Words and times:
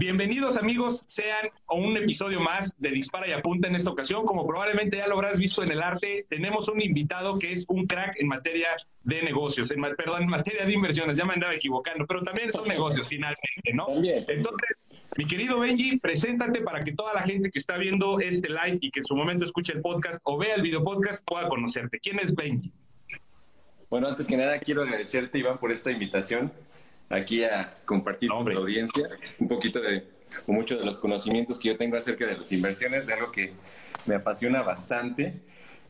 Bienvenidos 0.00 0.56
amigos, 0.56 1.04
sean 1.08 1.50
a 1.68 1.74
un 1.74 1.94
episodio 1.94 2.40
más 2.40 2.74
de 2.80 2.90
Dispara 2.90 3.28
y 3.28 3.32
Apunta 3.32 3.68
en 3.68 3.74
esta 3.74 3.90
ocasión. 3.90 4.24
Como 4.24 4.46
probablemente 4.46 4.96
ya 4.96 5.06
lo 5.06 5.16
habrás 5.16 5.38
visto 5.38 5.62
en 5.62 5.70
el 5.70 5.82
arte, 5.82 6.24
tenemos 6.30 6.70
un 6.70 6.80
invitado 6.80 7.38
que 7.38 7.52
es 7.52 7.66
un 7.68 7.86
crack 7.86 8.14
en 8.18 8.26
materia 8.26 8.68
de 9.04 9.22
negocios, 9.22 9.70
en, 9.70 9.82
perdón, 9.82 10.22
en 10.22 10.30
materia 10.30 10.64
de 10.64 10.72
inversiones, 10.72 11.18
ya 11.18 11.26
me 11.26 11.34
andaba 11.34 11.54
equivocando, 11.54 12.06
pero 12.06 12.22
también 12.22 12.50
son 12.50 12.66
negocios 12.66 13.08
finalmente, 13.08 13.74
¿no? 13.74 13.88
Entonces, 14.02 14.78
mi 15.18 15.26
querido 15.26 15.60
Benji, 15.60 15.98
preséntate 15.98 16.62
para 16.62 16.82
que 16.82 16.92
toda 16.92 17.12
la 17.12 17.20
gente 17.20 17.50
que 17.50 17.58
está 17.58 17.76
viendo 17.76 18.20
este 18.20 18.48
live 18.48 18.78
y 18.80 18.90
que 18.90 19.00
en 19.00 19.04
su 19.04 19.14
momento 19.14 19.44
escuche 19.44 19.74
el 19.74 19.82
podcast 19.82 20.18
o 20.22 20.38
vea 20.38 20.54
el 20.54 20.62
video 20.62 20.82
podcast 20.82 21.28
pueda 21.28 21.46
conocerte. 21.46 22.00
¿Quién 22.00 22.18
es 22.20 22.34
Benji? 22.34 22.72
Bueno, 23.90 24.08
antes 24.08 24.26
que 24.26 24.38
nada 24.38 24.58
quiero 24.60 24.80
agradecerte, 24.80 25.38
Iván, 25.38 25.58
por 25.58 25.70
esta 25.70 25.90
invitación 25.90 26.50
aquí 27.10 27.44
a 27.44 27.68
compartir 27.84 28.30
con 28.30 28.48
la 28.48 28.60
audiencia 28.60 29.06
un 29.38 29.48
poquito 29.48 29.80
de, 29.80 30.04
o 30.46 30.52
mucho 30.52 30.78
de 30.78 30.84
los 30.84 30.98
conocimientos 30.98 31.58
que 31.58 31.68
yo 31.68 31.76
tengo 31.76 31.96
acerca 31.96 32.26
de 32.26 32.38
las 32.38 32.50
inversiones, 32.52 33.06
de 33.06 33.12
algo 33.12 33.30
que 33.30 33.52
me 34.06 34.14
apasiona 34.14 34.62
bastante. 34.62 35.34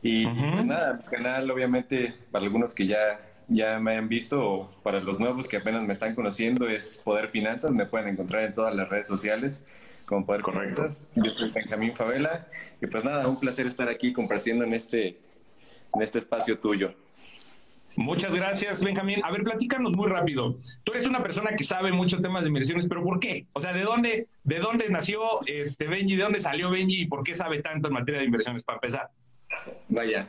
Y 0.01 0.25
pues 0.25 0.65
nada, 0.65 0.93
mi 0.93 1.03
canal, 1.03 1.49
obviamente, 1.51 2.15
para 2.31 2.43
algunos 2.43 2.73
que 2.73 2.87
ya, 2.87 3.19
ya 3.47 3.79
me 3.79 3.95
han 3.95 4.09
visto, 4.09 4.43
o 4.43 4.71
para 4.81 4.99
los 4.99 5.19
nuevos 5.19 5.47
que 5.47 5.57
apenas 5.57 5.83
me 5.83 5.93
están 5.93 6.15
conociendo, 6.15 6.67
es 6.67 6.99
Poder 7.05 7.29
Finanzas. 7.29 7.71
Me 7.71 7.85
pueden 7.85 8.07
encontrar 8.07 8.43
en 8.43 8.55
todas 8.55 8.75
las 8.75 8.89
redes 8.89 9.05
sociales 9.05 9.63
como 10.07 10.25
Poder 10.25 10.43
Finanzas. 10.43 11.05
Yo 11.15 11.31
soy 11.31 11.51
Benjamín 11.51 11.95
Favela. 11.95 12.47
Y 12.81 12.87
pues 12.87 13.05
nada, 13.05 13.27
un 13.27 13.39
placer 13.39 13.67
estar 13.67 13.87
aquí 13.89 14.11
compartiendo 14.11 14.65
en 14.65 14.73
este, 14.73 15.19
en 15.93 16.01
este 16.01 16.17
espacio 16.17 16.57
tuyo. 16.57 16.95
Muchas 17.95 18.33
gracias, 18.33 18.83
Benjamín. 18.83 19.21
A 19.23 19.31
ver, 19.31 19.43
platícanos 19.43 19.91
muy 19.93 20.07
rápido. 20.07 20.57
Tú 20.83 20.93
eres 20.93 21.05
una 21.05 21.21
persona 21.21 21.51
que 21.55 21.63
sabe 21.63 21.91
muchos 21.91 22.21
temas 22.21 22.43
de 22.43 22.47
inversiones, 22.47 22.87
pero 22.87 23.03
¿por 23.03 23.19
qué? 23.19 23.47
O 23.53 23.61
sea, 23.61 23.73
¿de 23.73 23.81
dónde, 23.81 24.27
de 24.43 24.59
dónde 24.59 24.89
nació 24.89 25.21
este 25.45 25.87
Benji? 25.87 26.15
¿De 26.15 26.23
dónde 26.23 26.39
salió 26.39 26.69
Benji? 26.69 27.01
¿Y 27.01 27.05
por 27.07 27.23
qué 27.23 27.35
sabe 27.35 27.61
tanto 27.61 27.89
en 27.89 27.93
materia 27.93 28.19
de 28.19 28.25
inversiones? 28.25 28.63
Para 28.63 28.77
empezar. 28.77 29.09
Vaya, 29.89 30.27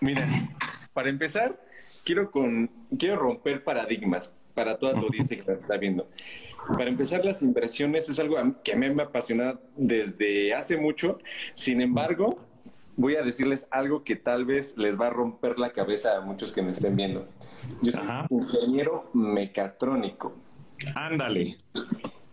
mira, 0.00 0.48
para 0.94 1.10
empezar, 1.10 1.60
quiero, 2.04 2.30
con, 2.30 2.70
quiero 2.98 3.16
romper 3.16 3.62
paradigmas 3.62 4.36
para 4.54 4.78
toda 4.78 4.94
tu 4.94 5.06
audiencia 5.06 5.36
que 5.36 5.52
está 5.52 5.76
viendo. 5.76 6.08
Para 6.76 6.90
empezar, 6.90 7.24
las 7.24 7.42
inversiones 7.42 8.08
es 8.08 8.18
algo 8.18 8.36
que 8.62 8.72
a 8.72 8.76
mí 8.76 8.90
me 8.90 9.02
apasiona 9.02 9.58
desde 9.76 10.52
hace 10.54 10.76
mucho. 10.76 11.18
Sin 11.54 11.80
embargo, 11.80 12.38
voy 12.98 13.14
a 13.14 13.22
decirles 13.22 13.66
algo 13.70 14.04
que 14.04 14.16
tal 14.16 14.44
vez 14.44 14.76
les 14.76 15.00
va 15.00 15.06
a 15.06 15.10
romper 15.10 15.58
la 15.58 15.72
cabeza 15.72 16.16
a 16.16 16.20
muchos 16.20 16.52
que 16.52 16.60
me 16.60 16.72
estén 16.72 16.96
viendo. 16.96 17.26
Yo 17.80 17.92
soy 17.92 18.02
ingeniero 18.28 19.08
mecatrónico. 19.14 20.36
Ándale. 20.94 21.56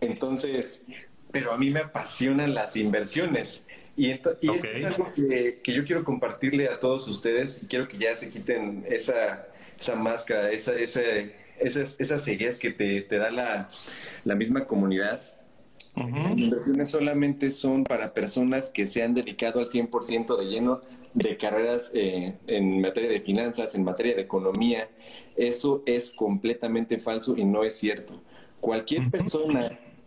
Entonces, 0.00 0.84
pero 1.30 1.52
a 1.52 1.56
mí 1.56 1.70
me 1.70 1.80
apasionan 1.80 2.52
las 2.52 2.76
inversiones. 2.76 3.66
Y, 3.96 4.10
esto, 4.10 4.36
es 4.42 4.84
algo 4.84 5.10
que, 5.14 5.60
yo 5.64 5.84
quiero 5.84 6.04
compartirle 6.04 6.68
a 6.68 6.80
todos 6.80 7.06
ustedes. 7.08 7.64
Quiero 7.70 7.86
que 7.86 7.96
ya 7.96 8.14
se 8.16 8.30
quiten 8.30 8.84
esa, 8.88 9.46
esa 9.78 9.94
máscara, 9.94 10.50
esa, 10.50 10.74
esa, 10.74 11.00
esas, 11.60 11.98
esas 12.00 12.24
cegueras 12.24 12.58
que 12.58 12.72
te, 12.72 13.02
te 13.02 13.18
da 13.18 13.30
la, 13.30 13.68
la 14.24 14.34
misma 14.34 14.66
comunidad 14.66 15.20
las 15.96 16.38
inversiones 16.38 16.90
solamente 16.90 17.50
son 17.50 17.84
para 17.84 18.12
personas 18.12 18.70
que 18.70 18.84
se 18.84 19.02
han 19.02 19.14
dedicado 19.14 19.60
al 19.60 19.66
100% 19.66 20.36
de 20.36 20.44
lleno 20.44 20.80
de 21.14 21.38
carreras 21.38 21.90
eh, 21.94 22.34
en 22.46 22.82
materia 22.82 23.08
de 23.08 23.20
finanzas, 23.20 23.74
en 23.74 23.84
materia 23.84 24.14
de 24.14 24.22
economía. 24.22 24.90
Eso 25.36 25.82
es 25.86 26.12
completamente 26.12 26.98
falso 26.98 27.34
y 27.36 27.44
no 27.44 27.64
es 27.64 27.76
cierto. 27.76 28.20
Cualquier 28.60 29.10
persona 29.10 29.60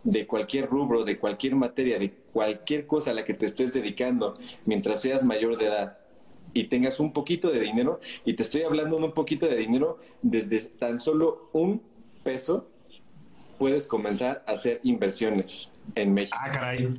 de 0.04 0.26
cualquier 0.26 0.68
rubro, 0.68 1.04
de 1.04 1.18
cualquier 1.18 1.56
materia, 1.56 1.98
de 1.98 2.12
cualquier 2.32 2.86
cosa 2.86 3.10
a 3.10 3.14
la 3.14 3.24
que 3.24 3.34
te 3.34 3.46
estés 3.46 3.72
dedicando, 3.72 4.38
mientras 4.64 5.02
seas 5.02 5.24
mayor 5.24 5.58
de 5.58 5.66
edad 5.66 5.98
y 6.52 6.64
tengas 6.64 7.00
un 7.00 7.12
poquito 7.12 7.50
de 7.50 7.60
dinero, 7.60 8.00
y 8.24 8.34
te 8.34 8.42
estoy 8.42 8.62
hablando 8.62 8.96
de 8.98 9.04
un 9.04 9.12
poquito 9.12 9.46
de 9.46 9.56
dinero 9.56 9.98
desde 10.22 10.60
tan 10.60 10.98
solo 10.98 11.48
un 11.52 11.82
peso, 12.22 12.68
puedes 13.60 13.86
comenzar 13.86 14.42
a 14.46 14.52
hacer 14.52 14.80
inversiones 14.84 15.70
en 15.94 16.14
México. 16.14 16.38
Ah, 16.40 16.50
caray. 16.50 16.98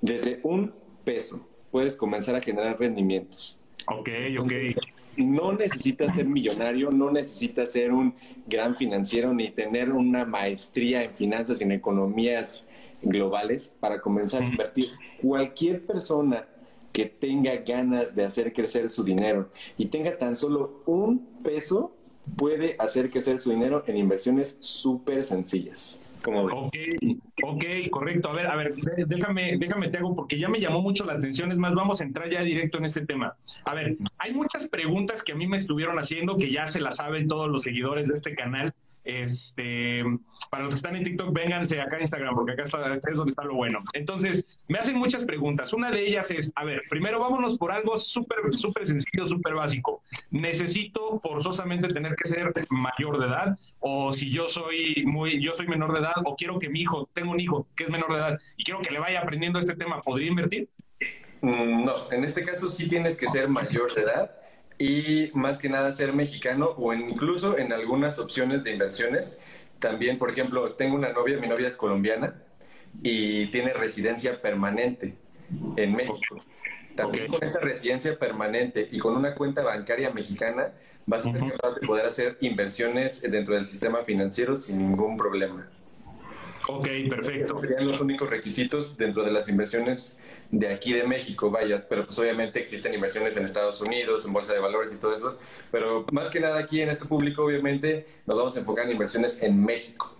Desde 0.00 0.40
un 0.42 0.74
peso 1.04 1.48
puedes 1.70 1.94
comenzar 1.94 2.34
a 2.34 2.40
generar 2.40 2.76
rendimientos. 2.80 3.62
Ok, 3.86 4.08
ok. 4.40 4.52
no 5.18 5.52
necesitas 5.52 6.12
ser 6.16 6.26
millonario, 6.26 6.90
no 6.90 7.12
necesitas 7.12 7.70
ser 7.70 7.92
un 7.92 8.12
gran 8.44 8.74
financiero 8.74 9.32
ni 9.32 9.50
tener 9.50 9.92
una 9.92 10.24
maestría 10.24 11.04
en 11.04 11.14
finanzas 11.14 11.60
y 11.60 11.64
en 11.64 11.70
economías 11.70 12.68
globales 13.00 13.76
para 13.78 14.00
comenzar 14.00 14.42
a 14.42 14.46
invertir. 14.46 14.86
Cualquier 15.22 15.86
persona 15.86 16.44
que 16.92 17.06
tenga 17.06 17.54
ganas 17.58 18.16
de 18.16 18.24
hacer 18.24 18.52
crecer 18.52 18.90
su 18.90 19.04
dinero 19.04 19.48
y 19.78 19.86
tenga 19.86 20.18
tan 20.18 20.34
solo 20.34 20.82
un 20.86 21.24
peso 21.44 21.94
puede 22.36 22.76
hacer 22.78 23.10
crecer 23.10 23.38
su 23.38 23.50
dinero 23.50 23.84
en 23.86 23.96
inversiones 23.96 24.56
súper 24.60 25.22
sencillas. 25.24 26.02
Como 26.22 26.46
ves? 26.46 26.56
Ok, 26.56 26.74
ok, 27.42 27.64
correcto. 27.90 28.30
A 28.30 28.32
ver, 28.32 28.46
a 28.46 28.56
ver, 28.56 28.74
déjame, 29.06 29.58
déjame 29.58 29.88
te 29.88 29.98
hago 29.98 30.14
porque 30.14 30.38
ya 30.38 30.48
me 30.48 30.58
llamó 30.58 30.80
mucho 30.80 31.04
la 31.04 31.12
atención. 31.12 31.52
Es 31.52 31.58
más, 31.58 31.74
vamos 31.74 32.00
a 32.00 32.04
entrar 32.04 32.30
ya 32.30 32.42
directo 32.42 32.78
en 32.78 32.86
este 32.86 33.04
tema. 33.04 33.36
A 33.64 33.74
ver, 33.74 33.96
hay 34.16 34.32
muchas 34.32 34.66
preguntas 34.68 35.22
que 35.22 35.32
a 35.32 35.34
mí 35.34 35.46
me 35.46 35.58
estuvieron 35.58 35.98
haciendo 35.98 36.38
que 36.38 36.50
ya 36.50 36.66
se 36.66 36.80
las 36.80 36.96
saben 36.96 37.28
todos 37.28 37.50
los 37.50 37.62
seguidores 37.62 38.08
de 38.08 38.14
este 38.14 38.34
canal 38.34 38.74
este, 39.04 40.02
para 40.50 40.64
los 40.64 40.72
que 40.72 40.76
están 40.76 40.96
en 40.96 41.04
TikTok, 41.04 41.32
vénganse 41.32 41.80
acá 41.80 41.96
a 41.96 42.00
Instagram, 42.00 42.34
porque 42.34 42.52
acá, 42.52 42.64
está, 42.64 42.94
es 42.94 43.16
donde 43.16 43.30
está 43.30 43.44
lo 43.44 43.54
bueno. 43.54 43.82
Entonces, 43.92 44.60
me 44.68 44.78
hacen 44.78 44.98
muchas 44.98 45.24
preguntas. 45.24 45.72
Una 45.72 45.90
de 45.90 46.06
ellas 46.06 46.30
es, 46.30 46.52
a 46.56 46.64
ver, 46.64 46.82
primero 46.88 47.20
vámonos 47.20 47.58
por 47.58 47.72
algo 47.72 47.98
súper, 47.98 48.38
súper 48.52 48.86
sencillo, 48.86 49.26
súper 49.26 49.54
básico. 49.54 50.02
¿Necesito 50.30 51.20
forzosamente 51.20 51.88
tener 51.88 52.16
que 52.16 52.28
ser 52.28 52.52
mayor 52.70 53.18
de 53.18 53.26
edad? 53.26 53.58
O 53.80 54.12
si 54.12 54.30
yo 54.30 54.48
soy 54.48 55.04
muy, 55.06 55.42
yo 55.42 55.52
soy 55.52 55.68
menor 55.68 55.92
de 55.92 56.00
edad, 56.00 56.14
o 56.24 56.34
quiero 56.34 56.58
que 56.58 56.68
mi 56.68 56.80
hijo, 56.80 57.08
tengo 57.12 57.32
un 57.32 57.40
hijo 57.40 57.68
que 57.76 57.84
es 57.84 57.90
menor 57.90 58.12
de 58.12 58.18
edad 58.18 58.40
y 58.56 58.64
quiero 58.64 58.80
que 58.80 58.90
le 58.90 58.98
vaya 58.98 59.20
aprendiendo 59.20 59.58
este 59.58 59.76
tema, 59.76 60.02
¿podría 60.02 60.28
invertir? 60.28 60.68
Mm, 61.42 61.84
no, 61.84 62.10
en 62.10 62.24
este 62.24 62.42
caso 62.42 62.70
sí 62.70 62.88
tienes 62.88 63.18
que 63.18 63.28
ser 63.28 63.48
mayor 63.48 63.94
de 63.94 64.02
edad 64.02 64.43
y 64.78 65.30
más 65.34 65.60
que 65.60 65.68
nada 65.68 65.92
ser 65.92 66.12
mexicano 66.12 66.70
o 66.76 66.92
incluso 66.92 67.58
en 67.58 67.72
algunas 67.72 68.18
opciones 68.18 68.64
de 68.64 68.72
inversiones. 68.72 69.40
También, 69.78 70.18
por 70.18 70.30
ejemplo, 70.30 70.72
tengo 70.72 70.96
una 70.96 71.12
novia, 71.12 71.38
mi 71.38 71.46
novia 71.46 71.68
es 71.68 71.76
colombiana 71.76 72.34
y 73.02 73.46
tiene 73.48 73.72
residencia 73.72 74.40
permanente 74.40 75.14
en 75.76 75.94
México. 75.94 76.36
También 76.96 77.26
con 77.28 77.42
esa 77.42 77.58
residencia 77.60 78.18
permanente 78.18 78.88
y 78.90 78.98
con 78.98 79.16
una 79.16 79.34
cuenta 79.34 79.62
bancaria 79.62 80.10
mexicana 80.10 80.72
vas 81.06 81.26
a 81.26 81.32
ser 81.32 81.40
capaz 81.40 81.74
de 81.80 81.86
poder 81.86 82.06
hacer 82.06 82.38
inversiones 82.40 83.20
dentro 83.22 83.54
del 83.54 83.66
sistema 83.66 84.02
financiero 84.04 84.56
sin 84.56 84.78
ningún 84.78 85.16
problema. 85.16 85.68
Ok, 86.68 86.86
perfecto. 87.10 87.60
serían 87.60 87.86
los 87.86 88.00
únicos 88.00 88.30
requisitos 88.30 88.96
dentro 88.96 89.22
de 89.22 89.32
las 89.32 89.48
inversiones 89.48 90.20
de 90.50 90.68
aquí 90.68 90.92
de 90.92 91.04
México, 91.04 91.50
vaya, 91.50 91.86
pero 91.88 92.06
pues 92.06 92.18
obviamente 92.18 92.60
existen 92.60 92.94
inversiones 92.94 93.36
en 93.36 93.44
Estados 93.44 93.80
Unidos, 93.80 94.26
en 94.26 94.32
bolsa 94.32 94.52
de 94.52 94.60
valores 94.60 94.92
y 94.94 94.98
todo 94.98 95.14
eso, 95.14 95.38
pero 95.70 96.04
más 96.12 96.30
que 96.30 96.40
nada 96.40 96.58
aquí 96.58 96.80
en 96.80 96.90
este 96.90 97.06
público 97.06 97.44
obviamente 97.44 98.06
nos 98.26 98.36
vamos 98.36 98.56
a 98.56 98.60
enfocar 98.60 98.86
en 98.86 98.92
inversiones 98.92 99.42
en 99.42 99.64
México. 99.64 100.14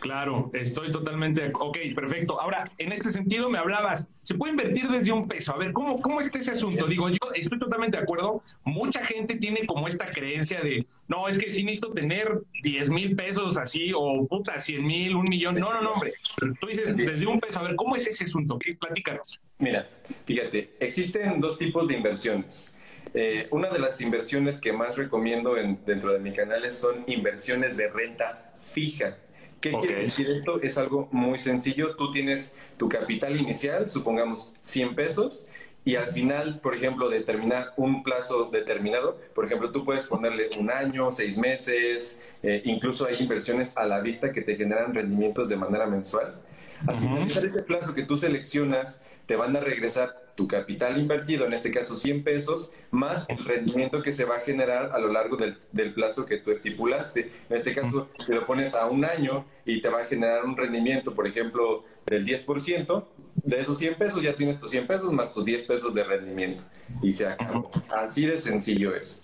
Claro, 0.00 0.50
estoy 0.52 0.92
totalmente. 0.92 1.50
Ok, 1.54 1.78
perfecto. 1.94 2.40
Ahora, 2.40 2.70
en 2.78 2.92
este 2.92 3.10
sentido 3.10 3.48
me 3.48 3.58
hablabas, 3.58 4.08
se 4.22 4.34
puede 4.34 4.52
invertir 4.52 4.88
desde 4.88 5.12
un 5.12 5.28
peso. 5.28 5.54
A 5.54 5.58
ver, 5.58 5.72
¿cómo, 5.72 6.00
cómo 6.00 6.20
está 6.20 6.38
ese 6.38 6.52
asunto? 6.52 6.86
Digo, 6.86 7.08
yo 7.08 7.18
estoy 7.34 7.58
totalmente 7.58 7.96
de 7.96 8.02
acuerdo. 8.02 8.42
Mucha 8.64 9.04
gente 9.04 9.36
tiene 9.36 9.66
como 9.66 9.88
esta 9.88 10.10
creencia 10.10 10.60
de, 10.60 10.86
no, 11.08 11.28
es 11.28 11.38
que 11.38 11.50
sí 11.50 11.64
necesito 11.64 11.92
tener 11.92 12.28
10 12.62 12.90
mil 12.90 13.16
pesos 13.16 13.56
así, 13.56 13.92
o 13.94 14.26
puta, 14.26 14.58
100 14.58 14.86
mil, 14.86 15.16
un 15.16 15.24
millón. 15.24 15.56
No, 15.56 15.72
no, 15.72 15.82
no, 15.82 15.92
hombre. 15.92 16.14
Tú 16.60 16.66
dices 16.66 16.96
desde 16.96 17.26
un 17.26 17.40
peso. 17.40 17.58
A 17.58 17.62
ver, 17.62 17.76
¿cómo 17.76 17.96
es 17.96 18.06
ese 18.06 18.24
asunto? 18.24 18.58
¿Qué? 18.58 18.74
Platícanos. 18.74 19.40
Mira, 19.58 19.88
fíjate, 20.26 20.76
existen 20.80 21.40
dos 21.40 21.58
tipos 21.58 21.88
de 21.88 21.96
inversiones. 21.96 22.76
Eh, 23.14 23.48
una 23.50 23.70
de 23.70 23.78
las 23.78 24.00
inversiones 24.00 24.60
que 24.60 24.72
más 24.72 24.96
recomiendo 24.96 25.56
en, 25.56 25.78
dentro 25.86 26.12
de 26.12 26.18
mi 26.18 26.34
canal 26.34 26.70
son 26.70 27.04
inversiones 27.06 27.76
de 27.76 27.88
renta 27.88 28.54
fija. 28.60 29.16
¿Qué 29.60 29.70
quiere 29.70 30.02
decir 30.02 30.28
esto? 30.30 30.60
Es 30.60 30.78
algo 30.78 31.08
muy 31.12 31.38
sencillo. 31.38 31.96
Tú 31.96 32.12
tienes 32.12 32.56
tu 32.76 32.88
capital 32.88 33.36
inicial, 33.36 33.88
supongamos 33.88 34.56
100 34.62 34.94
pesos, 34.94 35.48
y 35.84 35.94
al 35.94 36.08
final, 36.08 36.58
por 36.60 36.74
ejemplo, 36.74 37.08
determinar 37.08 37.72
un 37.76 38.02
plazo 38.02 38.50
determinado. 38.50 39.18
Por 39.34 39.46
ejemplo, 39.46 39.70
tú 39.70 39.84
puedes 39.84 40.08
ponerle 40.08 40.50
un 40.58 40.70
año, 40.70 41.10
seis 41.12 41.36
meses, 41.36 42.20
eh, 42.42 42.60
incluso 42.64 43.06
hay 43.06 43.16
inversiones 43.20 43.76
a 43.76 43.86
la 43.86 44.00
vista 44.00 44.32
que 44.32 44.42
te 44.42 44.56
generan 44.56 44.92
rendimientos 44.92 45.48
de 45.48 45.56
manera 45.56 45.86
mensual. 45.86 46.40
Al 46.86 47.00
finalizar 47.00 47.44
ese 47.44 47.62
plazo 47.62 47.94
que 47.94 48.02
tú 48.02 48.16
seleccionas, 48.16 49.00
te 49.26 49.36
van 49.36 49.56
a 49.56 49.60
regresar 49.60 50.26
tu 50.36 50.46
capital 50.46 50.98
invertido, 50.98 51.46
en 51.46 51.54
este 51.54 51.70
caso 51.70 51.96
100 51.96 52.22
pesos, 52.22 52.72
más 52.90 53.28
el 53.30 53.42
rendimiento 53.44 54.02
que 54.02 54.12
se 54.12 54.24
va 54.24 54.36
a 54.36 54.40
generar 54.40 54.92
a 54.92 54.98
lo 54.98 55.10
largo 55.10 55.36
del, 55.36 55.58
del 55.72 55.94
plazo 55.94 56.26
que 56.26 56.36
tú 56.36 56.50
estipulaste. 56.50 57.32
En 57.48 57.56
este 57.56 57.74
caso, 57.74 58.08
te 58.26 58.34
lo 58.34 58.46
pones 58.46 58.74
a 58.74 58.86
un 58.86 59.04
año 59.04 59.46
y 59.64 59.80
te 59.80 59.88
va 59.88 60.02
a 60.02 60.04
generar 60.04 60.44
un 60.44 60.56
rendimiento, 60.56 61.14
por 61.14 61.26
ejemplo, 61.26 61.84
del 62.04 62.26
10%, 62.26 63.04
de 63.34 63.60
esos 63.60 63.78
100 63.78 63.94
pesos 63.94 64.22
ya 64.22 64.34
tienes 64.34 64.58
tus 64.58 64.70
100 64.70 64.86
pesos 64.86 65.12
más 65.12 65.32
tus 65.32 65.44
10 65.44 65.66
pesos 65.66 65.94
de 65.94 66.04
rendimiento. 66.04 66.64
Y 67.02 67.12
se 67.12 67.26
acabó. 67.26 67.70
Así 67.88 68.26
de 68.26 68.38
sencillo 68.38 68.94
es. 68.94 69.22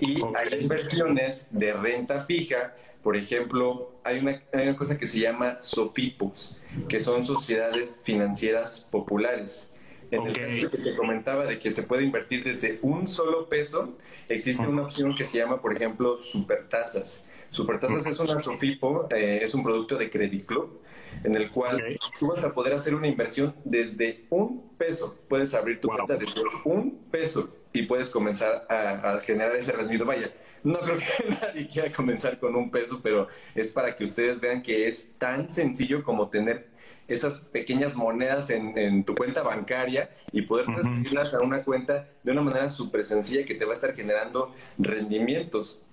Y 0.00 0.22
hay 0.22 0.60
inversiones 0.60 1.48
de 1.50 1.72
renta 1.72 2.24
fija 2.24 2.74
por 3.04 3.18
ejemplo, 3.18 3.92
hay 4.02 4.18
una, 4.18 4.76
cosa 4.76 4.98
que 4.98 5.06
se 5.06 5.20
llama 5.20 5.58
SOFIPOS, 5.60 6.62
que 6.88 7.00
son 7.00 7.26
sociedades 7.26 8.00
financieras 8.02 8.88
populares. 8.90 9.74
En 10.10 10.26
el 10.26 10.32
caso 10.32 10.70
que 10.70 10.78
te 10.78 10.96
comentaba 10.96 11.44
de 11.44 11.58
que 11.58 11.70
se 11.70 11.82
puede 11.82 12.02
invertir 12.02 12.42
desde 12.44 12.78
un 12.80 13.06
solo 13.06 13.46
peso, 13.50 13.98
existe 14.28 14.66
una 14.66 14.84
opción 14.84 15.14
que 15.14 15.26
se 15.26 15.38
llama, 15.38 15.60
por 15.60 15.76
ejemplo, 15.76 16.18
supertasas. 16.18 17.28
Supertasas 17.50 18.06
es 18.06 18.18
una 18.20 18.40
SOFIPO, 18.40 19.08
eh, 19.14 19.40
es 19.42 19.54
un 19.54 19.62
producto 19.62 19.98
de 19.98 20.10
Credit 20.10 20.46
Club, 20.46 20.80
en 21.24 21.34
el 21.34 21.50
cual 21.50 21.84
tú 22.18 22.28
vas 22.28 22.42
a 22.42 22.54
poder 22.54 22.72
hacer 22.72 22.94
una 22.94 23.06
inversión 23.06 23.54
desde 23.64 24.24
un 24.30 24.70
peso. 24.78 25.18
Puedes 25.28 25.52
abrir 25.52 25.78
tu 25.78 25.88
cuenta 25.88 26.16
desde 26.16 26.40
un 26.64 27.04
peso 27.10 27.54
y 27.70 27.82
puedes 27.82 28.10
comenzar 28.10 28.66
a, 28.70 29.16
a 29.16 29.20
generar 29.20 29.54
ese 29.56 29.72
rendimiento. 29.72 30.06
Vaya, 30.06 30.32
no 30.64 30.80
creo 30.80 30.98
que 30.98 31.28
nadie 31.40 31.68
quiera 31.68 31.92
comenzar 31.92 32.38
con 32.38 32.56
un 32.56 32.70
peso, 32.70 33.00
pero 33.02 33.28
es 33.54 33.72
para 33.72 33.94
que 33.94 34.04
ustedes 34.04 34.40
vean 34.40 34.62
que 34.62 34.88
es 34.88 35.12
tan 35.18 35.48
sencillo 35.48 36.02
como 36.02 36.28
tener 36.28 36.74
esas 37.06 37.40
pequeñas 37.40 37.94
monedas 37.94 38.48
en, 38.48 39.04
tu 39.04 39.14
cuenta 39.14 39.42
bancaria 39.42 40.10
y 40.32 40.40
poder 40.42 40.64
transferirlas 40.64 41.34
a 41.34 41.40
una 41.40 41.62
cuenta 41.62 42.08
de 42.22 42.32
una 42.32 42.40
manera 42.40 42.70
súper 42.70 43.04
sencilla 43.04 43.44
que 43.44 43.54
te 43.54 43.66
va 43.66 43.72
a 43.72 43.74
estar 43.74 43.94
generando 43.94 44.54
rendimientos. 44.78 45.84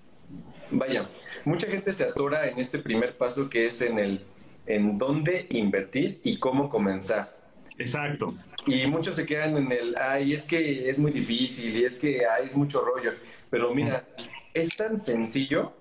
Vaya, 0.70 1.10
mucha 1.44 1.66
gente 1.66 1.92
se 1.92 2.04
atora 2.04 2.48
en 2.48 2.58
este 2.58 2.78
primer 2.78 3.18
paso 3.18 3.50
que 3.50 3.66
es 3.66 3.82
en 3.82 3.98
el 3.98 4.24
en 4.64 4.96
dónde 4.96 5.46
invertir 5.50 6.20
y 6.22 6.38
cómo 6.38 6.70
comenzar. 6.70 7.36
Exacto. 7.78 8.34
Y 8.66 8.86
muchos 8.86 9.16
se 9.16 9.26
quedan 9.26 9.56
en 9.56 9.72
el, 9.72 9.96
ay, 9.96 10.34
es 10.34 10.46
que 10.46 10.88
es 10.88 10.98
muy 10.98 11.10
difícil 11.10 11.76
y 11.76 11.84
es 11.84 11.98
que 11.98 12.24
ay, 12.24 12.46
es 12.46 12.56
mucho 12.56 12.82
rollo. 12.82 13.12
Pero 13.50 13.74
mira, 13.74 14.06
es 14.54 14.76
tan 14.76 15.00
sencillo 15.00 15.72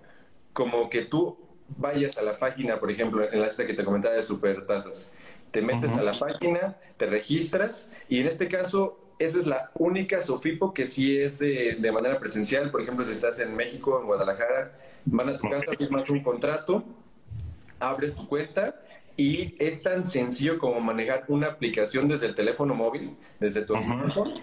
como 0.54 0.90
que 0.90 1.06
tú 1.06 1.38
vayas 1.78 2.18
a 2.18 2.22
la 2.22 2.34
página, 2.34 2.80
por 2.80 2.92
ejemplo, 2.92 3.32
en 3.32 3.40
la 3.40 3.48
lista 3.48 3.66
que 3.66 3.74
te 3.74 3.84
comentaba 3.84 4.16
de 4.16 4.24
Supertasas. 4.24 5.16
Te 5.52 5.62
metes 5.62 5.98
a 5.98 6.04
la 6.04 6.14
página, 6.14 6.78
te 6.98 7.06
registras 7.06 7.92
y 8.08 8.20
en 8.20 8.28
este 8.28 8.48
caso 8.48 8.98
esa 9.20 9.40
es 9.40 9.48
la 9.48 9.70
única 9.76 10.22
Sofipo 10.22 10.74
que 10.74 10.88
sí 10.88 11.18
es 11.18 11.40
de, 11.40 11.92
manera 11.94 12.20
presencial. 12.20 12.72
Por 12.72 12.82
ejemplo, 12.82 13.06
si 13.06 13.12
estás 13.12 13.40
en 13.40 13.56
México, 13.56 14.00
en 14.00 14.08
Guadalajara, 14.08 14.72
van 15.06 15.30
a 15.30 15.38
tu 15.38 15.50
casa, 15.50 15.74
firmas 15.78 16.10
un 16.10 16.24
contrato, 16.24 16.84
abres 17.80 18.16
tu 18.16 18.28
cuenta 18.28 18.82
y 19.18 19.56
es 19.60 19.82
tan 19.84 20.06
sencillo 20.06 20.58
como 20.58 20.80
manejar 20.80 21.26
una 21.28 21.48
aplicación 21.48 22.08
desde 22.08 22.28
el 22.28 22.36
teléfono 22.36 22.74
móvil, 22.74 23.16
desde 23.40 23.62
tu 23.62 23.76
smartphone, 23.76 24.42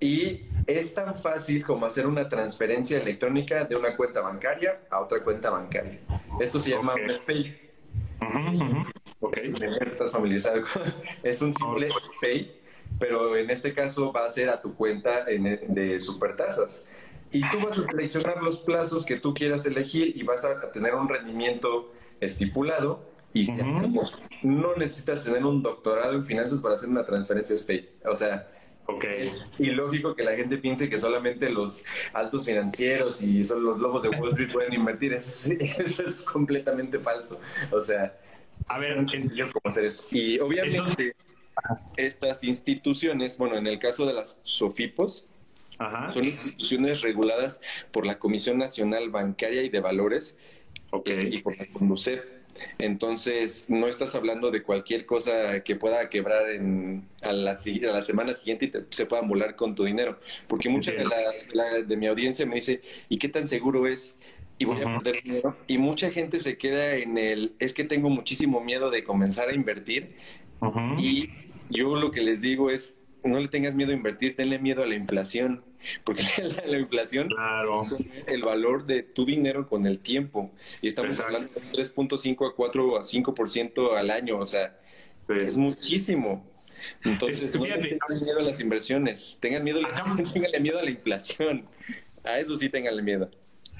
y 0.00 0.42
es 0.66 0.94
tan 0.94 1.14
fácil 1.16 1.64
como 1.64 1.86
hacer 1.86 2.06
una 2.06 2.28
transferencia 2.28 2.98
electrónica 2.98 3.64
de 3.64 3.76
una 3.76 3.96
cuenta 3.96 4.20
bancaria 4.20 4.80
a 4.90 5.00
otra 5.00 5.22
cuenta 5.22 5.50
bancaria. 5.50 6.00
Esto 6.40 6.60
se 6.60 6.70
llama 6.70 6.94
okay. 6.94 7.56
Ok, 9.20 9.36
estás 9.90 10.10
familiarizado 10.10 10.62
Es 11.22 11.40
un 11.40 11.54
simple 11.54 11.88
Pay, 12.20 12.60
pero 12.98 13.36
en 13.36 13.50
este 13.50 13.72
caso 13.72 14.12
va 14.12 14.26
a 14.26 14.28
ser 14.28 14.50
a 14.50 14.60
tu 14.60 14.74
cuenta 14.74 15.24
de 15.24 16.00
supertasas. 16.00 16.86
Y 17.32 17.40
tú 17.50 17.58
vas 17.64 17.78
a 17.78 17.86
seleccionar 17.86 18.42
los 18.42 18.60
plazos 18.60 19.04
que 19.04 19.16
tú 19.16 19.34
quieras 19.34 19.66
elegir 19.66 20.16
y 20.16 20.22
vas 20.22 20.44
a 20.44 20.72
tener 20.72 20.94
un 20.94 21.08
rendimiento 21.08 21.92
estipulado. 22.20 23.04
Y 23.32 23.50
no 24.42 24.74
necesitas 24.76 25.24
tener 25.24 25.44
un 25.44 25.62
doctorado 25.62 26.14
en 26.14 26.24
finanzas 26.24 26.60
para 26.60 26.74
hacer 26.74 26.88
una 26.88 27.04
transferencia 27.04 27.56
SPAY. 27.56 27.90
O 28.06 28.14
sea, 28.14 28.48
Okay. 28.88 29.30
Y 29.58 29.66
lógico 29.66 30.14
que 30.14 30.22
la 30.22 30.36
gente 30.36 30.58
piense 30.58 30.88
que 30.88 30.98
solamente 30.98 31.50
los 31.50 31.84
altos 32.12 32.46
financieros 32.46 33.20
y 33.22 33.44
son 33.44 33.64
los 33.64 33.78
lobos 33.78 34.02
de 34.02 34.10
Wall 34.10 34.30
Street 34.30 34.52
pueden 34.52 34.72
invertir. 34.74 35.12
Eso 35.12 35.52
es, 35.60 36.22
completamente 36.22 36.98
falso. 36.98 37.40
O 37.72 37.80
sea, 37.80 38.16
a 38.68 38.78
ver, 38.78 39.04
yo 39.34 39.50
cómo 39.52 39.70
hacer 39.70 39.86
esto. 39.86 40.04
Y 40.10 40.38
obviamente 40.38 41.16
estas 41.96 42.44
instituciones, 42.44 43.38
bueno, 43.38 43.56
en 43.56 43.66
el 43.66 43.78
caso 43.78 44.06
de 44.06 44.12
las 44.12 44.40
SOFIPOS, 44.44 45.26
son 46.12 46.24
instituciones 46.24 47.02
reguladas 47.02 47.60
por 47.90 48.06
la 48.06 48.18
Comisión 48.18 48.58
Nacional 48.58 49.10
Bancaria 49.10 49.62
y 49.62 49.68
de 49.68 49.80
Valores 49.80 50.38
okay. 50.90 51.34
y 51.34 51.42
por 51.42 51.58
la 51.58 51.66
CONDUCEF. 51.72 52.35
Entonces, 52.78 53.66
no 53.68 53.88
estás 53.88 54.14
hablando 54.14 54.50
de 54.50 54.62
cualquier 54.62 55.06
cosa 55.06 55.62
que 55.62 55.76
pueda 55.76 56.08
quebrar 56.08 56.50
en, 56.50 57.06
a, 57.22 57.32
la, 57.32 57.52
a 57.52 57.92
la 57.92 58.02
semana 58.02 58.32
siguiente 58.32 58.66
y 58.66 58.94
se 58.94 59.06
pueda 59.06 59.22
volar 59.22 59.56
con 59.56 59.74
tu 59.74 59.84
dinero. 59.84 60.18
Porque 60.48 60.68
mucha 60.68 60.92
de, 60.92 61.04
la, 61.04 61.82
de 61.82 61.96
mi 61.96 62.06
audiencia 62.06 62.46
me 62.46 62.56
dice, 62.56 62.80
¿y 63.08 63.18
qué 63.18 63.28
tan 63.28 63.46
seguro 63.46 63.86
es? 63.86 64.18
Y 64.58 64.64
voy 64.64 64.80
a 64.80 64.98
perder 64.98 65.22
dinero. 65.22 65.56
Y 65.66 65.78
mucha 65.78 66.10
gente 66.10 66.38
se 66.38 66.56
queda 66.56 66.94
en 66.94 67.18
el, 67.18 67.54
es 67.58 67.74
que 67.74 67.84
tengo 67.84 68.08
muchísimo 68.08 68.60
miedo 68.60 68.90
de 68.90 69.04
comenzar 69.04 69.48
a 69.48 69.54
invertir. 69.54 70.16
Y 70.98 71.30
yo 71.70 71.96
lo 71.96 72.10
que 72.10 72.22
les 72.22 72.40
digo 72.40 72.70
es, 72.70 72.98
no 73.22 73.38
le 73.38 73.48
tengas 73.48 73.74
miedo 73.74 73.90
a 73.90 73.94
invertir, 73.94 74.36
tenle 74.36 74.58
miedo 74.58 74.82
a 74.82 74.86
la 74.86 74.94
inflación 74.94 75.62
porque 76.04 76.22
la, 76.66 76.78
inflación 76.78 77.28
es 77.82 78.06
el 78.26 78.42
valor 78.42 78.86
de 78.86 79.02
tu 79.02 79.24
dinero 79.24 79.68
con 79.68 79.86
el 79.86 79.98
tiempo. 79.98 80.50
Y 80.82 80.88
estamos 80.88 81.18
hablando 81.20 81.48
de 81.48 81.60
3.5 81.60 82.50
a 82.50 82.54
4 82.54 82.96
a 82.96 83.00
5% 83.00 83.96
al 83.96 84.10
año, 84.10 84.38
o 84.38 84.46
sea, 84.46 84.78
es 85.28 85.56
muchísimo. 85.56 86.44
Entonces, 87.04 87.54
no 87.54 87.62
tengan 87.62 87.88
miedo 88.20 88.38
a 88.38 88.42
las 88.42 88.60
inversiones, 88.60 89.38
tengan 89.40 89.64
miedo, 89.64 89.80
tenganle 90.32 90.60
miedo 90.60 90.78
a 90.78 90.82
la 90.82 90.90
inflación. 90.90 91.66
A 92.24 92.38
eso 92.38 92.56
sí 92.56 92.68
tenganle 92.68 93.02
miedo. 93.02 93.30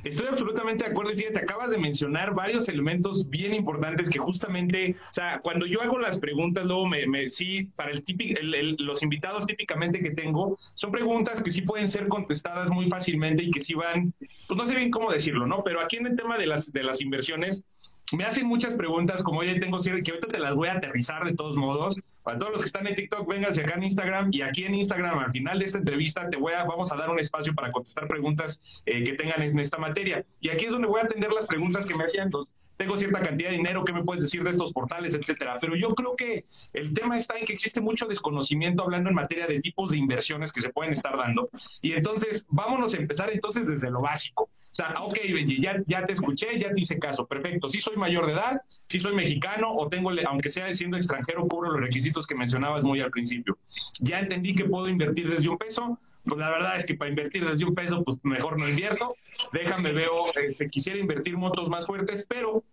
Estoy 0.07 0.29
absolutamente 0.29 0.85
de 0.85 0.91
acuerdo 0.91 1.13
y 1.13 1.17
fíjate, 1.17 1.41
acabas 1.41 1.71
de 1.71 1.79
mencionar 1.79 2.33
varios 2.33 2.69
elementos 2.69 3.29
bien 3.29 3.53
importantes 3.53 4.09
que 4.09 4.21
justamente, 4.21 4.95
o 4.95 5.13
sea, 5.13 5.41
cuando 5.41 5.67
yo 5.67 5.83
hago 5.83 5.99
las 5.99 6.19
preguntas, 6.19 6.65
luego 6.65 6.87
me, 6.87 7.09
me 7.09 7.29
sí, 7.29 7.65
para 7.75 7.91
el, 7.91 8.05
típico, 8.05 8.39
los 8.41 9.03
invitados 9.03 9.47
típicamente 9.47 10.01
que 10.01 10.13
tengo, 10.13 10.57
son 10.75 10.93
preguntas 10.93 11.43
que 11.43 11.51
sí 11.51 11.63
pueden 11.63 11.89
ser 11.89 12.07
contestadas 12.07 12.71
muy 12.71 12.89
fácilmente 12.89 13.43
y 13.43 13.51
que 13.51 13.61
sí 13.61 13.75
van, 13.75 14.15
pues 14.47 14.57
no 14.57 14.65
sé 14.65 14.77
bien 14.77 14.93
cómo 14.93 15.11
decirlo, 15.11 15.45
¿no? 15.45 15.65
Pero 15.65 15.81
aquí 15.81 15.97
en 15.97 16.07
el 16.07 16.15
tema 16.15 16.39
de 16.39 16.47
las, 16.47 16.73
de 16.73 16.85
las 16.85 17.01
inversiones, 17.01 17.65
me 18.13 18.25
hacen 18.25 18.47
muchas 18.47 18.75
preguntas, 18.75 19.25
como 19.25 19.41
oye, 19.41 19.59
tengo 19.59 19.79
que 19.81 19.91
ahorita 19.91 20.29
te 20.29 20.39
las 20.39 20.55
voy 20.55 20.69
a 20.69 20.75
aterrizar 20.75 21.25
de 21.25 21.35
todos 21.35 21.57
modos. 21.57 22.01
Para 22.27 22.41
todos 22.41 22.55
los 22.55 22.63
que 22.63 22.67
están 22.67 22.85
en 22.89 22.97
TikTok, 22.97 23.29
vénganse 23.29 23.61
acá 23.61 23.75
en 23.75 23.85
Instagram 23.85 24.31
y 24.33 24.43
aquí 24.43 24.65
en 24.65 24.75
Instagram, 24.75 25.21
al 25.21 25.31
final 25.31 25.61
de 25.61 25.65
esta 25.65 25.79
entrevista, 25.79 26.29
te 26.29 26.37
voy 26.37 26.55
a, 26.55 26.65
vamos 26.65 26.91
a 26.91 26.97
dar 26.97 27.09
un 27.09 27.21
espacio 27.21 27.55
para 27.55 27.71
contestar 27.71 28.09
preguntas 28.09 28.83
eh, 28.85 29.05
que 29.05 29.13
tengan 29.13 29.41
en 29.43 29.57
esta 29.61 29.79
materia. 29.79 30.27
Y 30.41 30.49
aquí 30.49 30.65
es 30.65 30.73
donde 30.73 30.89
voy 30.89 31.01
a 31.01 31.05
atender 31.05 31.31
las 31.31 31.47
preguntas 31.47 31.87
que 31.87 31.95
me 31.95 32.03
hacían. 32.03 32.25
Entonces, 32.25 32.53
tengo 32.77 32.97
cierta 32.99 33.21
cantidad 33.21 33.51
de 33.51 33.57
dinero, 33.57 33.85
¿qué 33.85 33.93
me 33.93 34.05
puedes 34.05 34.23
decir 34.23 34.43
de 34.45 34.51
estos 34.51 34.73
portales, 34.73 35.15
etcétera? 35.15 35.59
Pero 35.61 35.77
yo 35.77 35.95
creo 35.95 36.15
que 36.17 36.45
el 36.73 36.93
tema 36.95 37.17
está 37.17 37.39
en 37.39 37.45
que 37.45 37.53
existe 37.53 37.81
mucho 37.81 38.07
desconocimiento 38.07 38.83
hablando 38.83 39.11
en 39.11 39.17
materia 39.17 39.47
de 39.47 39.61
tipos 39.61 39.91
de 39.91 39.97
inversiones 39.97 40.53
que 40.53 40.61
se 40.61 40.71
pueden 40.71 40.93
estar 40.93 41.17
dando. 41.17 41.49
Y 41.83 41.93
entonces, 41.93 42.47
vámonos 42.51 42.95
a 42.95 42.99
empezar 42.99 43.31
entonces 43.31 43.67
desde 43.67 43.91
lo 43.91 44.01
básico. 44.03 44.45
O 44.45 44.77
sea, 44.77 44.95
ok, 45.01 45.19
Benji, 45.33 45.59
ya, 45.59 46.05
te 46.05 46.13
escuché, 46.13 46.59
ya 46.59 46.71
te 46.71 46.81
hice 46.81 46.99
caso, 46.99 47.27
perfecto. 47.27 47.71
Si 47.71 47.81
soy 47.81 47.97
mayor 47.97 48.27
de 48.27 48.33
edad, 48.33 48.61
si 48.87 49.01
soy 49.01 49.15
mexicano 49.15 49.73
o 49.75 49.89
tengo, 49.89 50.11
aunque 50.29 50.51
sea 50.51 50.73
siendo 50.75 50.99
extranjero, 50.99 51.49
cubro 51.49 51.71
los 51.71 51.81
requisitos 51.81 52.27
que 52.27 52.35
mencionabas 52.35 52.85
muy 52.85 53.01
al 53.01 53.11
principio. 53.11 53.57
Ya 54.01 54.21
entendí 54.21 54.55
que 54.55 54.67
puedo 54.67 54.89
invertir 54.89 55.31
desde 55.31 55.49
un 55.49 55.57
peso, 55.57 55.99
pues 56.27 56.39
la 56.39 56.51
verdad 56.51 56.77
es 56.77 56.85
que 56.85 56.95
para 56.95 57.09
invertir 57.09 57.49
desde 57.49 57.65
un 57.65 57.75
peso, 57.75 58.03
pues 58.03 58.19
mejor 58.23 58.59
no 58.59 58.69
invierto. 58.69 59.15
Déjame, 59.53 59.93
veo, 59.93 60.27
este, 60.35 60.67
quisiera 60.67 60.99
invertir 60.99 61.37
motos 61.37 61.69
más 61.69 61.87
fuertes, 61.87 62.27
pero 62.29 62.65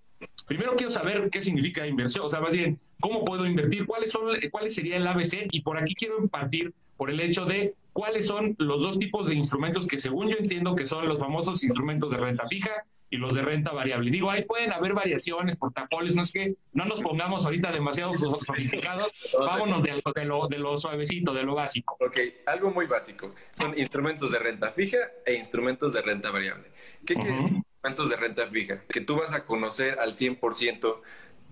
primero 0.47 0.75
quiero 0.75 0.91
saber 0.91 1.29
qué 1.29 1.41
significa 1.41 1.85
inversión, 1.85 2.25
o 2.25 2.29
sea, 2.29 2.41
más 2.41 2.53
bien, 2.53 2.79
cómo 2.99 3.23
puedo 3.23 3.45
invertir, 3.45 3.85
cuáles 3.85 4.11
son, 4.11 4.35
cuáles 4.51 4.73
sería 4.75 4.97
el 4.97 5.07
ABC, 5.07 5.47
y 5.51 5.61
por 5.61 5.77
aquí 5.77 5.93
quiero 5.93 6.27
partir 6.27 6.73
por 6.97 7.09
el 7.09 7.19
hecho 7.19 7.45
de 7.45 7.75
cuáles 7.91 8.25
son 8.25 8.55
los 8.57 8.81
dos 8.81 8.97
tipos 8.97 9.27
de 9.27 9.35
instrumentos 9.35 9.87
que 9.87 9.99
según 9.99 10.29
yo 10.29 10.37
entiendo 10.37 10.75
que 10.75 10.85
son 10.85 11.07
los 11.07 11.19
famosos 11.19 11.63
instrumentos 11.63 12.11
de 12.11 12.17
renta 12.17 12.47
fija 12.47 12.85
y 13.13 13.17
los 13.17 13.35
de 13.35 13.43
renta 13.43 13.71
variable. 13.71 14.09
Digo, 14.09 14.31
ahí 14.31 14.43
pueden 14.43 14.73
haber 14.73 14.95
variaciones, 14.95 15.55
portafolios, 15.55 16.15
no 16.15 16.23
es 16.23 16.31
que 16.31 16.55
no 16.71 16.85
nos 16.85 16.99
pongamos 16.99 17.45
ahorita 17.45 17.71
demasiado 17.71 18.11
sofisticados, 18.41 19.13
vámonos 19.37 19.83
de, 19.83 20.25
lo, 20.25 20.47
de 20.47 20.57
lo 20.57 20.79
suavecito, 20.79 21.31
de 21.31 21.43
lo 21.43 21.53
básico. 21.53 21.95
Ok, 21.99 22.19
algo 22.47 22.71
muy 22.71 22.87
básico. 22.87 23.35
Son 23.51 23.77
instrumentos 23.77 24.31
de 24.31 24.39
renta 24.39 24.71
fija 24.71 24.97
e 25.27 25.35
instrumentos 25.35 25.93
de 25.93 26.01
renta 26.01 26.31
variable. 26.31 26.71
¿Qué 27.05 27.13
quiere 27.13 27.35
decir 27.35 27.57
instrumentos 27.57 28.09
de 28.09 28.15
renta 28.15 28.47
fija? 28.47 28.81
Que 28.89 29.01
tú 29.01 29.17
vas 29.17 29.31
a 29.31 29.45
conocer 29.45 29.99
al 29.99 30.13
100% 30.13 31.01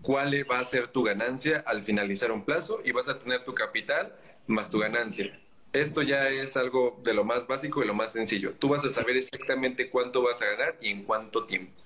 cuál 0.02 0.34
va 0.50 0.58
a 0.58 0.66
ser 0.66 0.88
tu 0.88 1.04
ganancia 1.04 1.64
al 1.68 1.84
finalizar 1.84 2.32
un 2.32 2.44
plazo 2.44 2.82
y 2.84 2.92
vas 2.92 3.08
a 3.08 3.20
tener 3.20 3.44
tu 3.44 3.54
capital 3.54 4.16
más 4.48 4.72
tu 4.72 4.80
ganancia. 4.80 5.40
Esto 5.74 6.02
ya 6.02 6.28
es 6.28 6.58
algo 6.58 7.00
de 7.04 7.14
lo 7.14 7.24
más 7.24 7.48
básico 7.48 7.84
y 7.84 7.88
lo 7.88 7.94
más 7.94 8.12
sencillo. 8.12 8.54
Tú 8.60 8.70
vas 8.70 8.84
a 8.84 8.90
saber 8.90 9.16
exactamente 9.18 9.90
cuánto 9.90 10.22
vas 10.22 10.42
a 10.42 10.46
ganar 10.46 10.78
y 10.82 10.90
en 10.90 11.04
cuánto 11.04 11.46
tiempo. 11.46 11.82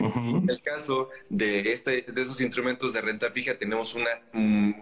En 0.00 0.48
el 0.48 0.62
caso 0.62 1.10
de, 1.28 1.72
este, 1.72 2.02
de 2.08 2.22
esos 2.22 2.40
instrumentos 2.40 2.92
de 2.94 3.02
renta 3.02 3.30
fija, 3.30 3.58
tenemos 3.58 3.94
una, 3.94 4.10
mm, 4.32 4.72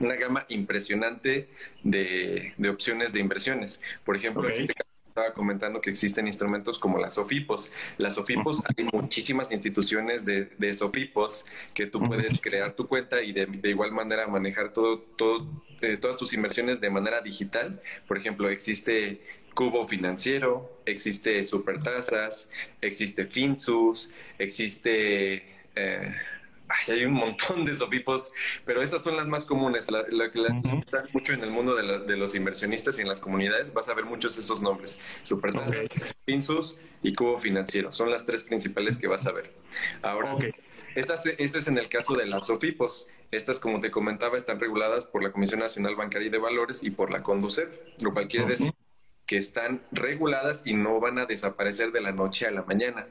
una 0.00 0.14
gama 0.16 0.44
impresionante 0.48 1.48
de, 1.82 2.52
opciones 2.70 3.12
de 3.12 3.20
inversiones. 3.20 3.80
Por 4.04 4.16
ejemplo, 4.16 4.48
en 4.48 4.62
este 4.62 4.74
caso 4.74 4.90
estaba 5.16 5.32
comentando 5.32 5.80
que 5.80 5.88
existen 5.88 6.26
instrumentos 6.26 6.78
como 6.78 6.98
las 6.98 7.14
SOFIPOS. 7.14 7.72
Las 7.96 8.16
SOFIPOS, 8.16 8.62
hay 8.76 8.84
muchísimas 8.92 9.50
instituciones 9.50 10.26
de, 10.26 10.50
de 10.58 10.74
SOFIPOS 10.74 11.46
que 11.72 11.86
tú 11.86 12.00
puedes 12.02 12.38
crear 12.38 12.74
tu 12.74 12.86
cuenta 12.86 13.22
y 13.22 13.32
de, 13.32 13.48
igual 13.64 13.92
manera 13.92 14.26
manejar 14.26 14.74
todo, 14.74 14.98
todo, 15.16 15.46
eh, 15.80 15.96
todas 15.96 16.18
tus 16.18 16.34
inversiones 16.34 16.82
de 16.82 16.90
manera 16.90 17.22
digital. 17.22 17.80
Por 18.06 18.18
ejemplo, 18.18 18.50
existe 18.50 19.22
Cubo 19.54 19.88
Financiero, 19.88 20.82
existe 20.84 21.42
Supertasas, 21.44 22.50
existe 22.82 23.24
Finsus, 23.24 24.12
existe... 24.38 25.46
Eh, 25.76 26.14
hay 26.88 27.04
un 27.04 27.12
montón 27.12 27.64
de 27.64 27.74
sofipos, 27.74 28.32
pero 28.64 28.82
esas 28.82 29.02
son 29.02 29.16
las 29.16 29.26
más 29.26 29.44
comunes. 29.44 29.90
La, 29.90 30.04
que 30.30 30.38
la 30.38 30.62
mucho 31.12 31.32
en 31.32 31.42
el 31.42 31.50
mundo 31.50 31.74
de, 31.74 32.16
los 32.16 32.34
inversionistas 32.34 32.98
y 32.98 33.02
en 33.02 33.08
las 33.08 33.20
comunidades, 33.20 33.72
vas 33.72 33.88
a 33.88 33.94
ver 33.94 34.04
muchos 34.04 34.34
de 34.36 34.42
esos 34.42 34.60
nombres. 34.60 35.00
Supertasas, 35.22 35.88
Finsus 36.24 36.80
y 37.02 37.14
Cubo 37.14 37.38
Financiero. 37.38 37.92
Son 37.92 38.10
las 38.10 38.26
tres 38.26 38.44
principales 38.44 38.98
que 38.98 39.06
vas 39.06 39.26
a 39.26 39.32
ver. 39.32 39.52
Ahora, 40.02 40.36
eso 40.94 41.58
es 41.58 41.68
en 41.68 41.78
el 41.78 41.88
caso 41.88 42.14
de 42.14 42.26
las 42.26 42.46
SOFIPOS. 42.46 43.08
Estas, 43.30 43.58
como 43.58 43.80
te 43.80 43.90
comentaba, 43.90 44.36
están 44.36 44.60
reguladas 44.60 45.04
por 45.04 45.22
la 45.22 45.32
Comisión 45.32 45.60
Nacional 45.60 45.96
Bancaria 45.96 46.28
y 46.28 46.30
de 46.30 46.38
Valores 46.38 46.82
y 46.82 46.90
por 46.90 47.10
la 47.10 47.22
CONDUCEF, 47.22 47.68
lo 48.02 48.12
cual 48.12 48.28
quiere 48.28 48.46
decir 48.46 48.72
que 49.26 49.36
están 49.36 49.82
reguladas 49.90 50.62
y 50.64 50.74
no 50.74 51.00
van 51.00 51.18
a 51.18 51.26
desaparecer 51.26 51.90
de 51.90 52.00
la 52.00 52.12
noche 52.12 52.46
a 52.46 52.52
la 52.52 52.62
mañana. 52.62 53.08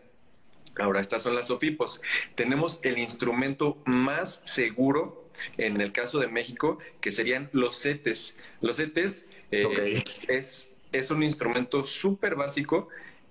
Ahora, 0.77 1.01
estas 1.01 1.23
son 1.23 1.35
las 1.35 1.47
SOFIPOS. 1.47 2.01
Tenemos 2.35 2.79
el 2.83 2.97
instrumento 2.97 3.77
más 3.85 4.41
seguro 4.45 5.25
en 5.57 5.79
el 5.81 5.91
caso 5.91 6.19
de 6.19 6.27
México, 6.27 6.79
que 7.01 7.11
serían 7.11 7.49
los 7.51 7.81
CETES. 7.81 8.35
Los 8.61 8.77
CETES 8.77 9.29
eh, 9.51 10.03
es, 10.27 10.77
es 10.91 11.11
un 11.11 11.23
instrumento 11.23 11.83
súper 11.83 12.35
básico, 12.35 12.89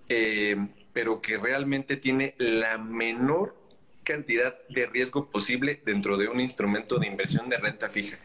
eh, 0.09 0.57
pero 0.93 1.21
que 1.21 1.39
realmente 1.39 1.97
tiene 1.97 2.35
la 2.39 2.79
menor 2.79 3.55
cantidad 4.05 4.57
de 4.69 4.87
riesgo 4.87 5.31
posible 5.31 5.81
dentro 5.85 6.17
de 6.17 6.29
un 6.29 6.41
instrumento 6.41 6.99
de 6.99 7.07
inversión 7.07 7.49
de 7.49 7.57
renta 7.57 7.89
fija. 7.89 8.19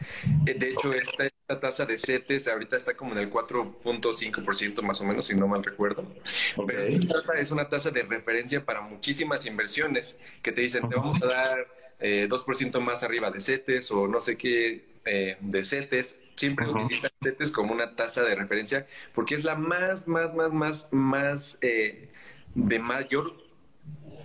Eh, 0.46 0.54
de 0.54 0.70
hecho, 0.70 0.92
esta, 0.92 1.26
esta, 1.26 1.60
tasa 1.60 1.84
de 1.84 1.98
CETES 1.98 2.46
ahorita 2.46 2.76
está 2.76 2.94
como 2.94 3.12
en 3.12 3.18
el 3.18 3.30
4.5% 3.30 4.82
más 4.82 5.00
o 5.00 5.04
menos, 5.04 5.24
si 5.24 5.34
no 5.34 5.48
mal 5.48 5.64
recuerdo. 5.64 6.06
Pero 6.64 6.82
esta 6.82 7.20
tasa 7.20 7.32
es 7.40 7.50
una 7.50 7.68
tasa 7.68 7.90
de 7.90 8.02
referencia 8.02 8.64
para 8.64 8.80
muchísimas 8.82 9.44
inversiones 9.46 10.16
que 10.42 10.52
te 10.52 10.60
dicen, 10.60 10.88
te 10.88 10.94
vamos 10.94 11.20
a 11.22 11.26
dar 11.26 11.66
eh, 11.98 12.28
2% 12.30 12.80
más 12.80 13.02
arriba 13.02 13.30
de 13.30 13.40
CETES 13.40 13.90
o 13.90 14.08
no 14.08 14.20
sé 14.20 14.36
qué 14.36 14.84
eh, 15.04 15.36
de 15.40 15.62
CETES. 15.62 16.18
Siempre 16.34 16.68
utilizan 16.68 17.10
CETES 17.22 17.50
como 17.50 17.72
una 17.72 17.94
tasa 17.94 18.22
de 18.22 18.34
referencia 18.34 18.86
porque 19.14 19.34
es 19.34 19.44
la 19.44 19.54
más, 19.54 20.08
más, 20.08 20.34
más, 20.34 20.52
más, 20.52 20.88
más 20.92 21.58
eh, 21.60 22.08
de 22.54 22.78
mayor 22.78 23.49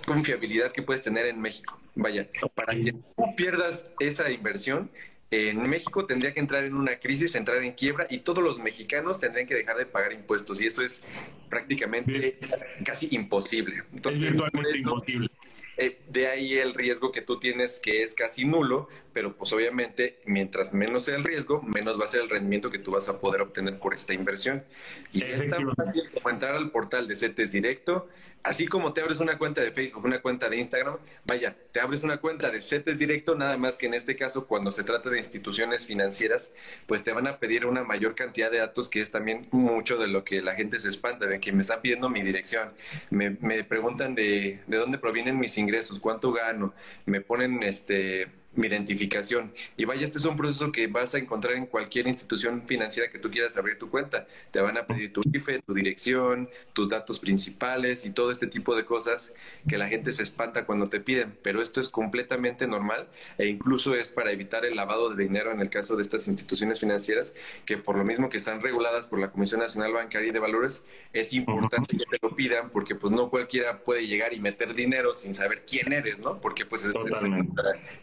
confiabilidad 0.05 0.71
que 0.71 0.81
puedes 0.81 1.01
tener 1.01 1.25
en 1.25 1.41
México. 1.41 1.79
Vaya, 1.95 2.27
para 2.53 2.73
que 2.73 2.93
tú 2.93 3.35
pierdas 3.35 3.89
esa 3.99 4.29
inversión, 4.29 4.89
en 5.31 5.69
México 5.69 6.05
tendría 6.05 6.33
que 6.33 6.39
entrar 6.39 6.63
en 6.63 6.75
una 6.75 6.99
crisis, 6.99 7.35
entrar 7.35 7.63
en 7.63 7.73
quiebra 7.73 8.05
y 8.09 8.19
todos 8.19 8.43
los 8.43 8.59
mexicanos 8.59 9.19
tendrían 9.19 9.47
que 9.47 9.55
dejar 9.55 9.77
de 9.77 9.85
pagar 9.85 10.13
impuestos 10.13 10.61
y 10.61 10.67
eso 10.67 10.83
es 10.83 11.03
prácticamente 11.49 12.37
casi 12.85 13.07
imposible. 13.11 13.83
Entonces, 13.93 14.23
es 14.23 14.31
virtualmente 14.31 14.77
imposible. 14.77 15.29
Eh, 15.77 15.99
de 16.07 16.27
ahí 16.27 16.53
el 16.53 16.73
riesgo 16.73 17.11
que 17.11 17.21
tú 17.21 17.37
tienes 17.37 17.79
que 17.79 18.01
es 18.01 18.13
casi 18.13 18.45
nulo, 18.45 18.87
pero 19.15 19.33
pues 19.33 19.53
obviamente 19.53 20.19
mientras 20.25 20.73
menos 20.73 21.05
sea 21.05 21.15
el 21.15 21.23
riesgo, 21.23 21.61
menos 21.61 21.97
va 21.97 22.03
a 22.03 22.07
ser 22.07 22.19
el 22.19 22.29
rendimiento 22.29 22.69
que 22.69 22.79
tú 22.79 22.91
vas 22.91 23.07
a 23.07 23.17
poder 23.21 23.41
obtener 23.41 23.79
por 23.79 23.93
esta 23.93 24.13
inversión. 24.13 24.65
Y 25.13 25.23
es 25.23 25.49
tan 25.49 25.73
fácil 25.73 26.03
como 26.13 26.29
entrar 26.29 26.53
al 26.53 26.69
portal 26.69 27.07
de 27.07 27.15
CETES 27.15 27.53
Directo, 27.53 28.09
Así 28.45 28.67
como 28.67 28.93
te 28.93 29.01
abres 29.01 29.19
una 29.21 29.39
cuenta 29.39 29.61
de 29.61 29.71
Facebook, 29.71 30.05
una 30.05 30.21
cuenta 30.21 30.47
de 30.49 30.57
Instagram, 30.57 30.97
vaya, 31.25 31.55
te 31.71 31.79
abres 31.79 32.03
una 32.03 32.17
cuenta 32.17 32.51
de 32.51 32.61
CETES 32.61 32.99
directo, 32.99 33.33
nada 33.33 33.57
más 33.57 33.75
que 33.75 33.87
en 33.87 33.95
este 33.95 34.15
caso, 34.15 34.45
cuando 34.47 34.69
se 34.69 34.83
trata 34.83 35.09
de 35.09 35.17
instituciones 35.17 35.87
financieras, 35.87 36.53
pues 36.85 37.01
te 37.01 37.11
van 37.11 37.25
a 37.25 37.39
pedir 37.39 37.65
una 37.65 37.83
mayor 37.83 38.13
cantidad 38.13 38.51
de 38.51 38.59
datos, 38.59 38.87
que 38.87 39.01
es 39.01 39.09
también 39.09 39.47
mucho 39.49 39.97
de 39.97 40.05
lo 40.05 40.23
que 40.23 40.43
la 40.43 40.53
gente 40.53 40.77
se 40.77 40.89
espanta, 40.89 41.25
de 41.25 41.39
que 41.39 41.51
me 41.53 41.61
están 41.61 41.81
pidiendo 41.81 42.07
mi 42.07 42.21
dirección, 42.21 42.71
me, 43.09 43.31
me 43.31 43.63
preguntan 43.63 44.13
de, 44.13 44.59
de 44.67 44.77
dónde 44.77 44.99
provienen 44.99 45.39
mis 45.39 45.57
ingresos, 45.57 45.99
cuánto 45.99 46.31
gano, 46.31 46.75
me 47.07 47.21
ponen 47.21 47.63
este 47.63 48.27
mi 48.55 48.67
identificación. 48.67 49.53
Y 49.77 49.85
vaya, 49.85 50.03
este 50.03 50.17
es 50.17 50.25
un 50.25 50.37
proceso 50.37 50.71
que 50.71 50.87
vas 50.87 51.13
a 51.15 51.17
encontrar 51.17 51.55
en 51.55 51.65
cualquier 51.65 52.07
institución 52.07 52.63
financiera 52.65 53.09
que 53.09 53.19
tú 53.19 53.29
quieras 53.29 53.57
abrir 53.57 53.77
tu 53.77 53.89
cuenta. 53.89 54.27
Te 54.51 54.59
van 54.59 54.77
a 54.77 54.85
pedir 54.85 55.13
tu 55.13 55.21
IFE, 55.31 55.61
tu 55.61 55.73
dirección, 55.73 56.49
tus 56.73 56.89
datos 56.89 57.19
principales 57.19 58.05
y 58.05 58.11
todo 58.11 58.31
este 58.31 58.47
tipo 58.47 58.75
de 58.75 58.85
cosas 58.85 59.33
que 59.67 59.77
la 59.77 59.87
gente 59.87 60.11
se 60.11 60.23
espanta 60.23 60.65
cuando 60.65 60.87
te 60.87 60.99
piden. 60.99 61.37
Pero 61.41 61.61
esto 61.61 61.81
es 61.81 61.89
completamente 61.89 62.67
normal 62.67 63.07
e 63.37 63.47
incluso 63.47 63.95
es 63.95 64.09
para 64.09 64.31
evitar 64.31 64.65
el 64.65 64.75
lavado 64.75 65.09
de 65.09 65.23
dinero 65.23 65.51
en 65.51 65.61
el 65.61 65.69
caso 65.69 65.95
de 65.95 66.01
estas 66.01 66.27
instituciones 66.27 66.79
financieras 66.79 67.35
que 67.65 67.77
por 67.77 67.97
lo 67.97 68.03
mismo 68.03 68.29
que 68.29 68.37
están 68.37 68.61
reguladas 68.61 69.07
por 69.07 69.19
la 69.19 69.31
Comisión 69.31 69.59
Nacional 69.59 69.93
Bancaria 69.93 70.29
y 70.29 70.31
de 70.31 70.39
Valores, 70.39 70.85
es 71.13 71.33
importante 71.33 71.97
que 71.97 72.05
te 72.05 72.17
lo 72.21 72.35
pidan 72.35 72.69
porque 72.69 72.95
pues 72.95 73.11
no 73.11 73.29
cualquiera 73.29 73.79
puede 73.79 74.07
llegar 74.07 74.33
y 74.33 74.39
meter 74.39 74.73
dinero 74.73 75.13
sin 75.13 75.35
saber 75.35 75.65
quién 75.65 75.93
eres, 75.93 76.19
¿no? 76.19 76.39
Porque 76.39 76.65
pues 76.65 76.85
es 76.85 76.93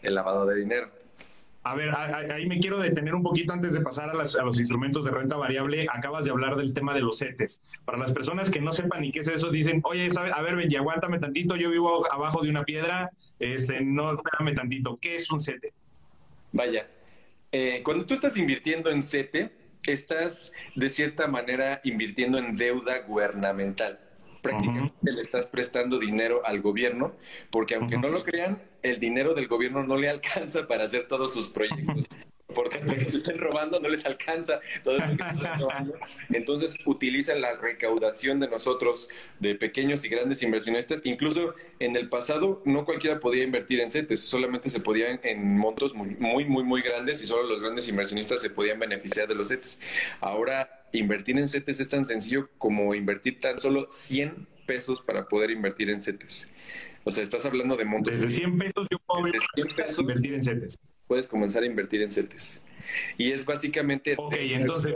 el 0.01 0.15
lavado 0.15 0.42
de 0.45 0.55
dinero. 0.55 1.03
A 1.65 1.75
ver, 1.75 1.91
ahí 1.95 2.45
me 2.45 2.59
quiero 2.59 2.77
detener 2.77 3.15
un 3.15 3.23
poquito 3.23 3.53
antes 3.53 3.71
de 3.71 3.79
pasar 3.79 4.09
a, 4.09 4.13
los 4.13 4.59
instrumentos 4.59 5.05
de 5.05 5.11
renta 5.11 5.37
variable. 5.37 5.87
Acabas 5.89 6.25
de 6.25 6.31
hablar 6.31 6.57
del 6.57 6.73
tema 6.73 6.93
de 6.93 6.99
los 6.99 7.19
CETES. 7.19 7.61
Para 7.85 7.97
las 7.97 8.11
personas 8.11 8.49
que 8.49 8.59
no 8.59 8.73
sepan 8.73 9.01
ni 9.01 9.13
qué 9.13 9.21
es 9.21 9.29
eso, 9.29 9.49
dicen, 9.49 9.79
oye, 9.85 10.09
a 10.33 10.41
ver, 10.41 10.57
Benji, 10.57 10.75
aguántame 10.75 11.19
tantito, 11.19 11.55
yo 11.55 11.69
vivo 11.69 12.05
abajo 12.11 12.43
de 12.43 12.49
una 12.49 12.65
piedra, 12.65 13.11
este, 13.39 13.79
no, 13.81 14.13
espérame 14.13 14.53
tantito. 14.53 14.97
¿Qué 15.01 15.15
es 15.15 15.31
un 15.31 15.39
CETE? 15.39 15.71
Vaya, 16.51 16.85
eh, 17.53 17.81
cuando 17.81 18.05
tú 18.05 18.13
estás 18.13 18.35
invirtiendo 18.35 18.89
en 18.89 19.01
CETE, 19.01 19.53
estás 19.87 20.51
de 20.75 20.89
cierta 20.89 21.27
manera 21.27 21.79
invirtiendo 21.85 22.39
en 22.39 22.57
deuda 22.57 22.99
gubernamental 22.99 24.02
prácticamente 24.43 25.11
le 25.11 25.21
estás 25.21 25.47
prestando 25.47 25.97
dinero 25.97 26.45
al 26.45 26.61
gobierno, 26.61 27.13
porque 27.49 27.75
aunque 27.75 27.97
no 27.97 28.09
lo 28.09 28.23
crean, 28.23 28.61
el 28.83 28.99
dinero 28.99 29.33
del 29.33 29.47
gobierno 29.47 29.83
no 29.83 29.97
le 29.97 30.09
alcanza 30.09 30.67
para 30.67 30.83
hacer 30.83 31.07
todos 31.07 31.33
sus 31.33 31.49
proyectos. 31.49 32.07
Por 32.53 32.69
tanto, 32.69 32.93
que 32.93 33.05
se 33.05 33.17
estén 33.17 33.37
robando 33.37 33.79
no 33.79 33.89
les 33.89 34.05
alcanza 34.05 34.59
robando. 34.83 35.95
Entonces 36.31 36.75
utilizan 36.85 37.41
la 37.41 37.55
recaudación 37.57 38.39
de 38.39 38.47
nosotros, 38.47 39.09
de 39.39 39.55
pequeños 39.55 40.03
y 40.05 40.09
grandes 40.09 40.41
inversionistas. 40.43 41.01
Incluso 41.03 41.55
en 41.79 41.95
el 41.95 42.09
pasado 42.09 42.61
no 42.65 42.85
cualquiera 42.85 43.19
podía 43.19 43.43
invertir 43.43 43.79
en 43.79 43.89
CETES, 43.89 44.19
solamente 44.21 44.69
se 44.69 44.79
podía 44.79 45.19
en 45.23 45.57
montos 45.57 45.93
muy, 45.93 46.15
muy, 46.19 46.45
muy, 46.45 46.63
muy 46.63 46.81
grandes 46.81 47.21
y 47.23 47.27
solo 47.27 47.43
los 47.43 47.61
grandes 47.61 47.87
inversionistas 47.89 48.41
se 48.41 48.49
podían 48.49 48.79
beneficiar 48.79 49.27
de 49.27 49.35
los 49.35 49.49
CETES. 49.49 49.81
Ahora 50.19 50.85
invertir 50.93 51.37
en 51.37 51.47
CETES 51.47 51.79
es 51.79 51.87
tan 51.89 52.05
sencillo 52.05 52.49
como 52.57 52.93
invertir 52.95 53.39
tan 53.39 53.59
solo 53.59 53.87
100 53.89 54.47
pesos 54.65 55.01
para 55.01 55.27
poder 55.27 55.51
invertir 55.51 55.89
en 55.89 56.01
CETES. 56.01 56.51
O 57.03 57.11
sea, 57.11 57.23
estás 57.23 57.45
hablando 57.45 57.75
de 57.75 57.85
montos. 57.85 58.13
Desde 58.13 58.29
100 58.29 58.57
pesos 58.57 58.87
yo 58.89 58.97
puedo 59.05 59.27
invertir 59.99 60.33
en 60.33 60.43
CETES. 60.43 60.77
Puedes 61.07 61.27
comenzar 61.27 61.63
a 61.63 61.65
invertir 61.65 62.01
en 62.01 62.11
CETES. 62.11 62.61
Y 63.17 63.31
es 63.31 63.45
básicamente... 63.45 64.17
Entonces... 64.31 64.95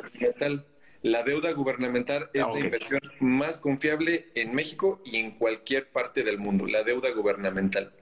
La 1.03 1.21
deuda 1.23 1.51
gubernamental 1.51 2.29
es 2.33 2.43
ah, 2.43 2.51
la 2.51 2.59
inversión 2.59 2.99
más 3.19 3.59
confiable 3.59 4.29
en 4.33 4.55
México 4.55 4.99
y 5.05 5.17
en 5.17 5.31
cualquier 5.31 5.87
parte 5.89 6.23
del 6.23 6.39
mundo, 6.39 6.65
la 6.65 6.83
deuda 6.83 7.11
gubernamental. 7.11 7.93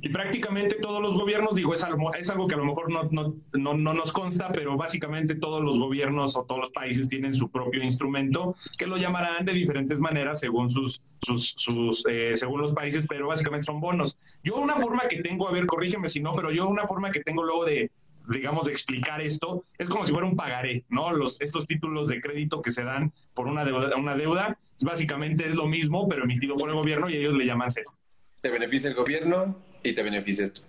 Y 0.00 0.10
prácticamente 0.10 0.76
todos 0.76 1.00
los 1.00 1.14
gobiernos, 1.14 1.54
digo, 1.54 1.74
es 1.74 1.82
algo, 1.82 2.14
es 2.14 2.28
algo 2.30 2.46
que 2.46 2.54
a 2.54 2.58
lo 2.58 2.64
mejor 2.64 2.90
no, 2.90 3.08
no, 3.10 3.34
no, 3.54 3.74
no, 3.74 3.94
nos 3.94 4.12
consta, 4.12 4.52
pero 4.52 4.76
básicamente 4.76 5.34
todos 5.34 5.62
los 5.64 5.78
gobiernos 5.78 6.36
o 6.36 6.44
todos 6.44 6.60
los 6.60 6.70
países 6.70 7.08
tienen 7.08 7.34
su 7.34 7.50
propio 7.50 7.82
instrumento 7.82 8.54
que 8.78 8.86
lo 8.86 8.98
llamarán 8.98 9.44
de 9.44 9.52
diferentes 9.52 9.98
maneras 9.98 10.40
según 10.40 10.70
sus, 10.70 11.02
sus, 11.22 11.54
sus 11.56 12.04
eh, 12.08 12.32
según 12.36 12.60
los 12.60 12.74
países, 12.74 13.06
pero 13.08 13.28
básicamente 13.28 13.64
son 13.64 13.80
bonos. 13.80 14.18
Yo 14.42 14.56
una 14.56 14.76
forma 14.76 15.08
que 15.08 15.22
tengo, 15.22 15.48
a 15.48 15.52
ver, 15.52 15.66
corrígeme 15.66 16.08
si 16.08 16.20
no, 16.20 16.34
pero 16.34 16.52
yo 16.52 16.68
una 16.68 16.86
forma 16.86 17.10
que 17.10 17.20
tengo 17.20 17.42
luego 17.42 17.64
de, 17.64 17.90
digamos, 18.28 18.66
de 18.66 18.72
explicar 18.72 19.20
esto, 19.20 19.64
es 19.78 19.88
como 19.88 20.04
si 20.04 20.12
fuera 20.12 20.26
un 20.26 20.36
pagaré, 20.36 20.84
¿no? 20.88 21.12
Los, 21.12 21.40
estos 21.40 21.66
títulos 21.66 22.08
de 22.08 22.20
crédito 22.20 22.60
que 22.60 22.70
se 22.70 22.84
dan 22.84 23.12
por 23.34 23.46
una 23.46 23.64
deuda, 23.64 23.96
una 23.96 24.16
deuda, 24.16 24.58
básicamente 24.84 25.48
es 25.48 25.54
lo 25.54 25.66
mismo, 25.66 26.08
pero 26.08 26.24
emitido 26.24 26.56
por 26.56 26.68
el 26.68 26.74
gobierno 26.74 27.08
y 27.08 27.16
ellos 27.16 27.34
le 27.34 27.46
llaman 27.46 27.70
CES. 27.70 27.96
Se 28.36 28.50
beneficia 28.50 28.90
el 28.90 28.96
gobierno, 28.96 29.56
y 29.88 29.94
te 29.94 30.02
beneficias 30.02 30.52
tú. 30.52 30.62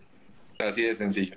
Así 0.60 0.84
de 0.84 0.94
sencillo. 0.94 1.36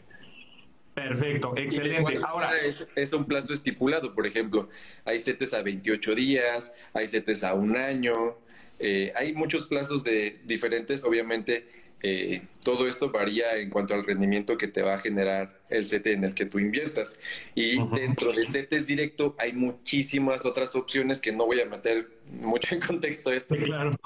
Perfecto. 0.94 1.54
Excelente. 1.56 2.18
Ahora 2.26 2.52
es, 2.94 3.12
un 3.12 3.24
plazo 3.24 3.52
estipulado, 3.52 4.14
por 4.14 4.26
ejemplo, 4.26 4.68
hay 5.04 5.18
CETES 5.18 5.54
a 5.54 5.62
28 5.62 6.14
días, 6.14 6.74
hay 6.92 7.06
CETES 7.06 7.44
a 7.44 7.54
un 7.54 7.76
año, 7.76 8.36
eh, 8.78 9.12
hay 9.16 9.32
muchos 9.32 9.66
plazos 9.66 10.04
de 10.04 10.40
diferentes, 10.44 11.04
obviamente 11.04 11.66
eh, 12.02 12.42
todo 12.62 12.86
esto 12.86 13.10
varía 13.10 13.56
en 13.56 13.68
cuanto 13.70 13.94
al 13.94 14.04
rendimiento 14.04 14.56
que 14.56 14.68
te 14.68 14.82
va 14.82 14.94
a 14.94 14.98
generar 14.98 15.60
el 15.68 15.86
CETE 15.86 16.12
en 16.12 16.24
el 16.24 16.34
que 16.34 16.46
tú 16.46 16.58
inviertas. 16.58 17.18
Y 17.54 17.78
dentro 17.94 18.32
de 18.32 18.46
CETES 18.46 18.86
directo 18.86 19.34
hay 19.38 19.52
muchísimas 19.52 20.46
otras 20.46 20.74
opciones 20.76 21.20
que 21.20 21.32
no 21.32 21.46
voy 21.46 21.60
a 21.60 21.66
meter 21.66 22.08
mucho 22.30 22.74
en 22.74 22.80
contexto 22.80 23.32
esto. 23.32 23.56
claro. 23.56 23.98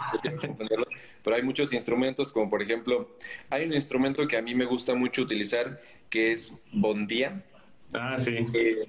Pero 1.22 1.36
hay 1.36 1.42
muchos 1.42 1.72
instrumentos, 1.72 2.32
como 2.32 2.50
por 2.50 2.62
ejemplo, 2.62 3.16
hay 3.48 3.64
un 3.64 3.72
instrumento 3.72 4.26
que 4.28 4.36
a 4.36 4.42
mí 4.42 4.54
me 4.54 4.66
gusta 4.66 4.94
mucho 4.94 5.22
utilizar 5.22 5.80
que 6.10 6.32
es 6.32 6.54
Bondía. 6.72 7.42
Ah, 7.94 8.18
sí. 8.18 8.44
Eh, 8.54 8.84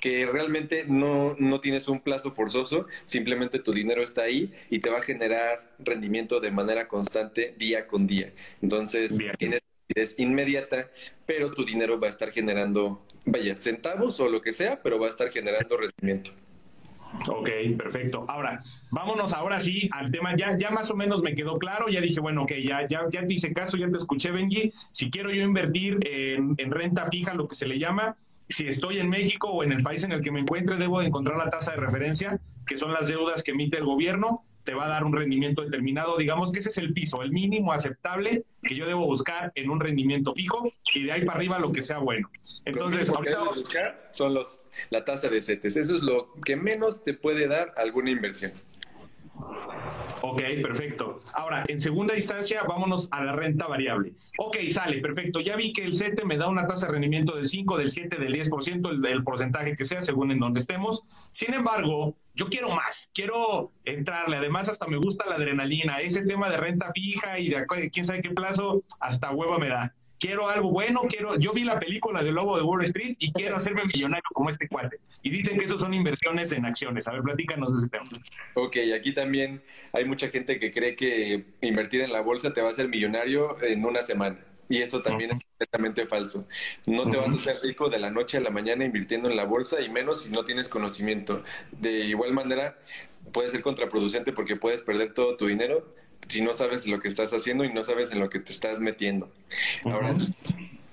que 0.00 0.26
realmente 0.26 0.84
no, 0.88 1.36
no 1.38 1.60
tienes 1.60 1.88
un 1.88 2.00
plazo 2.00 2.32
forzoso, 2.32 2.86
simplemente 3.04 3.58
tu 3.58 3.72
dinero 3.72 4.02
está 4.02 4.22
ahí 4.22 4.52
y 4.70 4.80
te 4.80 4.90
va 4.90 4.98
a 4.98 5.02
generar 5.02 5.74
rendimiento 5.78 6.40
de 6.40 6.50
manera 6.50 6.88
constante 6.88 7.54
día 7.58 7.86
con 7.86 8.06
día. 8.06 8.32
Entonces, 8.62 9.16
tienes 9.38 9.60
liquidez 9.88 10.18
inmediata, 10.18 10.90
pero 11.26 11.52
tu 11.52 11.64
dinero 11.64 12.00
va 12.00 12.06
a 12.06 12.10
estar 12.10 12.32
generando, 12.32 13.04
vaya, 13.26 13.54
centavos 13.56 14.18
o 14.20 14.28
lo 14.28 14.40
que 14.40 14.52
sea, 14.52 14.82
pero 14.82 14.98
va 14.98 15.06
a 15.06 15.10
estar 15.10 15.30
generando 15.30 15.76
rendimiento. 15.76 16.32
Ok, 17.28 17.50
perfecto. 17.76 18.24
Ahora, 18.28 18.62
vámonos 18.90 19.32
ahora 19.32 19.58
sí 19.58 19.88
al 19.92 20.10
tema. 20.10 20.34
Ya, 20.36 20.56
ya 20.56 20.70
más 20.70 20.90
o 20.90 20.96
menos 20.96 21.22
me 21.22 21.34
quedó 21.34 21.58
claro. 21.58 21.88
Ya 21.88 22.00
dije, 22.00 22.20
bueno, 22.20 22.44
ok, 22.44 22.52
ya, 22.62 22.86
ya, 22.86 23.02
ya 23.10 23.26
te 23.26 23.34
hice 23.34 23.52
caso, 23.52 23.76
ya 23.76 23.90
te 23.90 23.98
escuché, 23.98 24.30
Benji. 24.30 24.72
Si 24.92 25.10
quiero 25.10 25.30
yo 25.30 25.42
invertir 25.42 25.98
en, 26.06 26.54
en 26.56 26.70
renta 26.70 27.06
fija, 27.06 27.34
lo 27.34 27.48
que 27.48 27.56
se 27.56 27.66
le 27.66 27.78
llama, 27.78 28.16
si 28.50 28.66
estoy 28.66 28.98
en 28.98 29.08
México 29.08 29.48
o 29.48 29.62
en 29.62 29.72
el 29.72 29.82
país 29.82 30.02
en 30.02 30.12
el 30.12 30.22
que 30.22 30.32
me 30.32 30.40
encuentre, 30.40 30.76
debo 30.76 31.00
de 31.00 31.06
encontrar 31.06 31.38
la 31.38 31.48
tasa 31.48 31.70
de 31.70 31.78
referencia, 31.78 32.40
que 32.66 32.76
son 32.76 32.92
las 32.92 33.08
deudas 33.08 33.42
que 33.42 33.52
emite 33.52 33.78
el 33.78 33.84
gobierno, 33.84 34.44
te 34.64 34.74
va 34.74 34.86
a 34.86 34.88
dar 34.88 35.04
un 35.04 35.12
rendimiento 35.12 35.62
determinado. 35.62 36.16
Digamos 36.16 36.52
que 36.52 36.58
ese 36.58 36.68
es 36.68 36.78
el 36.78 36.92
piso, 36.92 37.22
el 37.22 37.30
mínimo 37.30 37.72
aceptable 37.72 38.44
que 38.62 38.74
yo 38.74 38.86
debo 38.86 39.06
buscar 39.06 39.52
en 39.54 39.70
un 39.70 39.80
rendimiento 39.80 40.34
fijo 40.34 40.70
y 40.94 41.04
de 41.04 41.12
ahí 41.12 41.24
para 41.24 41.38
arriba 41.38 41.58
lo 41.58 41.72
que 41.72 41.80
sea 41.80 41.98
bueno. 41.98 42.28
Entonces, 42.64 43.08
ahorita... 43.08 43.44
buscar 43.54 44.10
son 44.12 44.34
los, 44.34 44.62
la 44.90 45.04
tasa 45.04 45.28
de 45.28 45.40
CETES. 45.40 45.76
Eso 45.76 45.94
es 45.94 46.02
lo 46.02 46.34
que 46.44 46.56
menos 46.56 47.04
te 47.04 47.14
puede 47.14 47.46
dar 47.46 47.72
alguna 47.76 48.10
inversión. 48.10 48.52
Ok, 50.22 50.42
perfecto. 50.62 51.20
Ahora, 51.34 51.64
en 51.66 51.80
segunda 51.80 52.16
instancia, 52.16 52.62
vámonos 52.64 53.08
a 53.10 53.24
la 53.24 53.32
renta 53.32 53.66
variable. 53.66 54.14
Ok, 54.38 54.58
sale, 54.70 55.00
perfecto. 55.00 55.40
Ya 55.40 55.56
vi 55.56 55.72
que 55.72 55.84
el 55.84 55.94
CETE 55.94 56.24
me 56.24 56.36
da 56.36 56.48
una 56.48 56.66
tasa 56.66 56.86
de 56.86 56.92
rendimiento 56.92 57.36
del 57.36 57.46
5, 57.46 57.78
del 57.78 57.90
7, 57.90 58.16
del 58.18 58.34
10%, 58.34 58.90
el, 58.90 59.04
el 59.04 59.24
porcentaje 59.24 59.74
que 59.74 59.84
sea, 59.84 60.02
según 60.02 60.30
en 60.30 60.38
donde 60.38 60.60
estemos. 60.60 61.02
Sin 61.32 61.54
embargo, 61.54 62.16
yo 62.34 62.48
quiero 62.48 62.70
más, 62.70 63.10
quiero 63.14 63.72
entrarle. 63.84 64.36
Además, 64.36 64.68
hasta 64.68 64.86
me 64.86 64.98
gusta 64.98 65.26
la 65.26 65.36
adrenalina. 65.36 66.00
Ese 66.00 66.24
tema 66.24 66.50
de 66.50 66.56
renta 66.56 66.92
fija 66.92 67.38
y 67.38 67.48
de 67.48 67.66
quién 67.92 68.04
sabe 68.04 68.20
qué 68.20 68.30
plazo, 68.30 68.84
hasta 69.00 69.30
hueva 69.30 69.58
me 69.58 69.68
da 69.68 69.94
quiero 70.20 70.48
algo 70.48 70.70
bueno, 70.70 71.00
quiero, 71.08 71.36
yo 71.38 71.52
vi 71.52 71.64
la 71.64 71.80
película 71.80 72.22
de 72.22 72.30
Lobo 72.30 72.56
de 72.56 72.62
Wall 72.62 72.84
Street 72.84 73.16
y 73.18 73.32
quiero 73.32 73.56
hacerme 73.56 73.82
millonario 73.92 74.22
como 74.34 74.50
este 74.50 74.68
cuate. 74.68 74.98
Y 75.22 75.30
dicen 75.30 75.58
que 75.58 75.64
eso 75.64 75.78
son 75.78 75.94
inversiones 75.94 76.52
en 76.52 76.66
acciones. 76.66 77.08
A 77.08 77.12
ver, 77.12 77.22
platícanos 77.22 77.72
ese 77.72 77.88
tema. 77.88 78.08
Ok, 78.54 78.76
aquí 78.94 79.12
también 79.12 79.62
hay 79.92 80.04
mucha 80.04 80.28
gente 80.28 80.60
que 80.60 80.70
cree 80.70 80.94
que 80.94 81.46
invertir 81.62 82.02
en 82.02 82.12
la 82.12 82.20
bolsa 82.20 82.52
te 82.52 82.60
va 82.60 82.68
a 82.68 82.70
hacer 82.70 82.88
millonario 82.88 83.60
en 83.62 83.84
una 83.84 84.02
semana. 84.02 84.38
Y 84.68 84.82
eso 84.82 85.02
también 85.02 85.32
es 85.32 85.44
completamente 85.44 86.06
falso. 86.06 86.46
No 86.86 87.10
te 87.10 87.16
vas 87.16 87.30
a 87.30 87.34
hacer 87.34 87.58
rico 87.64 87.88
de 87.88 87.98
la 87.98 88.10
noche 88.10 88.36
a 88.36 88.40
la 88.40 88.50
mañana 88.50 88.84
invirtiendo 88.84 89.28
en 89.28 89.36
la 89.36 89.44
bolsa 89.44 89.80
y 89.80 89.88
menos 89.88 90.22
si 90.22 90.30
no 90.30 90.44
tienes 90.44 90.68
conocimiento. 90.68 91.42
De 91.72 91.90
igual 92.04 92.32
manera, 92.32 92.78
puede 93.32 93.48
ser 93.48 93.62
contraproducente 93.62 94.32
porque 94.32 94.54
puedes 94.54 94.82
perder 94.82 95.12
todo 95.12 95.36
tu 95.36 95.48
dinero 95.48 95.92
si 96.28 96.42
no 96.42 96.52
sabes 96.52 96.86
lo 96.86 97.00
que 97.00 97.08
estás 97.08 97.32
haciendo 97.32 97.64
y 97.64 97.72
no 97.72 97.82
sabes 97.82 98.12
en 98.12 98.20
lo 98.20 98.30
que 98.30 98.38
te 98.38 98.52
estás 98.52 98.80
metiendo. 98.80 99.32
Ahora, 99.84 100.16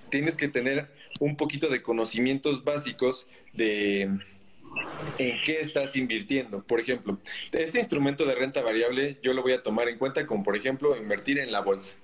tienes 0.09 0.37
que 0.37 0.47
tener 0.47 0.89
un 1.19 1.35
poquito 1.35 1.69
de 1.69 1.81
conocimientos 1.81 2.63
básicos 2.63 3.27
de 3.53 4.09
en 5.17 5.41
qué 5.43 5.61
estás 5.61 5.95
invirtiendo. 5.95 6.63
Por 6.63 6.79
ejemplo, 6.79 7.17
este 7.51 7.79
instrumento 7.79 8.25
de 8.25 8.35
renta 8.35 8.61
variable 8.61 9.17
yo 9.23 9.33
lo 9.33 9.41
voy 9.41 9.53
a 9.53 9.63
tomar 9.63 9.89
en 9.89 9.97
cuenta 9.97 10.25
como, 10.27 10.43
por 10.43 10.55
ejemplo, 10.55 10.95
invertir 10.95 11.39
en 11.39 11.51
la 11.51 11.61
bolsa. 11.61 11.97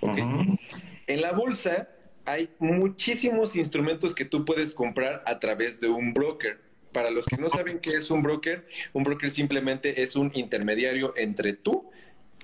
En 0.00 1.20
la 1.20 1.32
bolsa 1.32 1.88
hay 2.24 2.50
muchísimos 2.58 3.56
instrumentos 3.56 4.14
que 4.14 4.24
tú 4.24 4.44
puedes 4.44 4.72
comprar 4.72 5.22
a 5.26 5.38
través 5.38 5.80
de 5.80 5.88
un 5.88 6.12
broker. 6.14 6.60
Para 6.92 7.10
los 7.10 7.24
que 7.24 7.38
no 7.38 7.48
saben 7.48 7.78
qué 7.78 7.96
es 7.96 8.10
un 8.10 8.22
broker, 8.22 8.66
un 8.92 9.02
broker 9.02 9.30
simplemente 9.30 10.02
es 10.02 10.14
un 10.14 10.30
intermediario 10.34 11.14
entre 11.16 11.54
tú 11.54 11.90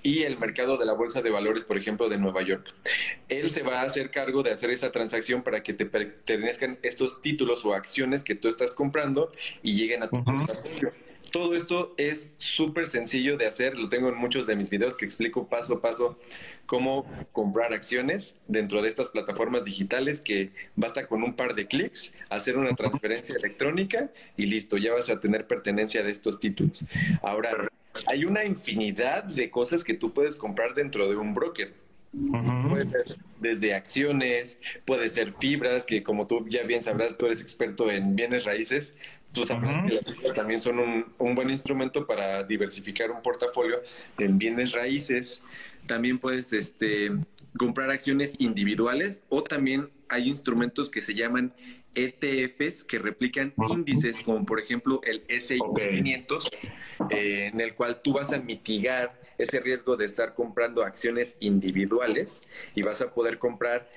y 0.03 0.23
el 0.23 0.37
mercado 0.37 0.77
de 0.77 0.85
la 0.85 0.93
bolsa 0.93 1.21
de 1.21 1.29
valores, 1.29 1.63
por 1.63 1.77
ejemplo, 1.77 2.09
de 2.09 2.17
Nueva 2.17 2.41
York. 2.41 2.73
Él 3.27 3.49
se 3.49 3.63
va 3.63 3.81
a 3.81 3.83
hacer 3.83 4.11
cargo 4.11 4.43
de 4.43 4.51
hacer 4.51 4.71
esa 4.71 4.91
transacción 4.91 5.43
para 5.43 5.63
que 5.63 5.73
te 5.73 5.85
pertenezcan 5.85 6.79
estos 6.81 7.21
títulos 7.21 7.65
o 7.65 7.73
acciones 7.73 8.23
que 8.23 8.35
tú 8.35 8.47
estás 8.47 8.73
comprando 8.73 9.31
y 9.61 9.75
lleguen 9.75 10.03
a 10.03 10.09
tu 10.09 10.23
portafolio. 10.23 10.93
Todo 11.31 11.55
esto 11.55 11.93
es 11.97 12.33
súper 12.37 12.87
sencillo 12.87 13.37
de 13.37 13.45
hacer, 13.45 13.77
lo 13.77 13.89
tengo 13.89 14.09
en 14.09 14.15
muchos 14.15 14.47
de 14.47 14.55
mis 14.55 14.69
videos 14.69 14.97
que 14.97 15.05
explico 15.05 15.47
paso 15.47 15.75
a 15.75 15.81
paso 15.81 16.17
cómo 16.65 17.05
comprar 17.31 17.73
acciones 17.73 18.35
dentro 18.47 18.81
de 18.81 18.89
estas 18.89 19.09
plataformas 19.09 19.63
digitales 19.63 20.21
que 20.21 20.51
basta 20.75 21.07
con 21.07 21.23
un 21.23 21.35
par 21.35 21.53
de 21.53 21.67
clics, 21.67 22.13
hacer 22.29 22.57
una 22.57 22.75
transferencia 22.75 23.35
electrónica 23.35 24.09
y 24.37 24.47
listo, 24.47 24.77
ya 24.77 24.91
vas 24.91 25.09
a 25.09 25.19
tener 25.19 25.45
pertenencia 25.45 26.01
de 26.01 26.11
estos 26.11 26.39
títulos. 26.39 26.87
Ahora, 27.21 27.69
hay 28.05 28.25
una 28.25 28.45
infinidad 28.45 29.23
de 29.23 29.49
cosas 29.49 29.83
que 29.83 29.93
tú 29.93 30.13
puedes 30.13 30.35
comprar 30.35 30.73
dentro 30.73 31.09
de 31.09 31.15
un 31.15 31.33
broker. 31.33 31.73
Puede 32.69 32.89
ser 32.89 33.17
desde 33.39 33.75
acciones, 33.75 34.59
puede 34.85 35.09
ser 35.09 35.33
fibras, 35.39 35.85
que 35.85 36.01
como 36.01 36.25
tú 36.25 36.45
ya 36.47 36.63
bien 36.63 36.81
sabrás, 36.81 37.17
tú 37.17 37.27
eres 37.27 37.41
experto 37.41 37.91
en 37.91 38.15
bienes 38.15 38.45
raíces. 38.45 38.95
Tú 39.31 39.45
sabrás 39.45 39.85
que 39.85 39.93
las 39.93 40.05
fibras 40.05 40.33
también 40.33 40.59
son 40.59 40.79
un, 40.79 41.05
un, 41.19 41.35
buen 41.35 41.51
instrumento 41.51 42.07
para 42.07 42.43
diversificar 42.43 43.11
un 43.11 43.21
portafolio 43.21 43.79
en 44.17 44.39
bienes 44.39 44.71
raíces. 44.71 45.43
También 45.85 46.17
puedes 46.17 46.51
este, 46.51 47.11
comprar 47.57 47.91
acciones 47.91 48.35
individuales 48.39 49.21
o 49.29 49.43
también 49.43 49.89
hay 50.07 50.27
instrumentos 50.27 50.89
que 50.89 51.01
se 51.01 51.13
llaman 51.13 51.53
ETFs 51.95 52.83
que 52.83 52.99
replican 52.99 53.53
índices 53.69 54.19
como 54.23 54.45
por 54.45 54.59
ejemplo 54.59 55.01
el 55.03 55.23
S&P 55.27 55.89
500 55.89 56.49
eh, 57.09 57.47
en 57.53 57.61
el 57.61 57.73
cual 57.73 58.01
tú 58.01 58.13
vas 58.13 58.31
a 58.31 58.37
mitigar 58.37 59.19
ese 59.37 59.59
riesgo 59.59 59.97
de 59.97 60.05
estar 60.05 60.35
comprando 60.35 60.83
acciones 60.83 61.37
individuales 61.39 62.43
y 62.75 62.81
vas 62.83 63.01
a 63.01 63.13
poder 63.13 63.39
comprar 63.39 63.89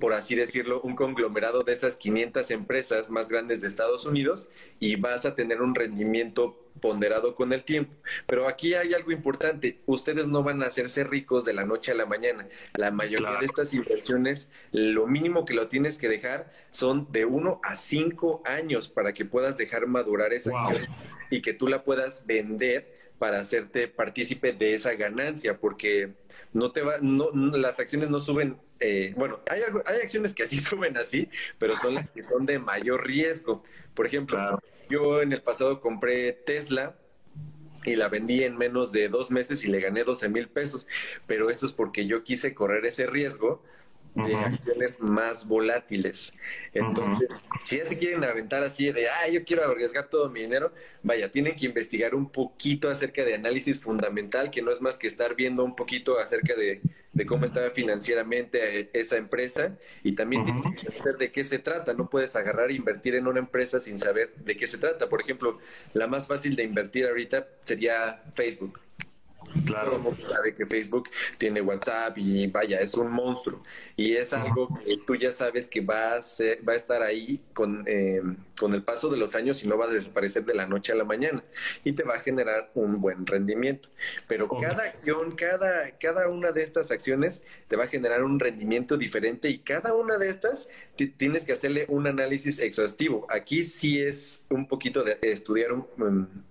por 0.00 0.14
así 0.14 0.34
decirlo, 0.34 0.80
un 0.82 0.94
conglomerado 0.94 1.62
de 1.62 1.72
esas 1.72 1.96
500 1.96 2.50
empresas 2.50 3.10
más 3.10 3.28
grandes 3.28 3.60
de 3.60 3.68
Estados 3.68 4.06
Unidos 4.06 4.48
y 4.80 4.96
vas 4.96 5.24
a 5.24 5.34
tener 5.34 5.60
un 5.60 5.74
rendimiento 5.74 6.58
ponderado 6.80 7.34
con 7.34 7.52
el 7.52 7.64
tiempo. 7.64 7.94
Pero 8.26 8.48
aquí 8.48 8.74
hay 8.74 8.94
algo 8.94 9.12
importante, 9.12 9.80
ustedes 9.86 10.26
no 10.26 10.42
van 10.42 10.62
a 10.62 10.66
hacerse 10.66 11.04
ricos 11.04 11.44
de 11.44 11.52
la 11.52 11.64
noche 11.64 11.92
a 11.92 11.94
la 11.94 12.06
mañana. 12.06 12.48
La 12.74 12.90
mayoría 12.90 13.38
de 13.38 13.46
estas 13.46 13.74
inversiones, 13.74 14.50
lo 14.72 15.06
mínimo 15.06 15.44
que 15.44 15.54
lo 15.54 15.68
tienes 15.68 15.98
que 15.98 16.08
dejar 16.08 16.50
son 16.70 17.10
de 17.12 17.24
uno 17.24 17.60
a 17.62 17.76
cinco 17.76 18.42
años 18.44 18.88
para 18.88 19.12
que 19.12 19.24
puedas 19.24 19.56
dejar 19.56 19.86
madurar 19.86 20.32
esa 20.32 20.50
acción 20.58 20.88
y 21.30 21.42
que 21.42 21.52
tú 21.52 21.68
la 21.68 21.84
puedas 21.84 22.26
vender 22.26 23.02
para 23.18 23.38
hacerte 23.38 23.86
partícipe 23.86 24.52
de 24.52 24.74
esa 24.74 24.94
ganancia, 24.94 25.58
porque 25.58 26.14
no 26.52 26.72
te 26.72 26.82
va, 26.82 26.98
no, 27.00 27.30
las 27.56 27.78
acciones 27.78 28.10
no 28.10 28.18
suben, 28.18 28.56
eh, 28.82 29.14
bueno, 29.16 29.40
hay, 29.48 29.62
hay 29.86 30.00
acciones 30.00 30.34
que 30.34 30.42
así 30.42 30.56
suben 30.60 30.96
así, 30.96 31.28
pero 31.58 31.76
son 31.76 31.94
las 31.94 32.10
que 32.10 32.22
son 32.22 32.46
de 32.46 32.58
mayor 32.58 33.06
riesgo. 33.06 33.62
Por 33.94 34.06
ejemplo, 34.06 34.60
yo 34.90 35.22
en 35.22 35.32
el 35.32 35.42
pasado 35.42 35.80
compré 35.80 36.32
Tesla 36.32 36.96
y 37.84 37.96
la 37.96 38.08
vendí 38.08 38.44
en 38.44 38.56
menos 38.56 38.92
de 38.92 39.08
dos 39.08 39.30
meses 39.30 39.64
y 39.64 39.68
le 39.68 39.80
gané 39.80 40.04
12 40.04 40.28
mil 40.28 40.48
pesos, 40.48 40.86
pero 41.26 41.50
eso 41.50 41.66
es 41.66 41.72
porque 41.72 42.06
yo 42.06 42.22
quise 42.22 42.54
correr 42.54 42.86
ese 42.86 43.06
riesgo 43.06 43.62
de 44.14 44.34
acciones 44.34 45.00
más 45.00 45.46
volátiles. 45.46 46.34
Entonces, 46.74 47.28
si 47.64 47.78
ya 47.78 47.84
se 47.84 47.98
quieren 47.98 48.24
aventar 48.24 48.62
así 48.62 48.92
de, 48.92 49.08
ah, 49.08 49.28
yo 49.28 49.44
quiero 49.44 49.64
arriesgar 49.64 50.08
todo 50.08 50.28
mi 50.28 50.40
dinero, 50.40 50.72
vaya, 51.02 51.30
tienen 51.30 51.56
que 51.56 51.66
investigar 51.66 52.14
un 52.14 52.30
poquito 52.30 52.90
acerca 52.90 53.24
de 53.24 53.34
análisis 53.34 53.80
fundamental, 53.80 54.50
que 54.50 54.62
no 54.62 54.70
es 54.70 54.80
más 54.80 54.98
que 54.98 55.06
estar 55.06 55.34
viendo 55.34 55.64
un 55.64 55.74
poquito 55.74 56.18
acerca 56.18 56.54
de, 56.54 56.80
cómo 57.26 57.44
está 57.44 57.70
financieramente 57.70 58.80
eh, 58.80 58.90
esa 58.92 59.16
empresa 59.16 59.76
y 60.02 60.12
también 60.12 60.44
tienen 60.44 60.74
que 60.74 60.98
saber 60.98 61.16
de 61.18 61.32
qué 61.32 61.44
se 61.44 61.58
trata. 61.58 61.94
No 61.94 62.08
puedes 62.08 62.34
agarrar 62.36 62.70
e 62.70 62.74
invertir 62.74 63.14
en 63.14 63.26
una 63.26 63.38
empresa 63.38 63.80
sin 63.80 63.98
saber 63.98 64.34
de 64.36 64.56
qué 64.56 64.66
se 64.66 64.78
trata. 64.78 65.08
Por 65.08 65.20
ejemplo, 65.20 65.58
la 65.94 66.06
más 66.06 66.26
fácil 66.26 66.56
de 66.56 66.64
invertir 66.64 67.06
ahorita 67.06 67.46
sería 67.62 68.22
Facebook. 68.34 68.80
Claro. 69.66 69.98
Todo 69.98 70.28
sabe 70.28 70.54
que 70.54 70.66
Facebook 70.66 71.10
tiene 71.38 71.60
WhatsApp 71.60 72.16
y 72.18 72.46
vaya, 72.46 72.80
es 72.80 72.94
un 72.94 73.10
monstruo. 73.10 73.62
Y 73.96 74.14
es 74.14 74.32
algo 74.32 74.68
que 74.84 74.96
tú 74.98 75.16
ya 75.16 75.32
sabes 75.32 75.68
que 75.68 75.80
va 75.80 76.14
a, 76.14 76.20
va 76.66 76.72
a 76.72 76.76
estar 76.76 77.02
ahí 77.02 77.40
con, 77.54 77.84
em, 77.86 78.36
con 78.62 78.74
el 78.74 78.84
paso 78.84 79.08
de 79.08 79.16
los 79.16 79.34
años 79.34 79.64
y 79.64 79.66
no 79.66 79.76
va 79.76 79.86
a 79.86 79.88
desaparecer 79.88 80.44
de 80.44 80.54
la 80.54 80.68
noche 80.68 80.92
a 80.92 80.94
la 80.94 81.02
mañana. 81.02 81.42
Y 81.82 81.94
te 81.94 82.04
va 82.04 82.14
a 82.14 82.20
generar 82.20 82.70
un 82.74 83.00
buen 83.00 83.26
rendimiento. 83.26 83.88
Pero 84.28 84.48
cada 84.48 84.84
acción, 84.84 85.32
cada, 85.32 85.98
cada 85.98 86.28
una 86.28 86.52
de 86.52 86.62
estas 86.62 86.92
acciones 86.92 87.42
te 87.66 87.74
va 87.74 87.84
a 87.84 87.86
generar 87.88 88.22
un 88.22 88.38
rendimiento 88.38 88.96
diferente 88.96 89.48
y 89.48 89.58
cada 89.58 89.94
una 89.94 90.16
de 90.16 90.28
estas 90.28 90.68
tienes 91.16 91.44
que 91.44 91.50
hacerle 91.50 91.86
un 91.88 92.06
análisis 92.06 92.60
exhaustivo. 92.60 93.26
Aquí 93.28 93.64
sí 93.64 94.00
es 94.00 94.44
un 94.48 94.68
poquito 94.68 95.02
de 95.02 95.18
estudiar 95.22 95.70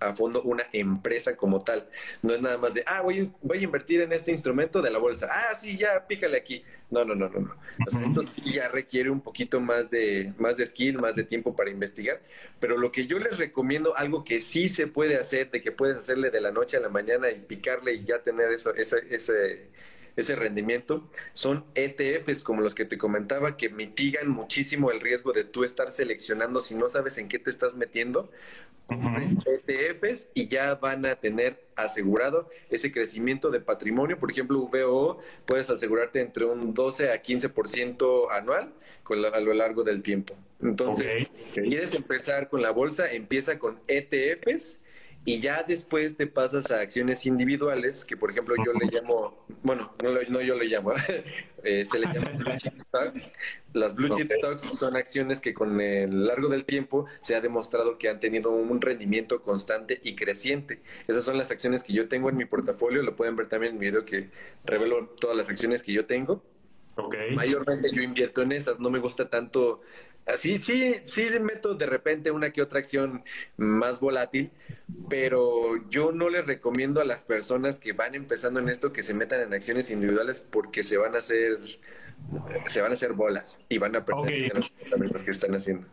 a 0.00 0.14
fondo 0.14 0.42
una 0.42 0.66
empresa 0.74 1.34
como 1.34 1.60
tal. 1.60 1.88
No 2.20 2.34
es 2.34 2.42
nada 2.42 2.58
más 2.58 2.74
de, 2.74 2.84
ah, 2.86 3.00
voy, 3.00 3.26
voy 3.40 3.58
a 3.58 3.62
invertir 3.62 4.02
en 4.02 4.12
este 4.12 4.32
instrumento 4.32 4.82
de 4.82 4.90
la 4.90 4.98
bolsa. 4.98 5.30
Ah, 5.32 5.54
sí, 5.54 5.78
ya, 5.78 6.06
pícale 6.06 6.36
aquí. 6.36 6.62
No, 6.92 7.06
no, 7.06 7.14
no, 7.14 7.30
no. 7.30 7.40
no. 7.40 7.56
esto 7.78 8.22
sí 8.22 8.42
ya 8.52 8.68
requiere 8.68 9.08
un 9.08 9.22
poquito 9.22 9.60
más 9.60 9.90
de, 9.90 10.34
más 10.38 10.58
de 10.58 10.66
skill, 10.66 10.98
más 10.98 11.16
de 11.16 11.24
tiempo 11.24 11.56
para 11.56 11.70
investigar. 11.70 12.20
Pero 12.60 12.76
lo 12.76 12.92
que 12.92 13.06
yo 13.06 13.18
les 13.18 13.38
recomiendo, 13.38 13.96
algo 13.96 14.24
que 14.24 14.40
sí 14.40 14.68
se 14.68 14.86
puede 14.86 15.16
hacer, 15.16 15.50
de 15.50 15.62
que 15.62 15.72
puedes 15.72 15.96
hacerle 15.96 16.30
de 16.30 16.42
la 16.42 16.52
noche 16.52 16.76
a 16.76 16.80
la 16.80 16.90
mañana 16.90 17.30
y 17.30 17.40
picarle 17.40 17.94
y 17.94 18.04
ya 18.04 18.22
tener 18.22 18.52
eso, 18.52 18.74
ese, 18.74 19.06
ese 19.08 19.70
ese 20.16 20.36
rendimiento, 20.36 21.08
son 21.32 21.64
ETFs 21.74 22.42
como 22.42 22.60
los 22.60 22.74
que 22.74 22.84
te 22.84 22.98
comentaba 22.98 23.56
que 23.56 23.68
mitigan 23.68 24.28
muchísimo 24.28 24.90
el 24.90 25.00
riesgo 25.00 25.32
de 25.32 25.44
tú 25.44 25.64
estar 25.64 25.90
seleccionando 25.90 26.60
si 26.60 26.74
no 26.74 26.88
sabes 26.88 27.18
en 27.18 27.28
qué 27.28 27.38
te 27.38 27.50
estás 27.50 27.76
metiendo. 27.76 28.30
ETFs 28.88 30.28
y 30.34 30.48
ya 30.48 30.74
van 30.74 31.06
a 31.06 31.16
tener 31.16 31.64
asegurado 31.76 32.48
ese 32.68 32.92
crecimiento 32.92 33.50
de 33.50 33.60
patrimonio. 33.60 34.18
Por 34.18 34.30
ejemplo, 34.30 34.58
VOO 34.58 35.18
puedes 35.46 35.70
asegurarte 35.70 36.20
entre 36.20 36.44
un 36.44 36.74
12 36.74 37.10
a 37.10 37.22
15% 37.22 38.26
anual 38.32 38.72
a 39.32 39.40
lo 39.40 39.54
largo 39.54 39.82
del 39.82 40.02
tiempo. 40.02 40.34
Entonces, 40.60 41.28
si 41.52 41.60
quieres 41.62 41.94
empezar 41.94 42.48
con 42.48 42.62
la 42.62 42.70
bolsa, 42.70 43.10
empieza 43.10 43.58
con 43.58 43.80
ETFs 43.88 44.80
y 45.24 45.38
ya 45.38 45.62
después 45.62 46.16
te 46.16 46.26
pasas 46.26 46.70
a 46.72 46.80
acciones 46.80 47.26
individuales, 47.26 48.04
que 48.04 48.16
por 48.16 48.30
ejemplo 48.30 48.56
yo 48.64 48.72
le 48.72 48.86
llamo, 48.86 49.44
bueno, 49.62 49.92
no, 50.02 50.10
no 50.28 50.40
yo 50.40 50.56
le 50.56 50.64
llamo, 50.66 50.92
eh, 51.62 51.86
se 51.86 52.00
le 52.00 52.06
llama 52.12 52.30
Blue 52.36 52.56
Chip 52.58 52.78
Stocks. 52.78 53.32
Las 53.72 53.94
Blue 53.94 54.16
Chip 54.16 54.32
Stocks 54.32 54.62
son 54.62 54.96
acciones 54.96 55.40
que 55.40 55.54
con 55.54 55.80
el 55.80 56.26
largo 56.26 56.48
del 56.48 56.64
tiempo 56.64 57.06
se 57.20 57.36
ha 57.36 57.40
demostrado 57.40 57.98
que 57.98 58.08
han 58.08 58.18
tenido 58.18 58.50
un 58.50 58.80
rendimiento 58.80 59.42
constante 59.42 60.00
y 60.02 60.16
creciente. 60.16 60.82
Esas 61.06 61.22
son 61.22 61.38
las 61.38 61.52
acciones 61.52 61.84
que 61.84 61.92
yo 61.92 62.08
tengo 62.08 62.28
en 62.28 62.36
mi 62.36 62.44
portafolio, 62.44 63.02
lo 63.02 63.14
pueden 63.14 63.36
ver 63.36 63.48
también 63.48 63.74
en 63.74 63.78
mi 63.78 63.86
video 63.86 64.04
que 64.04 64.30
revelo 64.64 65.06
todas 65.20 65.36
las 65.36 65.48
acciones 65.48 65.84
que 65.84 65.92
yo 65.92 66.04
tengo. 66.04 66.42
Okay. 66.96 67.34
Mayormente 67.34 67.90
yo 67.92 68.02
invierto 68.02 68.42
en 68.42 68.52
esas, 68.52 68.78
no 68.78 68.90
me 68.90 68.98
gusta 68.98 69.30
tanto 69.30 69.80
Sí, 70.36 70.58
sí, 70.58 70.94
sí 71.04 71.28
meto 71.40 71.74
de 71.74 71.86
repente 71.86 72.30
una 72.30 72.52
que 72.52 72.62
otra 72.62 72.78
acción 72.78 73.24
más 73.56 73.98
volátil, 74.00 74.50
pero 75.10 75.88
yo 75.88 76.12
no 76.12 76.28
les 76.30 76.46
recomiendo 76.46 77.00
a 77.00 77.04
las 77.04 77.24
personas 77.24 77.78
que 77.78 77.92
van 77.92 78.14
empezando 78.14 78.60
en 78.60 78.68
esto 78.68 78.92
que 78.92 79.02
se 79.02 79.14
metan 79.14 79.40
en 79.40 79.52
acciones 79.52 79.90
individuales 79.90 80.38
porque 80.38 80.84
se 80.84 80.96
van 80.96 81.16
a 81.16 81.18
hacer, 81.18 81.58
se 82.66 82.80
van 82.80 82.92
a 82.92 82.94
hacer 82.94 83.14
bolas 83.14 83.60
y 83.68 83.78
van 83.78 83.96
a 83.96 84.04
perder 84.04 84.52
los 85.12 85.22
que 85.22 85.30
están 85.32 85.54
haciendo. 85.54 85.86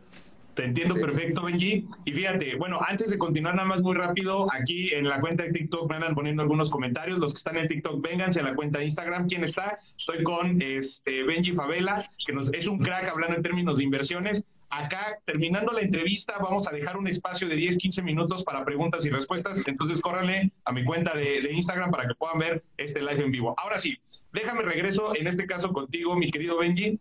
Te 0.60 0.66
entiendo 0.66 0.94
perfecto, 0.96 1.44
Benji. 1.44 1.88
Y 2.04 2.12
fíjate, 2.12 2.54
bueno, 2.56 2.80
antes 2.86 3.08
de 3.08 3.16
continuar 3.16 3.54
nada 3.54 3.66
más 3.66 3.80
muy 3.80 3.96
rápido, 3.96 4.46
aquí 4.52 4.92
en 4.92 5.08
la 5.08 5.18
cuenta 5.18 5.44
de 5.44 5.52
TikTok 5.52 5.88
me 5.88 5.96
andan 5.96 6.14
poniendo 6.14 6.42
algunos 6.42 6.68
comentarios. 6.68 7.18
Los 7.18 7.32
que 7.32 7.38
están 7.38 7.56
en 7.56 7.66
TikTok, 7.66 8.02
vénganse 8.02 8.40
a 8.40 8.42
la 8.42 8.54
cuenta 8.54 8.78
de 8.78 8.84
Instagram. 8.84 9.26
¿Quién 9.26 9.42
está? 9.42 9.78
Estoy 9.96 10.22
con 10.22 10.60
este 10.60 11.22
Benji 11.22 11.52
Favela, 11.52 12.06
que 12.26 12.34
nos, 12.34 12.52
es 12.52 12.66
un 12.66 12.78
crack 12.78 13.08
hablando 13.08 13.36
en 13.36 13.42
términos 13.42 13.78
de 13.78 13.84
inversiones. 13.84 14.44
Acá, 14.68 15.18
terminando 15.24 15.72
la 15.72 15.80
entrevista, 15.80 16.36
vamos 16.38 16.68
a 16.68 16.72
dejar 16.72 16.98
un 16.98 17.08
espacio 17.08 17.48
de 17.48 17.56
10, 17.56 17.78
15 17.78 18.02
minutos 18.02 18.44
para 18.44 18.62
preguntas 18.62 19.06
y 19.06 19.08
respuestas. 19.08 19.62
Entonces, 19.66 20.02
córranle 20.02 20.52
a 20.66 20.72
mi 20.72 20.84
cuenta 20.84 21.14
de, 21.14 21.40
de, 21.40 21.52
Instagram 21.54 21.90
para 21.90 22.06
que 22.06 22.14
puedan 22.14 22.38
ver 22.38 22.62
este 22.76 23.00
live 23.00 23.24
en 23.24 23.30
vivo. 23.30 23.54
Ahora 23.56 23.78
sí, 23.78 23.96
déjame 24.30 24.60
regreso, 24.60 25.16
en 25.16 25.26
este 25.26 25.46
caso 25.46 25.72
contigo, 25.72 26.14
mi 26.16 26.30
querido 26.30 26.58
Benji 26.58 26.98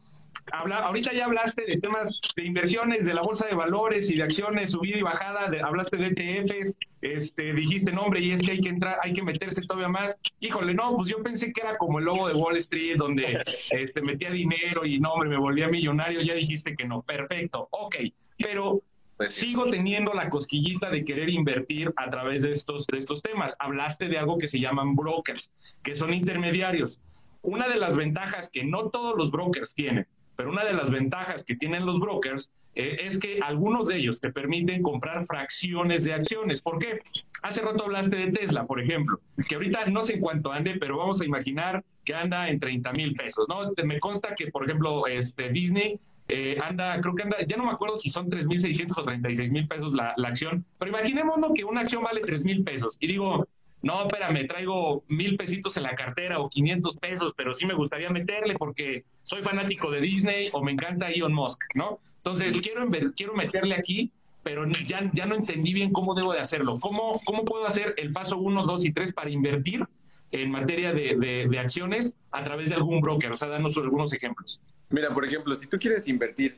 ahorita 0.52 1.14
ya 1.14 1.26
hablaste 1.26 1.66
de 1.66 1.78
temas 1.78 2.20
de 2.36 2.46
inversiones, 2.46 3.06
de 3.06 3.14
la 3.14 3.22
bolsa 3.22 3.48
de 3.48 3.56
valores 3.56 4.10
y 4.10 4.18
de 4.18 4.24
acciones, 4.24 4.72
subida 4.72 4.98
y 4.98 5.02
bajada, 5.02 5.50
hablaste 5.64 5.98
de 5.98 6.08
ETFs, 6.08 6.78
este, 7.02 7.54
dijiste, 7.54 7.92
nombre 7.92 8.20
y 8.20 8.32
es 8.32 8.42
que 8.42 8.52
hay 8.52 8.60
que 8.60 8.70
entrar, 8.70 8.98
hay 9.02 9.14
que 9.14 9.24
meterse 9.24 9.62
todavía 9.62 9.90
más. 9.90 10.20
Híjole, 10.40 10.74
no, 10.74 10.96
pues 10.96 11.10
yo 11.10 11.22
pensé 11.24 11.52
que 11.54 11.62
era 11.62 11.78
como 11.78 12.00
el 12.00 12.06
lobo 12.06 12.28
de 12.28 12.34
Wall 12.34 12.58
Street, 12.58 12.98
donde 12.98 13.44
este, 13.72 14.02
metía 14.02 14.32
dinero 14.32 14.86
y 14.86 15.00
no, 15.00 15.14
hombre, 15.14 15.30
me 15.30 15.38
volvía 15.38 15.68
millonario, 15.68 16.22
ya 16.22 16.34
dijiste 16.34 16.76
que 16.76 16.86
no, 16.86 17.02
perfecto, 17.02 17.68
ok, 17.72 17.96
pero 18.38 18.82
pues 19.18 19.34
sigo 19.34 19.70
teniendo 19.70 20.14
la 20.14 20.30
cosquillita 20.30 20.90
de 20.90 21.04
querer 21.04 21.30
invertir 21.30 21.94
a 21.98 22.10
través 22.10 22.44
de 22.44 22.54
estos, 22.54 22.88
de 22.88 22.98
estos 22.98 23.22
temas. 23.22 23.54
Hablaste 23.60 24.08
de 24.08 24.18
algo 24.18 24.38
que 24.38 24.48
se 24.48 24.62
llaman 24.62 24.96
brokers, 24.96 25.52
que 25.84 25.94
son 25.94 26.14
intermediarios. 26.14 27.02
Una 27.42 27.68
de 27.68 27.76
las 27.76 27.98
ventajas 27.98 28.50
que 28.50 28.64
no 28.64 28.90
todos 28.90 29.18
los 29.18 29.30
brokers 29.30 29.74
tienen 29.74 30.08
pero 30.40 30.52
una 30.52 30.64
de 30.64 30.72
las 30.72 30.90
ventajas 30.90 31.44
que 31.44 31.58
tienen 31.58 31.86
los 31.86 32.00
brokers 32.00 32.54
eh, 32.74 33.00
es 33.02 33.20
que 33.20 33.42
algunos 33.42 33.90
de 33.90 33.98
ellos 33.98 34.22
te 34.22 34.32
permiten 34.32 34.82
comprar 34.82 35.26
fracciones 35.26 36.06
de 36.06 36.14
acciones. 36.14 36.62
¿Por 36.62 36.80
qué? 36.80 37.02
Hace 37.42 37.60
rato 37.60 37.84
hablaste 37.84 38.16
de 38.16 38.32
Tesla, 38.32 38.66
por 38.66 38.80
ejemplo, 38.80 39.20
que 39.50 39.56
ahorita 39.56 39.88
no 39.88 40.02
sé 40.02 40.14
en 40.14 40.22
cuánto 40.22 40.54
ande, 40.54 40.78
pero 40.80 40.98
vamos 40.98 41.20
a 41.20 41.26
imaginar 41.26 41.84
que 42.06 42.16
anda 42.16 42.48
en 42.48 42.58
30 42.58 42.94
mil 42.94 43.16
pesos, 43.16 43.48
¿no? 43.50 43.70
Me 43.84 44.00
consta 44.00 44.34
que, 44.34 44.48
por 44.48 44.64
ejemplo, 44.64 45.08
este 45.08 45.50
Disney 45.50 46.00
eh, 46.30 46.56
anda, 46.64 47.02
creo 47.02 47.16
que 47.16 47.24
anda, 47.24 47.36
ya 47.46 47.58
no 47.58 47.66
me 47.66 47.72
acuerdo 47.72 47.98
si 47.98 48.10
son 48.10 48.30
3.600 48.30 48.98
o 48.98 49.04
36 49.04 49.52
mil 49.52 49.68
pesos 49.68 49.94
la, 49.94 50.14
la, 50.16 50.30
acción, 50.30 50.64
pero 50.78 50.92
imaginémonos 50.92 51.52
que 51.54 51.66
una 51.66 51.82
acción 51.82 52.02
vale 52.02 52.22
3 52.22 52.46
mil 52.46 52.64
pesos. 52.64 52.96
Y 53.02 53.08
digo, 53.08 53.46
no, 53.82 54.02
espérame, 54.02 54.46
traigo 54.46 55.04
mil 55.08 55.38
pesitos 55.38 55.78
en 55.78 55.84
la 55.84 55.96
cartera 55.96 56.40
o 56.40 56.50
500 56.50 56.98
pesos, 56.98 57.34
pero 57.36 57.54
sí 57.54 57.66
me 57.66 57.74
gustaría 57.74 58.10
meterle 58.10 58.56
porque 58.56 59.06
soy 59.24 59.42
fanático 59.42 59.90
de 59.90 60.02
Disney 60.02 60.50
o 60.52 60.62
me 60.62 60.72
encanta 60.72 61.10
Elon 61.10 61.34
Musk, 61.34 61.62
¿no? 61.76 62.00
Entonces, 62.18 62.60
quiero, 62.62 62.88
quiero 63.16 63.34
meterle 63.34 63.76
aquí, 63.76 64.12
pero 64.44 64.68
ya, 64.86 65.10
ya 65.14 65.26
no 65.26 65.36
entendí 65.36 65.74
bien 65.74 65.92
cómo 65.92 66.14
debo 66.14 66.34
de 66.34 66.40
hacerlo. 66.40 66.78
¿Cómo, 66.80 67.14
¿Cómo 67.26 67.46
puedo 67.46 67.66
hacer 67.66 67.94
el 67.98 68.12
paso 68.12 68.38
1, 68.38 68.66
2 68.66 68.86
y 68.86 68.92
3 68.92 69.14
para 69.14 69.30
invertir 69.30 69.86
en 70.32 70.52
materia 70.52 70.94
de, 70.94 71.48
de 71.50 71.60
acciones 71.60 72.16
a 72.32 72.44
través 72.44 72.70
de 72.70 72.76
algún 72.76 73.02
broker? 73.02 73.32
O 73.32 73.38
sea, 73.38 73.48
danos 73.48 73.78
algunos 73.78 74.14
ejemplos. 74.14 74.62
Mira, 74.90 75.14
por 75.14 75.24
ejemplo, 75.24 75.54
si 75.54 75.68
tú 75.68 75.78
quieres 75.78 76.08
invertir 76.08 76.58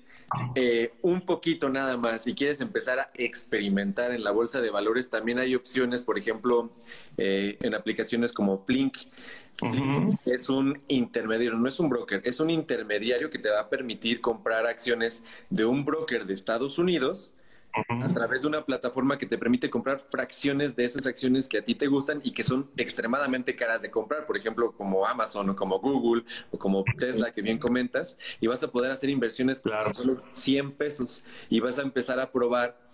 eh, 0.56 0.94
un 1.02 1.22
poquito 1.22 1.70
nada 1.70 1.98
más 1.98 2.26
y 2.28 2.34
quieres 2.34 2.62
empezar 2.62 3.00
a 3.00 3.12
experimentar 3.16 4.12
en 4.12 4.24
la 4.24 4.32
bolsa 4.32 4.62
de 4.62 4.70
valores, 4.70 5.10
también 5.10 5.40
hay 5.40 5.54
opciones, 5.54 6.02
por 6.02 6.18
ejemplo, 6.18 6.72
eh, 7.18 7.58
en 7.62 7.76
aplicaciones 7.76 8.32
como 8.32 8.64
Flink. 8.66 8.98
es 10.26 10.50
un 10.50 10.82
intermediario, 10.88 11.58
no 11.60 11.68
es 11.68 11.80
un 11.80 11.90
broker, 11.90 12.22
es 12.24 12.40
un 12.40 12.50
intermediario 12.50 13.30
que 13.30 13.38
te 13.38 13.50
va 13.50 13.60
a 13.60 13.70
permitir 13.70 14.22
comprar 14.22 14.66
acciones 14.66 15.24
de 15.50 15.66
un 15.66 15.84
broker 15.84 16.26
de 16.26 16.34
Estados 16.34 16.80
Unidos 16.80 17.36
a 17.74 18.14
través 18.14 18.42
de 18.42 18.48
una 18.48 18.66
plataforma 18.66 19.18
que 19.18 19.26
te 19.26 19.38
permite 19.38 19.70
comprar 19.70 20.00
fracciones 20.00 20.76
de 20.76 20.86
esas 20.86 21.06
acciones 21.06 21.48
que 21.48 21.60
a 21.60 21.66
ti 21.66 21.76
te 21.76 21.88
gustan 21.88 22.22
y 22.24 22.32
que 22.32 22.44
son 22.44 22.70
extremadamente 22.78 23.56
caras 23.56 23.82
de 23.82 23.90
comprar, 23.90 24.26
por 24.26 24.38
ejemplo, 24.38 24.72
como 24.74 25.06
Amazon 25.06 25.50
o 25.50 25.56
como 25.56 25.80
Google 25.80 26.24
o 26.52 26.58
como 26.58 26.84
Tesla, 26.98 27.34
que 27.34 27.42
bien 27.42 27.58
comentas, 27.58 28.18
y 28.40 28.48
vas 28.48 28.62
a 28.64 28.72
poder 28.72 28.92
hacer 28.92 29.10
inversiones 29.10 29.62
por 29.62 29.94
solo 29.94 30.24
100 30.34 30.74
pesos 30.74 31.24
y 31.50 31.60
vas 31.60 31.78
a 31.78 31.82
empezar 31.82 32.20
a 32.20 32.32
probar 32.32 32.92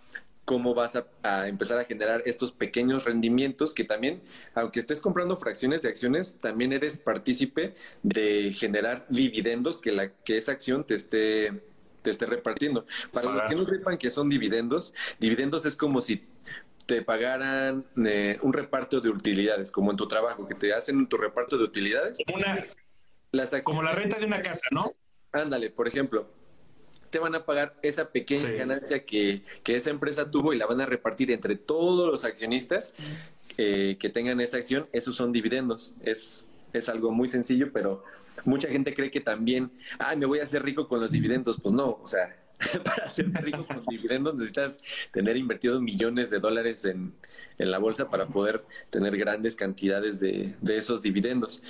cómo 0.47 0.73
vas 0.73 0.95
a, 0.95 1.47
empezar 1.49 1.77
a 1.77 1.83
generar 1.83 2.23
estos 2.25 2.53
pequeños 2.53 3.03
rendimientos 3.03 3.73
que 3.73 3.83
también, 3.83 4.21
aunque 4.55 4.79
estés 4.79 5.01
comprando 5.01 5.35
fracciones 5.35 5.81
de 5.81 5.89
acciones, 5.89 6.39
también 6.39 6.71
eres 6.71 7.01
partícipe 7.01 7.75
de 8.01 8.53
generar 8.53 9.05
dividendos 9.09 9.81
que, 9.81 9.91
la, 9.91 10.09
que 10.09 10.37
esa 10.37 10.53
acción 10.53 10.85
te 10.85 10.93
esté 10.93 11.63
te 12.07 12.11
esté 12.11 12.25
repartiendo. 12.25 12.85
Para 13.11 13.29
los 13.29 13.43
que 13.43 13.55
no 13.55 13.65
sepan 13.65 13.97
que 13.97 14.09
son 14.09 14.29
dividendos, 14.29 14.93
dividendos 15.19 15.65
es 15.65 15.75
como 15.75 15.99
si 15.99 16.25
te 16.85 17.01
pagaran 17.01 17.85
eh, 18.05 18.39
un 18.41 18.53
reparto 18.53 19.01
de 19.01 19.09
utilidades, 19.09 19.73
como 19.73 19.91
en 19.91 19.97
tu 19.97 20.07
trabajo, 20.07 20.47
que 20.47 20.55
te 20.55 20.73
hacen 20.73 21.05
tu 21.07 21.17
reparto 21.17 21.57
de 21.57 21.65
utilidades. 21.65 22.19
Una, 22.33 22.65
como 23.61 23.83
la 23.83 23.91
renta 23.91 24.17
de 24.19 24.25
una 24.25 24.41
casa, 24.41 24.61
¿no? 24.71 24.93
Ándale, 25.33 25.69
por 25.69 25.85
ejemplo, 25.89 26.29
te 27.09 27.19
van 27.19 27.35
a 27.35 27.45
pagar 27.45 27.77
esa 27.81 28.09
pequeña 28.09 28.51
ganancia 28.51 29.05
que, 29.05 29.41
que, 29.63 29.75
esa 29.75 29.89
empresa 29.89 30.31
tuvo 30.31 30.53
y 30.53 30.57
la 30.57 30.65
van 30.65 30.79
a 30.79 30.85
repartir 30.85 31.29
entre 31.31 31.57
todos 31.57 32.09
los 32.09 32.23
accionistas 32.23 32.95
eh, 33.57 33.97
que 33.99 34.09
tengan 34.09 34.39
esa 34.39 34.55
acción. 34.55 34.87
Esos 34.93 35.17
son 35.17 35.33
dividendos. 35.33 35.93
Es, 36.03 36.47
es 36.71 36.87
algo 36.87 37.11
muy 37.11 37.27
sencillo, 37.27 37.71
pero 37.73 38.05
mucha 38.45 38.67
gente 38.67 38.93
cree 38.93 39.11
que 39.11 39.21
también, 39.21 39.71
ay, 39.99 40.17
me 40.17 40.25
voy 40.25 40.39
a 40.39 40.43
hacer 40.43 40.63
rico 40.63 40.87
con 40.87 40.99
los 40.99 41.11
dividendos. 41.11 41.59
Pues 41.61 41.73
no, 41.73 41.99
o 42.01 42.07
sea, 42.07 42.35
para 42.83 43.09
ser 43.09 43.31
rico 43.43 43.65
con 43.65 43.85
dividendos 43.85 44.35
necesitas 44.35 44.81
tener 45.11 45.37
invertido 45.37 45.79
millones 45.79 46.29
de 46.29 46.39
dólares 46.39 46.85
en, 46.85 47.13
la 47.57 47.77
bolsa 47.77 48.09
para 48.09 48.27
poder 48.27 48.63
tener 48.89 49.17
grandes 49.17 49.55
cantidades 49.55 50.19
de, 50.19 50.55
esos 50.67 51.01
dividendos. 51.01 51.63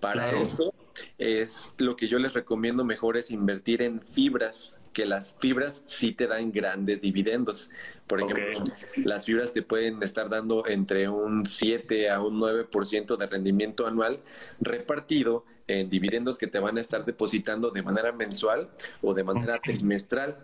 Para 0.00 0.30
eso 0.38 0.74
es 1.18 1.74
lo 1.78 1.96
que 1.96 2.08
yo 2.08 2.18
les 2.18 2.32
recomiendo 2.32 2.84
mejor 2.84 3.16
es 3.16 3.30
invertir 3.30 3.82
en 3.82 4.00
fibras, 4.00 4.76
que 4.96 5.04
las 5.04 5.36
fibras 5.38 5.82
sí 5.84 6.12
te 6.12 6.26
dan 6.26 6.50
grandes 6.50 7.02
dividendos. 7.02 7.68
Por 8.06 8.22
ejemplo, 8.22 8.64
las 9.04 9.26
fibras 9.26 9.52
te 9.52 9.60
pueden 9.60 10.02
estar 10.02 10.30
dando 10.30 10.66
entre 10.66 11.06
un 11.10 11.44
7 11.44 12.08
a 12.08 12.22
un 12.22 12.40
9% 12.40 13.18
de 13.18 13.26
rendimiento 13.26 13.86
anual 13.86 14.20
repartido 14.58 15.44
en 15.66 15.90
dividendos 15.90 16.38
que 16.38 16.46
te 16.46 16.58
van 16.60 16.78
a 16.78 16.80
estar 16.80 17.04
depositando 17.04 17.70
de 17.70 17.82
manera 17.82 18.10
mensual 18.10 18.70
o 19.02 19.12
de 19.12 19.22
manera 19.22 19.60
trimestral. 19.62 20.38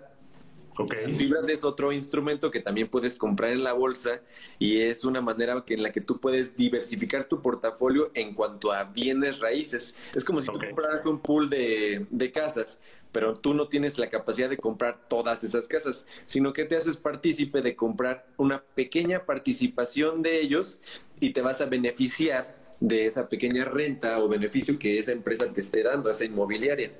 Okay. 0.76 1.10
Fibras 1.10 1.48
es 1.48 1.64
otro 1.64 1.92
instrumento 1.92 2.50
que 2.50 2.60
también 2.60 2.88
puedes 2.88 3.16
comprar 3.16 3.50
en 3.50 3.62
la 3.62 3.74
bolsa 3.74 4.20
y 4.58 4.80
es 4.80 5.04
una 5.04 5.20
manera 5.20 5.62
en 5.66 5.82
la 5.82 5.92
que 5.92 6.00
tú 6.00 6.18
puedes 6.18 6.56
diversificar 6.56 7.26
tu 7.26 7.42
portafolio 7.42 8.10
en 8.14 8.34
cuanto 8.34 8.72
a 8.72 8.84
bienes 8.84 9.40
raíces. 9.40 9.94
Es 10.14 10.24
como 10.24 10.40
si 10.40 10.46
tú 10.46 10.58
compraras 10.58 11.04
un 11.04 11.20
pool 11.20 11.50
de, 11.50 12.06
de 12.10 12.32
casas, 12.32 12.78
pero 13.12 13.34
tú 13.34 13.52
no 13.52 13.68
tienes 13.68 13.98
la 13.98 14.08
capacidad 14.08 14.48
de 14.48 14.56
comprar 14.56 15.08
todas 15.08 15.44
esas 15.44 15.68
casas, 15.68 16.06
sino 16.24 16.52
que 16.52 16.64
te 16.64 16.76
haces 16.76 16.96
partícipe 16.96 17.60
de 17.60 17.76
comprar 17.76 18.26
una 18.38 18.62
pequeña 18.62 19.26
participación 19.26 20.22
de 20.22 20.40
ellos 20.40 20.80
y 21.20 21.30
te 21.30 21.42
vas 21.42 21.60
a 21.60 21.66
beneficiar 21.66 22.62
de 22.80 23.06
esa 23.06 23.28
pequeña 23.28 23.64
renta 23.64 24.18
o 24.18 24.28
beneficio 24.28 24.78
que 24.78 24.98
esa 24.98 25.12
empresa 25.12 25.46
te 25.52 25.60
esté 25.60 25.82
dando, 25.82 26.10
esa 26.10 26.24
inmobiliaria. 26.24 26.92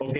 Ok. 0.00 0.16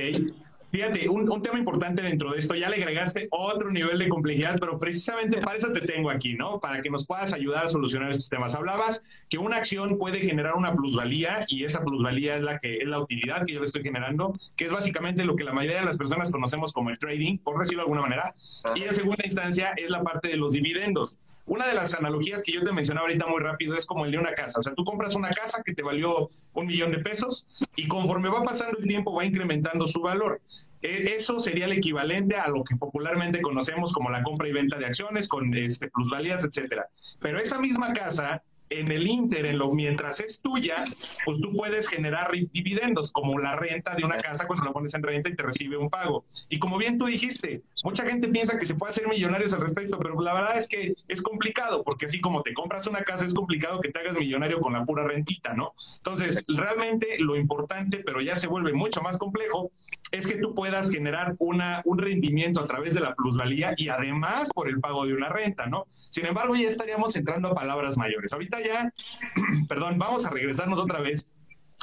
Fíjate, 0.70 1.08
un, 1.08 1.42
tema 1.42 1.58
importante 1.58 2.00
dentro 2.00 2.32
de 2.32 2.38
esto, 2.38 2.54
ya 2.54 2.68
le 2.68 2.76
agregaste 2.76 3.26
otro 3.30 3.72
nivel 3.72 3.98
de 3.98 4.08
complejidad, 4.08 4.56
pero 4.60 4.78
precisamente 4.78 5.40
para 5.40 5.56
eso 5.56 5.72
te 5.72 5.80
tengo 5.80 6.10
aquí, 6.10 6.34
¿no? 6.34 6.60
Para 6.60 6.80
que 6.80 6.90
nos 6.90 7.06
puedas 7.06 7.32
ayudar 7.32 7.64
a 7.64 7.68
solucionar 7.68 8.10
estos 8.10 8.28
temas. 8.28 8.54
Hablabas 8.54 9.02
que 9.28 9.38
una 9.38 9.56
acción 9.56 9.98
puede 9.98 10.20
generar 10.20 10.54
una 10.54 10.72
plusvalía 10.72 11.44
y 11.48 11.64
esa 11.64 11.82
plusvalía 11.82 12.36
es 12.36 12.42
la 12.42 12.58
que 12.58 12.78
es 12.78 12.86
la 12.86 13.00
utilidad 13.00 13.44
que 13.44 13.54
yo 13.54 13.60
le 13.60 13.66
estoy 13.66 13.82
generando, 13.82 14.34
que 14.54 14.66
es 14.66 14.70
básicamente 14.72 15.24
lo 15.24 15.34
que 15.34 15.42
la 15.42 15.52
mayoría 15.52 15.80
de 15.80 15.86
las 15.86 15.98
personas 15.98 16.30
conocemos 16.30 16.72
como 16.72 16.90
el 16.90 16.98
trading, 16.98 17.38
por 17.38 17.58
decirlo 17.58 17.82
de 17.82 17.84
alguna 17.84 18.02
manera. 18.02 18.34
Y 18.76 18.82
en 18.82 18.94
segunda 18.94 19.24
instancia 19.24 19.72
es 19.76 19.90
la 19.90 20.02
parte 20.04 20.28
de 20.28 20.36
los 20.36 20.52
dividendos. 20.52 21.18
Una 21.46 21.66
de 21.66 21.74
las 21.74 21.94
analogías 21.94 22.44
que 22.44 22.52
yo 22.52 22.62
te 22.62 22.72
mencionaba 22.72 23.08
ahorita 23.08 23.26
muy 23.26 23.40
rápido 23.40 23.74
es 23.74 23.86
como 23.86 24.04
el 24.04 24.12
de 24.12 24.18
una 24.18 24.34
casa. 24.34 24.60
O 24.60 24.62
sea, 24.62 24.74
tú 24.74 24.84
compras 24.84 25.16
una 25.16 25.30
casa 25.30 25.62
que 25.64 25.72
te 25.72 25.82
valió 25.82 26.28
un 26.54 26.66
millón 26.66 26.92
de 26.92 26.98
pesos 26.98 27.46
y 27.74 27.88
conforme 27.88 28.28
va 28.28 28.44
pasando 28.44 28.78
el 28.78 28.86
tiempo 28.86 29.12
va 29.12 29.24
incrementando 29.24 29.88
su 29.88 30.00
valor. 30.00 30.40
E, 30.82 31.14
eso 31.16 31.38
sería 31.40 31.66
el 31.66 31.72
equivalente 31.72 32.36
a 32.36 32.48
lo 32.48 32.64
que 32.64 32.76
popularmente 32.76 33.40
conocemos 33.40 33.92
como 33.92 34.10
la 34.10 34.22
compra 34.22 34.48
y 34.48 34.52
venta 34.52 34.78
de 34.78 34.86
acciones 34.86 35.28
con 35.28 35.54
este, 35.54 35.88
plusvalías, 35.90 36.44
etcétera. 36.44 36.88
Pero 37.20 37.38
esa 37.38 37.58
misma 37.58 37.92
casa 37.92 38.42
en 38.70 38.92
el 38.92 39.06
Inter, 39.06 39.52
lo, 39.54 39.72
mientras 39.72 40.20
es 40.20 40.40
tuya, 40.40 40.84
pues 41.24 41.40
tú 41.40 41.52
puedes 41.52 41.88
generar 41.88 42.30
dividendos, 42.52 43.10
como 43.10 43.38
la 43.38 43.56
renta 43.56 43.96
de 43.96 44.04
una 44.04 44.16
casa 44.16 44.46
cuando 44.46 44.64
la 44.64 44.72
pones 44.72 44.94
en 44.94 45.02
renta 45.02 45.28
y 45.28 45.34
te 45.34 45.42
recibe 45.42 45.76
un 45.76 45.90
pago. 45.90 46.24
Y 46.48 46.60
como 46.60 46.78
bien 46.78 46.96
tú 46.96 47.06
dijiste, 47.06 47.62
mucha 47.82 48.06
gente 48.06 48.28
piensa 48.28 48.58
que 48.58 48.66
se 48.66 48.76
puede 48.76 48.90
hacer 48.90 49.08
millonarios 49.08 49.52
al 49.52 49.60
respecto, 49.60 49.98
pero 49.98 50.20
la 50.20 50.32
verdad 50.32 50.56
es 50.56 50.68
que 50.68 50.94
es 51.08 51.20
complicado, 51.20 51.82
porque 51.82 52.06
así 52.06 52.20
como 52.20 52.42
te 52.42 52.54
compras 52.54 52.86
una 52.86 53.02
casa, 53.02 53.24
es 53.24 53.34
complicado 53.34 53.80
que 53.80 53.90
te 53.90 53.98
hagas 53.98 54.16
millonario 54.16 54.60
con 54.60 54.72
la 54.72 54.84
pura 54.84 55.02
rentita, 55.02 55.52
¿no? 55.52 55.74
Entonces, 55.96 56.44
realmente 56.46 57.18
lo 57.18 57.36
importante, 57.36 57.98
pero 57.98 58.20
ya 58.20 58.36
se 58.36 58.46
vuelve 58.46 58.72
mucho 58.72 59.02
más 59.02 59.18
complejo, 59.18 59.72
es 60.12 60.26
que 60.26 60.36
tú 60.36 60.54
puedas 60.54 60.90
generar 60.90 61.34
una, 61.38 61.82
un 61.84 61.98
rendimiento 61.98 62.60
a 62.60 62.66
través 62.66 62.94
de 62.94 63.00
la 63.00 63.14
plusvalía 63.14 63.74
y 63.76 63.88
además 63.88 64.50
por 64.52 64.68
el 64.68 64.80
pago 64.80 65.06
de 65.06 65.14
una 65.14 65.28
renta, 65.28 65.66
¿no? 65.66 65.86
Sin 66.10 66.26
embargo, 66.26 66.56
ya 66.56 66.68
estaríamos 66.68 67.14
entrando 67.16 67.48
a 67.48 67.54
palabras 67.54 67.96
mayores. 67.96 68.32
Ahorita 68.32 68.58
ya, 68.60 68.92
perdón, 69.68 69.98
vamos 69.98 70.26
a 70.26 70.30
regresarnos 70.30 70.78
otra 70.78 71.00
vez 71.00 71.26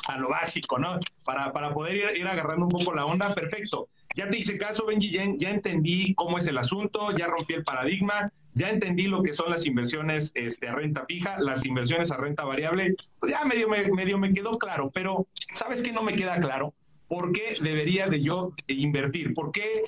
a 0.08 0.18
lo 0.18 0.30
básico, 0.30 0.78
¿no? 0.78 1.00
Para, 1.26 1.52
para 1.54 1.74
poder 1.74 2.18
ir, 2.18 2.28
agarrando 2.28 2.66
un 2.66 2.72
poco 2.72 2.94
la 2.94 3.06
onda, 3.06 3.34
perfecto. 3.34 3.88
Ya 4.16 4.30
te 4.30 4.38
hice 4.38 4.58
caso, 4.58 4.86
Benji, 4.86 5.12
ya, 5.12 5.50
entendí 5.50 6.14
cómo 6.16 6.38
es 6.38 6.48
el 6.48 6.58
asunto, 6.58 7.12
ya 7.16 7.28
rompí 7.28 7.54
el 7.54 7.64
paradigma, 7.64 8.32
ya 8.54 8.70
entendí 8.70 9.08
lo 9.08 9.22
que 9.22 9.34
son 9.34 9.52
las 9.52 9.66
inversiones 9.66 10.32
este, 10.34 10.68
a 10.68 10.74
renta 10.74 11.06
fija, 11.06 11.38
las 11.40 11.66
inversiones 11.66 12.12
a 12.12 12.18
renta 12.18 12.44
variable, 12.44 12.96
pues 13.20 13.32
ya 13.32 13.46
medio 13.46 13.70
me, 13.70 13.88
medio 13.92 14.18
me 14.18 14.32
quedó 14.32 14.58
claro, 14.58 14.90
pero 14.92 15.28
¿sabes 15.54 15.82
qué 15.82 15.92
no 15.92 16.02
me 16.02 16.16
queda 16.16 16.40
claro? 16.40 16.74
¿Por 17.08 17.32
qué 17.32 17.56
debería 17.62 18.08
de 18.08 18.22
yo 18.22 18.54
invertir? 18.68 19.34
¿Por 19.34 19.52
qué, 19.52 19.84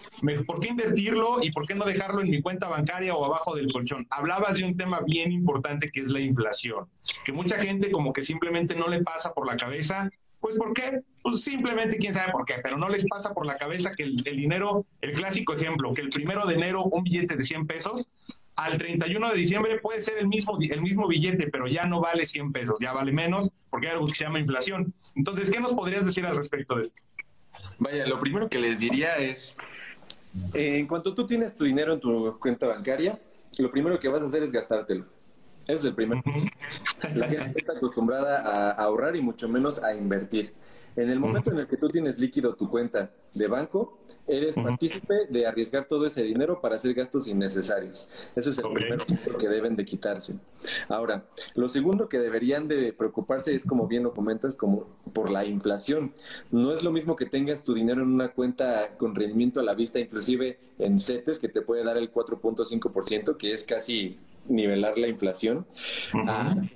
¿Por 0.47 0.59
qué 0.59 0.69
invertirlo 0.69 1.39
y 1.41 1.51
por 1.51 1.67
qué 1.67 1.75
no 1.75 1.85
dejarlo 1.85 2.21
en 2.21 2.29
mi 2.29 2.41
cuenta 2.41 2.67
bancaria 2.67 3.13
o 3.13 3.25
abajo 3.25 3.55
del 3.55 3.71
colchón? 3.71 4.07
Hablabas 4.09 4.57
de 4.57 4.65
un 4.65 4.77
tema 4.77 5.01
bien 5.05 5.31
importante 5.31 5.89
que 5.89 5.99
es 5.99 6.09
la 6.09 6.21
inflación, 6.21 6.87
que 7.25 7.33
mucha 7.33 7.59
gente 7.59 7.91
como 7.91 8.13
que 8.13 8.23
simplemente 8.23 8.75
no 8.75 8.87
le 8.87 9.03
pasa 9.03 9.33
por 9.33 9.47
la 9.47 9.57
cabeza. 9.57 10.09
Pues 10.39 10.55
¿por 10.55 10.73
qué? 10.73 11.01
Pues 11.21 11.43
simplemente 11.43 11.97
quién 11.97 12.13
sabe 12.13 12.31
por 12.31 12.45
qué, 12.45 12.55
pero 12.63 12.77
no 12.77 12.87
les 12.87 13.05
pasa 13.05 13.33
por 13.33 13.45
la 13.45 13.57
cabeza 13.57 13.91
que 13.91 14.03
el, 14.03 14.15
el 14.23 14.37
dinero, 14.37 14.85
el 15.01 15.11
clásico 15.11 15.53
ejemplo, 15.53 15.93
que 15.93 16.01
el 16.01 16.09
primero 16.09 16.47
de 16.47 16.53
enero 16.53 16.85
un 16.85 17.03
billete 17.03 17.35
de 17.35 17.43
100 17.43 17.67
pesos 17.67 18.07
al 18.63 18.77
31 18.77 19.29
de 19.31 19.37
diciembre 19.37 19.79
puede 19.79 20.01
ser 20.01 20.17
el 20.17 20.27
mismo, 20.27 20.57
el 20.59 20.81
mismo 20.81 21.07
billete, 21.07 21.47
pero 21.49 21.67
ya 21.67 21.83
no 21.83 22.01
vale 22.01 22.25
100 22.25 22.51
pesos, 22.51 22.77
ya 22.79 22.93
vale 22.93 23.11
menos, 23.11 23.51
porque 23.69 23.87
hay 23.87 23.93
algo 23.93 24.05
que 24.05 24.13
se 24.13 24.23
llama 24.23 24.39
inflación. 24.39 24.93
Entonces, 25.15 25.49
¿qué 25.49 25.59
nos 25.59 25.73
podrías 25.73 26.05
decir 26.05 26.25
al 26.25 26.35
respecto 26.35 26.75
de 26.75 26.81
esto? 26.81 27.01
Vaya, 27.77 28.05
lo 28.05 28.19
primero 28.19 28.49
que 28.49 28.59
les 28.59 28.79
diría 28.79 29.15
es, 29.15 29.57
eh, 30.53 30.77
en 30.77 30.87
cuanto 30.87 31.13
tú 31.13 31.25
tienes 31.25 31.55
tu 31.55 31.63
dinero 31.63 31.93
en 31.93 31.99
tu 31.99 32.37
cuenta 32.39 32.67
bancaria, 32.67 33.19
lo 33.57 33.71
primero 33.71 33.99
que 33.99 34.07
vas 34.07 34.21
a 34.21 34.25
hacer 34.25 34.43
es 34.43 34.51
gastártelo. 34.51 35.05
Eso 35.67 35.77
es 35.77 35.85
el 35.85 35.95
primero. 35.95 36.21
La 37.15 37.27
gente 37.27 37.59
está 37.59 37.73
acostumbrada 37.73 38.41
a 38.41 38.71
ahorrar 38.71 39.15
y 39.15 39.21
mucho 39.21 39.47
menos 39.47 39.83
a 39.83 39.93
invertir. 39.93 40.51
En 40.95 41.09
el 41.09 41.19
momento 41.19 41.51
en 41.51 41.59
el 41.59 41.67
que 41.67 41.77
tú 41.77 41.89
tienes 41.89 42.19
líquido 42.19 42.55
tu 42.55 42.69
cuenta 42.69 43.11
de 43.33 43.47
banco, 43.47 43.97
eres 44.27 44.55
partícipe 44.55 45.27
de 45.29 45.45
arriesgar 45.45 45.85
todo 45.85 46.05
ese 46.05 46.23
dinero 46.23 46.59
para 46.61 46.75
hacer 46.75 46.93
gastos 46.93 47.27
innecesarios. 47.27 48.09
Ese 48.35 48.49
es 48.49 48.57
el 48.57 48.71
primer 48.73 49.05
punto 49.05 49.37
que 49.37 49.47
deben 49.47 49.75
de 49.75 49.85
quitarse. 49.85 50.35
Ahora, 50.87 51.25
lo 51.55 51.69
segundo 51.69 52.09
que 52.09 52.19
deberían 52.19 52.67
de 52.67 52.91
preocuparse 52.93 53.53
es, 53.53 53.65
como 53.65 53.87
bien 53.87 54.03
lo 54.03 54.13
comentas, 54.13 54.55
como 54.55 54.87
por 55.13 55.31
la 55.31 55.45
inflación. 55.45 56.13
No 56.51 56.73
es 56.73 56.83
lo 56.83 56.91
mismo 56.91 57.15
que 57.15 57.25
tengas 57.25 57.63
tu 57.63 57.73
dinero 57.73 58.01
en 58.01 58.11
una 58.11 58.29
cuenta 58.29 58.95
con 58.97 59.15
rendimiento 59.15 59.59
a 59.59 59.63
la 59.63 59.75
vista, 59.75 59.99
inclusive 59.99 60.59
en 60.79 60.99
CETES, 60.99 61.39
que 61.39 61.49
te 61.49 61.61
puede 61.61 61.83
dar 61.83 61.97
el 61.97 62.11
4.5%, 62.11 63.37
que 63.37 63.51
es 63.51 63.63
casi 63.63 64.17
nivelar 64.49 64.97
la 64.97 65.07
inflación, 65.07 65.65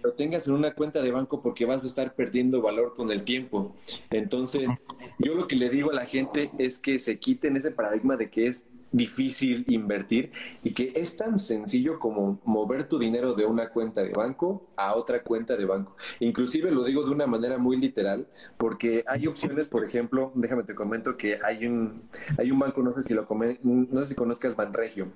lo 0.02 0.14
tengas 0.14 0.48
en 0.48 0.54
una 0.54 0.74
cuenta 0.74 1.02
de 1.02 1.12
banco 1.12 1.42
porque 1.42 1.66
vas 1.66 1.84
a 1.84 1.88
estar 1.88 2.16
perdiendo 2.16 2.62
valor 2.62 2.96
con 2.96 3.12
el 3.12 3.24
tiempo. 3.24 3.76
Entonces, 4.10 4.72
yo 5.20 5.36
lo 5.36 5.48
que 5.48 5.56
le 5.56 5.70
digo 5.70 5.92
a 5.92 5.96
la 5.96 6.06
gente 6.06 6.52
es 6.58 6.80
que 6.80 7.00
se 7.00 7.20
quiten 7.20 7.58
ese 7.58 7.72
paradigma 7.72 8.16
de 8.16 8.30
que 8.30 8.48
es 8.48 8.66
difícil 8.94 9.66
invertir 9.68 10.32
y 10.64 10.72
que 10.72 10.94
es 10.96 11.18
tan 11.18 11.40
sencillo 11.40 12.00
como 12.00 12.40
mover 12.46 12.88
tu 12.88 13.00
dinero 13.00 13.34
de 13.34 13.46
una 13.46 13.70
cuenta 13.70 14.02
de 14.04 14.12
banco 14.12 14.68
a 14.78 14.96
otra 14.96 15.24
cuenta 15.24 15.58
de 15.58 15.66
banco. 15.66 15.98
Inclusive 16.20 16.72
lo 16.72 16.84
digo 16.84 17.04
de 17.04 17.12
una 17.12 17.28
manera 17.28 17.58
muy 17.58 17.76
literal 17.76 18.28
porque 18.58 19.04
hay 19.08 19.28
opciones, 19.28 19.68
por 19.68 19.84
ejemplo, 19.84 20.32
déjame 20.36 20.64
te 20.64 20.76
comento 20.76 21.18
que 21.18 21.38
hay 21.44 21.66
un 21.66 22.04
hay 22.38 22.52
un 22.52 22.60
banco, 22.60 22.82
no 22.84 22.92
sé 22.92 23.02
si 23.02 23.14
lo 23.14 23.28
no 23.64 24.00
sé 24.02 24.06
si 24.06 24.16
conozcas 24.16 24.56
Banregio. 24.56 25.08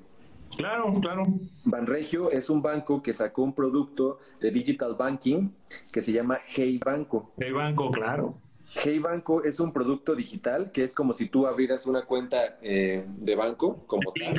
Claro, 0.55 0.93
claro. 1.01 1.23
Banregio 1.63 2.31
es 2.31 2.49
un 2.49 2.61
banco 2.61 3.01
que 3.01 3.13
sacó 3.13 3.43
un 3.43 3.53
producto 3.53 4.19
de 4.39 4.51
digital 4.51 4.95
banking 4.95 5.49
que 5.91 6.01
se 6.01 6.11
llama 6.11 6.39
Hey 6.45 6.79
Banco. 6.83 7.31
Hey 7.37 7.51
Banco, 7.51 7.91
claro. 7.91 8.35
Hey 8.73 8.99
Banco 8.99 9.43
es 9.43 9.59
un 9.59 9.73
producto 9.73 10.15
digital 10.15 10.71
que 10.71 10.83
es 10.83 10.93
como 10.93 11.13
si 11.13 11.27
tú 11.27 11.47
abrieras 11.47 11.85
una 11.85 12.03
cuenta 12.03 12.57
eh, 12.61 13.05
de 13.07 13.35
banco 13.35 13.83
como 13.87 14.11
tal, 14.13 14.35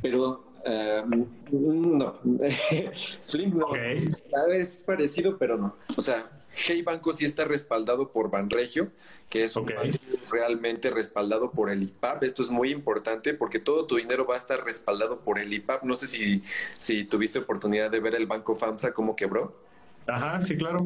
pero 0.00 0.44
eh, 0.64 1.02
no. 1.52 2.14
Flink 3.22 3.54
no. 3.54 3.74
Es 3.74 4.76
parecido, 4.86 5.36
pero 5.38 5.56
no. 5.56 5.76
O 5.96 6.00
sea, 6.00 6.35
Hey 6.56 6.82
Banco 6.82 7.12
sí 7.12 7.26
está 7.26 7.44
respaldado 7.44 8.10
por 8.12 8.30
Banregio, 8.30 8.90
que 9.28 9.44
es 9.44 9.56
un 9.56 9.66
banco 9.66 9.98
realmente 10.30 10.90
respaldado 10.90 11.50
por 11.50 11.70
el 11.70 11.82
IPAP. 11.82 12.24
Esto 12.24 12.42
es 12.42 12.50
muy 12.50 12.70
importante 12.70 13.34
porque 13.34 13.60
todo 13.60 13.86
tu 13.86 13.96
dinero 13.96 14.26
va 14.26 14.34
a 14.34 14.38
estar 14.38 14.64
respaldado 14.64 15.20
por 15.20 15.38
el 15.38 15.52
IPAP. 15.52 15.82
No 15.84 15.94
sé 15.96 16.06
si, 16.06 16.42
si 16.76 17.04
tuviste 17.04 17.38
oportunidad 17.38 17.90
de 17.90 18.00
ver 18.00 18.14
el 18.14 18.26
banco 18.26 18.54
FAMSA 18.54 18.92
cómo 18.92 19.14
quebró. 19.14 19.60
Ajá, 20.06 20.40
sí, 20.40 20.56
claro. 20.56 20.84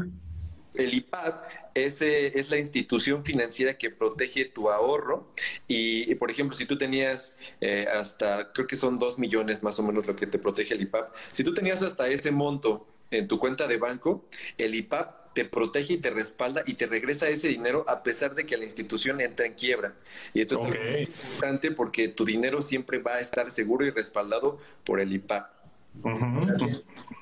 El 0.75 0.95
IPAP 0.95 1.45
es, 1.75 2.03
eh, 2.03 2.39
es, 2.39 2.51
la 2.51 2.59
institución 2.59 3.25
financiera 3.25 3.77
que 3.77 3.91
protege 3.91 4.47
tu 4.47 4.71
ahorro 4.71 5.29
y, 5.67 6.15
por 6.17 6.31
ejemplo, 6.31 6.57
si 6.57 6.65
tú 6.65 6.79
tenías 6.79 7.39
eh, 7.61 7.87
hasta, 7.93 8.53
creo 8.53 8.67
que 8.67 8.77
son 8.77 8.99
dos 8.99 9.19
millones 9.19 9.63
más 9.63 9.79
o 9.79 9.83
menos 9.83 10.07
lo 10.07 10.15
que 10.15 10.27
te 10.27 10.39
protege 10.39 10.75
el 10.75 10.83
IPAP, 10.83 11.13
si 11.33 11.43
tú 11.43 11.55
tenías 11.55 11.83
hasta 11.83 12.09
ese 12.09 12.31
monto 12.31 12.87
en 13.11 13.27
tu 13.27 13.39
cuenta 13.39 13.67
de 13.67 13.79
banco, 13.79 14.25
el 14.59 14.75
IPAP 14.77 15.20
te 15.33 15.45
protege 15.45 15.95
y 15.95 15.99
te 15.99 16.11
respalda 16.11 16.63
y 16.67 16.75
te 16.75 16.87
regresa 16.87 17.29
ese 17.29 17.49
dinero 17.49 17.85
a 17.89 18.03
pesar 18.03 18.35
de 18.35 18.47
que 18.47 18.57
la 18.57 18.65
institución 18.65 19.21
entra 19.21 19.47
en 19.47 19.55
quiebra. 19.55 19.95
Y 20.35 20.41
esto 20.41 20.67
es 20.67 20.79
muy 20.79 21.03
importante 21.03 21.71
porque 21.71 22.09
tu 22.09 22.25
dinero 22.25 22.61
siempre 22.61 22.99
va 22.99 23.15
a 23.15 23.21
estar 23.21 23.51
seguro 23.51 23.85
y 23.87 23.91
respaldado 23.91 24.59
por 24.85 25.01
el 25.01 25.13
IPAP. 25.13 25.60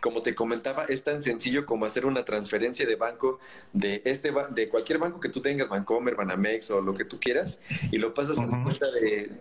Como 0.00 0.20
te 0.20 0.34
comentaba, 0.34 0.84
es 0.84 1.02
tan 1.02 1.22
sencillo 1.22 1.66
como 1.66 1.84
hacer 1.84 2.06
una 2.06 2.24
transferencia 2.24 2.86
de 2.86 2.96
banco 2.96 3.40
de 3.72 4.02
este 4.04 4.32
de 4.50 4.68
cualquier 4.68 4.98
banco 4.98 5.20
que 5.20 5.28
tú 5.30 5.40
tengas, 5.40 5.68
Bancomer, 5.68 6.14
Banamex 6.14 6.70
o 6.70 6.80
lo 6.80 6.94
que 6.94 7.04
tú 7.04 7.18
quieras, 7.18 7.60
y 7.90 7.98
lo 7.98 8.14
pasas 8.14 8.38
a 8.38 8.46
la 8.46 8.62
cuenta 8.62 8.86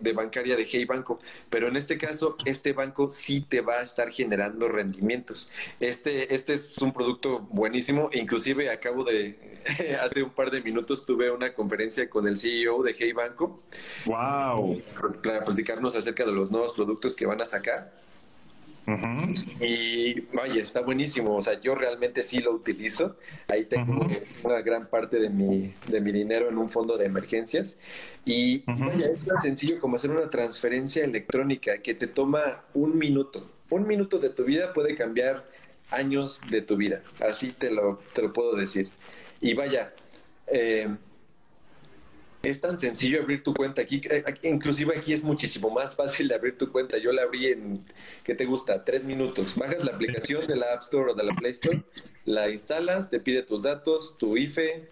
de, 0.00 0.12
bancaria 0.12 0.56
de 0.56 0.66
Hey 0.68 0.84
Banco. 0.84 1.20
Pero 1.50 1.68
en 1.68 1.76
este 1.76 1.98
caso, 1.98 2.36
este 2.46 2.72
banco 2.72 3.10
sí 3.10 3.40
te 3.40 3.60
va 3.60 3.74
a 3.74 3.82
estar 3.82 4.10
generando 4.10 4.68
rendimientos. 4.68 5.52
Este, 5.78 6.34
este 6.34 6.54
es 6.54 6.78
un 6.78 6.92
producto 6.92 7.40
buenísimo. 7.50 8.10
Inclusive 8.12 8.70
acabo 8.70 9.04
de, 9.04 9.60
hace 10.02 10.22
un 10.22 10.30
par 10.30 10.50
de 10.50 10.62
minutos 10.62 11.04
tuve 11.04 11.30
una 11.30 11.54
conferencia 11.54 12.08
con 12.10 12.26
el 12.26 12.36
CEO 12.36 12.82
de 12.82 12.96
Hey 12.98 13.12
Banco. 13.12 13.62
Wow. 14.06 14.82
Para 15.22 15.44
platicarnos 15.44 15.94
acerca 15.94 16.24
de 16.24 16.32
los 16.32 16.50
nuevos 16.50 16.72
productos 16.72 17.14
que 17.14 17.26
van 17.26 17.40
a 17.40 17.46
sacar. 17.46 18.07
Y 19.60 20.20
vaya, 20.32 20.60
está 20.60 20.80
buenísimo. 20.80 21.36
O 21.36 21.40
sea, 21.40 21.60
yo 21.60 21.74
realmente 21.74 22.22
sí 22.22 22.40
lo 22.40 22.52
utilizo. 22.52 23.16
Ahí 23.48 23.64
tengo 23.66 24.06
una 24.42 24.60
gran 24.62 24.88
parte 24.88 25.18
de 25.18 25.30
mi, 25.30 25.74
de 25.86 26.00
mi 26.00 26.12
dinero 26.12 26.48
en 26.48 26.58
un 26.58 26.70
fondo 26.70 26.96
de 26.96 27.06
emergencias. 27.06 27.78
Y 28.24 28.62
vaya, 28.66 29.06
es 29.06 29.24
tan 29.24 29.40
sencillo 29.40 29.80
como 29.80 29.96
hacer 29.96 30.10
una 30.10 30.30
transferencia 30.30 31.04
electrónica 31.04 31.78
que 31.78 31.94
te 31.94 32.06
toma 32.06 32.64
un 32.74 32.98
minuto. 32.98 33.48
Un 33.70 33.86
minuto 33.86 34.18
de 34.18 34.30
tu 34.30 34.44
vida 34.44 34.72
puede 34.72 34.94
cambiar 34.94 35.44
años 35.90 36.40
de 36.50 36.62
tu 36.62 36.76
vida. 36.76 37.02
Así 37.20 37.52
te 37.52 37.70
lo, 37.70 38.00
te 38.14 38.22
lo 38.22 38.32
puedo 38.32 38.54
decir. 38.56 38.90
Y 39.40 39.54
vaya, 39.54 39.92
eh, 40.46 40.88
es 42.42 42.60
tan 42.60 42.78
sencillo 42.78 43.20
abrir 43.20 43.42
tu 43.42 43.52
cuenta 43.52 43.82
aquí, 43.82 44.00
eh, 44.08 44.24
inclusive 44.42 44.96
aquí 44.96 45.12
es 45.12 45.24
muchísimo 45.24 45.70
más 45.70 45.96
fácil 45.96 46.28
de 46.28 46.34
abrir 46.34 46.56
tu 46.56 46.70
cuenta. 46.70 46.98
Yo 46.98 47.12
la 47.12 47.22
abrí 47.22 47.46
en, 47.46 47.84
¿qué 48.24 48.34
te 48.34 48.44
gusta? 48.44 48.84
Tres 48.84 49.04
minutos. 49.04 49.56
Bajas 49.56 49.84
la 49.84 49.92
aplicación 49.92 50.46
de 50.46 50.56
la 50.56 50.72
App 50.72 50.82
Store 50.82 51.12
o 51.12 51.14
de 51.14 51.24
la 51.24 51.34
Play 51.34 51.52
Store, 51.52 51.82
la 52.24 52.48
instalas, 52.48 53.10
te 53.10 53.20
pide 53.20 53.42
tus 53.42 53.62
datos, 53.62 54.16
tu 54.18 54.36
IFE, 54.36 54.88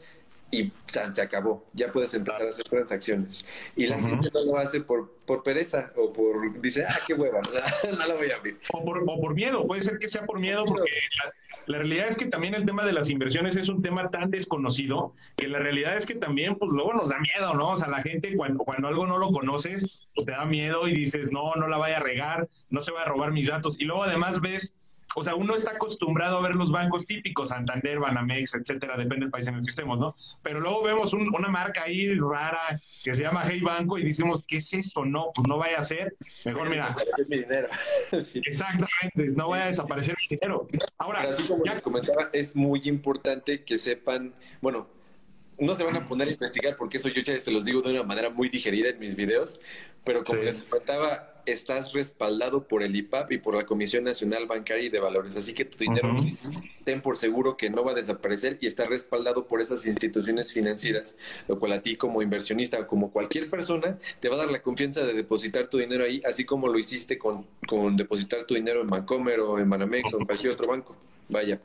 y 0.50 0.72
se 0.87 1.22
acabó. 1.22 1.64
Ya 1.72 1.90
puedes 1.90 2.14
empezar 2.14 2.42
a 2.42 2.48
hacer 2.48 2.64
transacciones. 2.64 3.46
Y 3.74 3.87
la 3.87 4.00
gente 4.00 4.30
no 4.32 4.44
lo 4.44 4.59
hace 4.59 4.80
por, 4.80 5.12
por 5.26 5.42
pereza 5.42 5.92
o 5.96 6.12
por, 6.12 6.61
dice, 6.61 6.85
ah, 6.88 6.98
qué 7.06 7.14
hueva, 7.14 7.40
no, 7.98 8.06
la 8.06 8.14
voy 8.14 8.30
a 8.30 8.37
abrir. 8.37 8.59
O 8.72 8.85
por, 8.85 8.98
o 8.98 9.20
por, 9.20 9.35
miedo, 9.35 9.66
puede 9.66 9.82
ser 9.82 9.98
que 9.98 10.09
sea 10.09 10.24
por 10.24 10.38
miedo, 10.38 10.64
porque 10.64 10.90
la, 11.66 11.78
realidad 11.78 12.06
es 12.06 12.16
que 12.16 12.26
también 12.26 12.54
el 12.54 12.64
tema 12.64 12.85
de 12.85 12.92
las 12.92 13.11
inversiones 13.11 13.56
es 13.56 13.68
un 13.68 13.82
tema 13.82 14.11
tan 14.11 14.30
desconocido 14.30 15.14
que 15.37 15.48
la 15.48 15.59
realidad 15.59 15.96
es 15.96 16.06
que 16.06 16.14
también, 16.14 16.56
pues 16.56 16.70
luego 16.72 16.94
nos 16.94 17.09
da 17.09 17.18
miedo, 17.18 17.54
¿no? 17.54 17.70
O 17.70 17.76
sea, 17.76 17.88
la 17.88 18.02
gente 18.02 18.35
cuando, 18.37 18.62
cuando 18.64 18.88
algo 18.88 19.06
no 19.06 19.18
lo 19.18 19.30
conoces, 19.30 20.09
pues 20.14 20.26
te 20.26 20.32
da 20.32 20.44
miedo 20.44 20.87
y 20.87 20.92
dices, 20.92 21.32
no, 21.32 21.54
no 21.56 21.66
la 21.66 21.76
vaya 21.76 21.96
a 21.96 22.00
regar, 22.00 22.48
no 22.70 22.80
se 22.80 22.92
va 22.92 23.02
a 23.02 23.06
robar 23.06 23.32
mis 23.32 23.48
datos. 23.48 23.76
Y 23.80 23.85
luego 23.85 24.04
además 24.04 24.40
ves 24.40 24.74
o 25.18 25.24
sea, 25.24 25.35
uno 25.35 25.55
está 25.55 25.70
acostumbrado 25.70 26.37
a 26.37 26.42
ver 26.42 26.55
los 26.55 26.70
bancos 26.70 27.07
típicos, 27.07 27.48
Santander, 27.48 27.98
Banamex, 27.98 28.55
etcétera, 28.55 28.98
depende 28.98 29.24
del 29.24 29.31
país 29.31 29.46
en 29.46 29.55
el 29.55 29.62
que 29.62 29.70
estemos, 29.70 29.98
¿no? 29.98 30.14
Pero 30.42 30.61
luego 30.61 30.83
vemos 30.83 31.14
una 31.14 31.48
marca 31.48 31.85
ahí 31.85 32.14
rara 32.18 32.79
que 33.02 33.16
se 33.16 33.22
llama 33.22 33.42
Hey 33.48 33.62
Banco 33.62 33.96
y 33.96 34.05
decimos, 34.05 34.44
¿qué 34.44 34.59
es 34.59 34.74
eso? 34.74 35.07
No, 35.07 35.33
pues 35.35 35.48
no 35.48 35.57
vaya 35.57 35.79
a 35.79 35.83
ser. 35.83 36.14
Mejor, 36.44 36.68
mira. 36.68 36.94
mi 37.29 37.38
dinero. 37.38 37.68
Exactamente, 38.12 39.35
no 39.35 39.48
vaya 39.48 39.64
a 39.64 39.68
desaparecer 39.68 40.14
mi 40.20 40.37
dinero. 40.37 40.68
Ahora, 40.98 41.22
así 41.22 41.44
como 41.48 41.64
les 41.64 41.81
comentaba, 41.81 42.29
es 42.35 42.55
muy 42.55 42.83
importante 42.85 43.64
que 43.64 43.79
sepan, 43.79 44.35
bueno, 44.61 44.87
no 45.59 45.74
se 45.74 45.83
van 45.83 45.96
a 45.96 46.05
poner 46.05 46.29
a 46.29 46.33
investigar 46.33 46.76
porque 46.76 46.98
eso 46.98 47.09
yo 47.09 47.22
ya 47.22 47.38
se 47.38 47.50
los 47.50 47.64
digo 47.64 47.81
de 47.81 47.92
una 47.92 48.02
manera 48.02 48.29
muy 48.29 48.50
digerida 48.50 48.90
en 48.90 48.98
mis 48.98 49.16
videos, 49.16 49.61
pero 50.05 50.22
como 50.22 50.42
les 50.42 50.64
comentaba, 50.64 51.36
estás 51.46 51.92
respaldado 51.92 52.66
por 52.66 52.82
el 52.82 52.94
IPAP 52.94 53.32
y 53.32 53.38
por 53.38 53.54
la 53.54 53.64
Comisión 53.64 54.04
Nacional 54.04 54.46
Bancaria 54.46 54.85
y 54.85 54.88
de 54.88 55.00
Valores, 55.00 55.37
así 55.37 55.54
que 55.54 55.64
tu 55.64 55.78
dinero 55.78 56.14
ten 56.85 57.02
por 57.02 57.16
seguro 57.16 57.56
que 57.56 57.70
no 57.70 57.85
va 57.85 57.92
a 57.92 57.94
desaparecer 57.94 58.59
y 58.61 58.66
está 58.66 58.85
respaldado 58.85 59.46
por 59.46 59.61
esas 59.61 59.87
instituciones 59.87 60.52
financieras, 60.52 61.16
lo 61.48 61.59
cual 61.59 61.72
a 61.72 61.82
ti 61.82 61.96
como 61.96 62.22
inversionista 62.22 62.78
o 62.80 62.87
como 62.87 63.11
cualquier 63.11 63.50
persona 63.50 63.98
te 64.20 64.28
va 64.28 64.37
a 64.37 64.38
dar 64.38 64.50
la 64.50 64.62
confianza 64.62 65.04
de 65.04 65.14
depositar 65.14 65.68
tu 65.68 65.78
dinero 65.78 66.04
ahí, 66.04 66.22
así 66.24 66.44
como 66.44 66.68
lo 66.68 66.78
hiciste 66.78 67.18
con, 67.18 67.46
con 67.66 67.96
depositar 67.96 68.44
tu 68.46 68.54
dinero 68.54 68.82
en 68.82 68.88
Bancomer 68.88 69.40
o 69.40 69.59
en 69.59 69.68
Banamex 69.68 70.14
o 70.14 70.20
en 70.20 70.26
cualquier 70.26 70.52
otro 70.52 70.70
banco. 70.70 70.96
Vaya. 71.28 71.61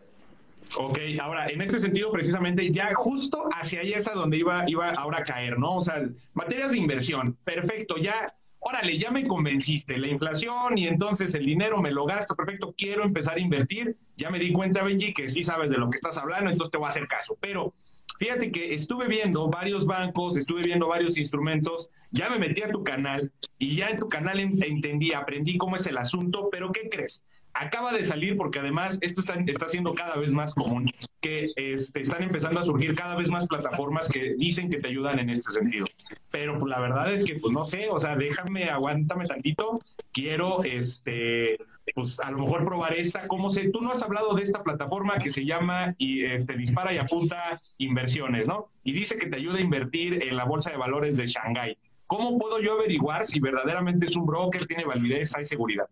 Ok, 0.77 0.99
ahora, 1.21 1.49
en 1.49 1.61
este 1.61 1.79
sentido, 1.79 2.11
precisamente, 2.11 2.69
ya 2.71 2.93
justo 2.93 3.49
hacia 3.53 3.81
allá 3.81 3.97
es 3.97 4.07
a 4.07 4.13
donde 4.13 4.37
iba, 4.37 4.63
iba 4.67 4.89
ahora 4.91 5.19
a 5.19 5.23
caer, 5.23 5.59
¿no? 5.59 5.75
O 5.75 5.81
sea, 5.81 6.07
materias 6.33 6.71
de 6.71 6.77
inversión, 6.77 7.37
perfecto, 7.43 7.97
ya, 7.97 8.33
órale, 8.61 8.97
ya 8.97 9.11
me 9.11 9.27
convenciste, 9.27 9.97
la 9.97 10.07
inflación 10.07 10.77
y 10.77 10.87
entonces 10.87 11.33
el 11.33 11.45
dinero 11.45 11.81
me 11.81 11.91
lo 11.91 12.05
gasto, 12.05 12.35
perfecto, 12.35 12.73
quiero 12.77 13.03
empezar 13.03 13.37
a 13.37 13.41
invertir, 13.41 13.95
ya 14.15 14.29
me 14.29 14.39
di 14.39 14.53
cuenta, 14.53 14.83
Benji, 14.83 15.13
que 15.13 15.27
sí 15.27 15.43
sabes 15.43 15.69
de 15.69 15.77
lo 15.77 15.89
que 15.89 15.97
estás 15.97 16.17
hablando, 16.17 16.49
entonces 16.49 16.71
te 16.71 16.77
voy 16.77 16.85
a 16.85 16.89
hacer 16.89 17.07
caso, 17.07 17.37
pero 17.41 17.73
Fíjate 18.21 18.51
que 18.51 18.75
estuve 18.75 19.07
viendo 19.07 19.49
varios 19.49 19.87
bancos, 19.87 20.37
estuve 20.37 20.61
viendo 20.61 20.87
varios 20.87 21.17
instrumentos, 21.17 21.89
ya 22.11 22.29
me 22.29 22.37
metí 22.37 22.61
a 22.61 22.71
tu 22.71 22.83
canal 22.83 23.31
y 23.57 23.75
ya 23.77 23.89
en 23.89 23.97
tu 23.97 24.09
canal 24.09 24.39
entendí, 24.39 25.11
aprendí 25.11 25.57
cómo 25.57 25.75
es 25.75 25.87
el 25.87 25.97
asunto, 25.97 26.49
pero 26.51 26.71
¿qué 26.71 26.87
crees? 26.87 27.23
Acaba 27.53 27.91
de 27.91 28.03
salir 28.03 28.37
porque 28.37 28.59
además 28.59 28.97
esto 29.01 29.21
está, 29.21 29.67
siendo 29.67 29.93
cada 29.93 30.15
vez 30.15 30.33
más 30.33 30.53
común, 30.53 30.91
que 31.21 31.51
este, 31.55 32.01
están 32.01 32.23
empezando 32.23 32.59
a 32.59 32.63
surgir 32.63 32.95
cada 32.95 33.15
vez 33.15 33.27
más 33.29 33.47
plataformas 33.47 34.07
que 34.07 34.35
dicen 34.35 34.69
que 34.69 34.79
te 34.79 34.87
ayudan 34.87 35.19
en 35.19 35.29
este 35.29 35.51
sentido. 35.51 35.85
Pero 36.31 36.57
pues, 36.57 36.69
la 36.69 36.79
verdad 36.79 37.11
es 37.11 37.23
que, 37.23 37.35
pues 37.35 37.53
no 37.53 37.63
sé, 37.63 37.89
o 37.89 37.99
sea, 37.99 38.15
déjame, 38.15 38.69
aguántame 38.69 39.27
tantito, 39.27 39.79
quiero, 40.11 40.63
este, 40.63 41.57
pues 41.93 42.19
a 42.19 42.31
lo 42.31 42.39
mejor 42.39 42.65
probar 42.65 42.93
esta, 42.93 43.27
¿cómo 43.27 43.49
sé? 43.49 43.69
Tú 43.69 43.81
no 43.81 43.91
has 43.91 44.01
hablado 44.01 44.33
de 44.33 44.43
esta 44.43 44.63
plataforma 44.63 45.17
que 45.17 45.31
se 45.31 45.45
llama 45.45 45.95
y 45.97 46.23
este, 46.23 46.55
Dispara 46.55 46.93
y 46.93 46.97
Apunta 46.97 47.59
Inversiones, 47.77 48.47
¿no? 48.47 48.69
Y 48.83 48.93
dice 48.93 49.17
que 49.17 49.27
te 49.27 49.37
ayuda 49.37 49.57
a 49.57 49.61
invertir 49.61 50.23
en 50.23 50.37
la 50.37 50.45
bolsa 50.45 50.71
de 50.71 50.77
valores 50.77 51.17
de 51.17 51.27
Shanghái. 51.27 51.77
¿Cómo 52.07 52.37
puedo 52.37 52.59
yo 52.59 52.73
averiguar 52.73 53.25
si 53.25 53.39
verdaderamente 53.39 54.05
es 54.05 54.15
un 54.15 54.25
broker, 54.25 54.65
tiene 54.65 54.85
validez, 54.85 55.35
hay 55.35 55.45
seguridad? 55.45 55.87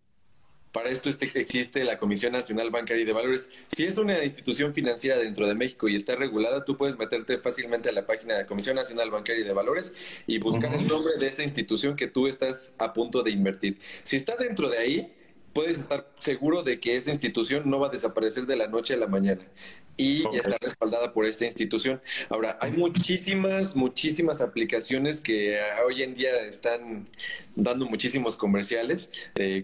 Para 0.71 0.89
esto 0.89 1.09
este, 1.09 1.31
existe 1.35 1.83
la 1.83 1.97
Comisión 1.97 2.33
Nacional 2.33 2.69
Bancaria 2.69 3.01
y 3.01 3.05
de 3.05 3.13
Valores. 3.13 3.49
Si 3.67 3.85
es 3.85 3.97
una 3.97 4.23
institución 4.23 4.73
financiera 4.73 5.17
dentro 5.17 5.47
de 5.47 5.55
México 5.55 5.87
y 5.87 5.95
está 5.95 6.15
regulada, 6.15 6.63
tú 6.63 6.77
puedes 6.77 6.97
meterte 6.97 7.39
fácilmente 7.39 7.89
a 7.89 7.91
la 7.91 8.05
página 8.05 8.35
de 8.35 8.41
la 8.41 8.45
Comisión 8.45 8.75
Nacional 8.75 9.09
Bancaria 9.09 9.41
y 9.41 9.47
de 9.47 9.53
Valores 9.53 9.95
y 10.27 10.37
buscar 10.37 10.73
el 10.75 10.85
nombre 10.85 11.13
de 11.19 11.27
esa 11.27 11.41
institución 11.43 11.95
que 11.95 12.07
tú 12.07 12.27
estás 12.27 12.75
a 12.77 12.93
punto 12.93 13.23
de 13.23 13.31
invertir. 13.31 13.77
Si 14.03 14.15
está 14.15 14.35
dentro 14.35 14.69
de 14.69 14.77
ahí, 14.77 15.13
puedes 15.59 15.77
estar 15.77 16.07
seguro 16.19 16.63
de 16.63 16.79
que 16.79 16.95
esa 16.95 17.09
institución 17.09 17.69
no 17.69 17.79
va 17.81 17.87
a 17.87 17.89
desaparecer 17.89 18.45
de 18.45 18.55
la 18.55 18.67
noche 18.67 18.93
a 18.93 18.97
la 18.97 19.07
mañana 19.07 19.41
y 19.97 20.23
está 20.33 20.57
respaldada 20.61 21.11
por 21.11 21.25
esta 21.25 21.43
institución. 21.43 22.01
Ahora, 22.29 22.57
hay 22.61 22.71
muchísimas, 22.71 23.75
muchísimas 23.75 24.39
aplicaciones 24.39 25.19
que 25.19 25.59
hoy 25.85 26.03
en 26.03 26.13
día 26.15 26.29
están 26.47 27.09
dando 27.57 27.85
muchísimos 27.85 28.37
comerciales, 28.37 29.11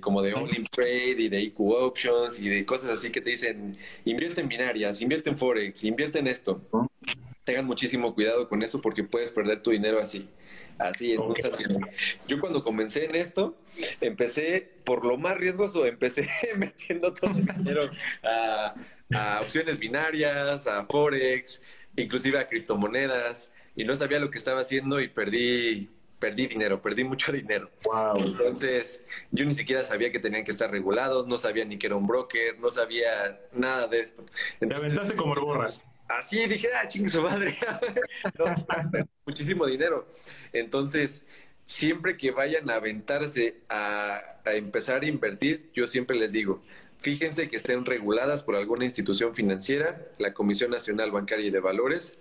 como 0.01 0.21
de 0.21 0.33
All 0.33 0.53
in 0.53 0.65
Trade 0.65 1.15
y 1.17 1.29
de 1.29 1.39
IQ 1.43 1.61
Options 1.61 2.41
y 2.41 2.49
de 2.49 2.65
cosas 2.65 2.91
así 2.91 3.09
que 3.09 3.21
te 3.21 3.29
dicen, 3.29 3.77
invierte 4.03 4.41
en 4.41 4.49
binarias, 4.49 5.01
invierte 5.01 5.29
en 5.29 5.37
Forex, 5.37 5.85
invierte 5.85 6.19
en 6.19 6.27
esto. 6.27 6.61
Tengan 7.45 7.65
muchísimo 7.65 8.13
cuidado 8.13 8.49
con 8.49 8.63
eso 8.63 8.81
porque 8.81 9.05
puedes 9.05 9.31
perder 9.31 9.63
tu 9.63 9.71
dinero 9.71 9.97
así. 9.97 10.27
Así 10.77 11.13
es, 11.13 11.19
Yo 12.27 12.39
cuando 12.39 12.61
comencé 12.61 13.05
en 13.05 13.15
esto, 13.15 13.55
empecé 14.01 14.69
por 14.83 15.05
lo 15.05 15.17
más 15.17 15.37
riesgoso, 15.37 15.85
empecé 15.85 16.27
metiendo 16.57 17.13
todo 17.13 17.31
el 17.31 17.45
dinero 17.45 17.89
a 18.23 18.75
a 19.13 19.39
opciones 19.41 19.79
binarias, 19.79 20.67
a 20.67 20.85
Forex, 20.85 21.61
inclusive 21.95 22.39
a 22.39 22.47
criptomonedas, 22.47 23.53
y 23.75 23.83
no 23.83 23.95
sabía 23.95 24.19
lo 24.19 24.31
que 24.31 24.37
estaba 24.37 24.61
haciendo 24.61 24.99
y 24.99 25.09
perdí 25.09 25.89
perdí 26.17 26.47
dinero, 26.47 26.81
perdí 26.81 27.03
mucho 27.03 27.31
dinero. 27.33 27.69
Entonces, 28.17 29.05
yo 29.31 29.45
ni 29.45 29.51
siquiera 29.51 29.83
sabía 29.83 30.11
que 30.11 30.19
tenían 30.19 30.43
que 30.43 30.51
estar 30.51 30.71
regulados, 30.71 31.27
no 31.27 31.37
sabía 31.37 31.65
ni 31.65 31.77
que 31.77 31.87
era 31.87 31.95
un 31.95 32.07
broker, 32.07 32.57
no 32.59 32.69
sabía 32.69 33.39
nada 33.51 33.87
de 33.87 33.99
esto. 33.99 34.25
Te 34.59 34.73
aventaste 34.73 35.15
como 35.15 35.35
borras. 35.35 35.85
Así 36.07 36.45
dije, 36.45 36.67
ah, 36.81 36.87
ching 36.87 37.07
su 37.07 37.21
madre. 37.21 37.55
muchísimo 39.25 39.65
dinero. 39.65 40.07
Entonces, 40.53 41.25
siempre 41.65 42.15
que 42.17 42.31
vayan 42.31 42.69
a 42.69 42.75
aventarse 42.75 43.61
a, 43.69 44.21
a 44.45 44.53
empezar 44.53 45.01
a 45.01 45.07
invertir, 45.07 45.69
yo 45.73 45.87
siempre 45.87 46.15
les 46.15 46.31
digo, 46.31 46.61
Fíjense 47.05 47.49
que 47.49 47.57
estén 47.57 47.85
reguladas 47.85 48.41
por 48.41 48.55
alguna 48.55 48.83
institución 48.83 49.35
financiera, 49.35 50.01
la 50.17 50.33
Comisión 50.33 50.71
Nacional 50.71 51.11
Bancaria 51.11 51.45
y 51.45 51.51
de 51.51 51.59
Valores. 51.59 52.19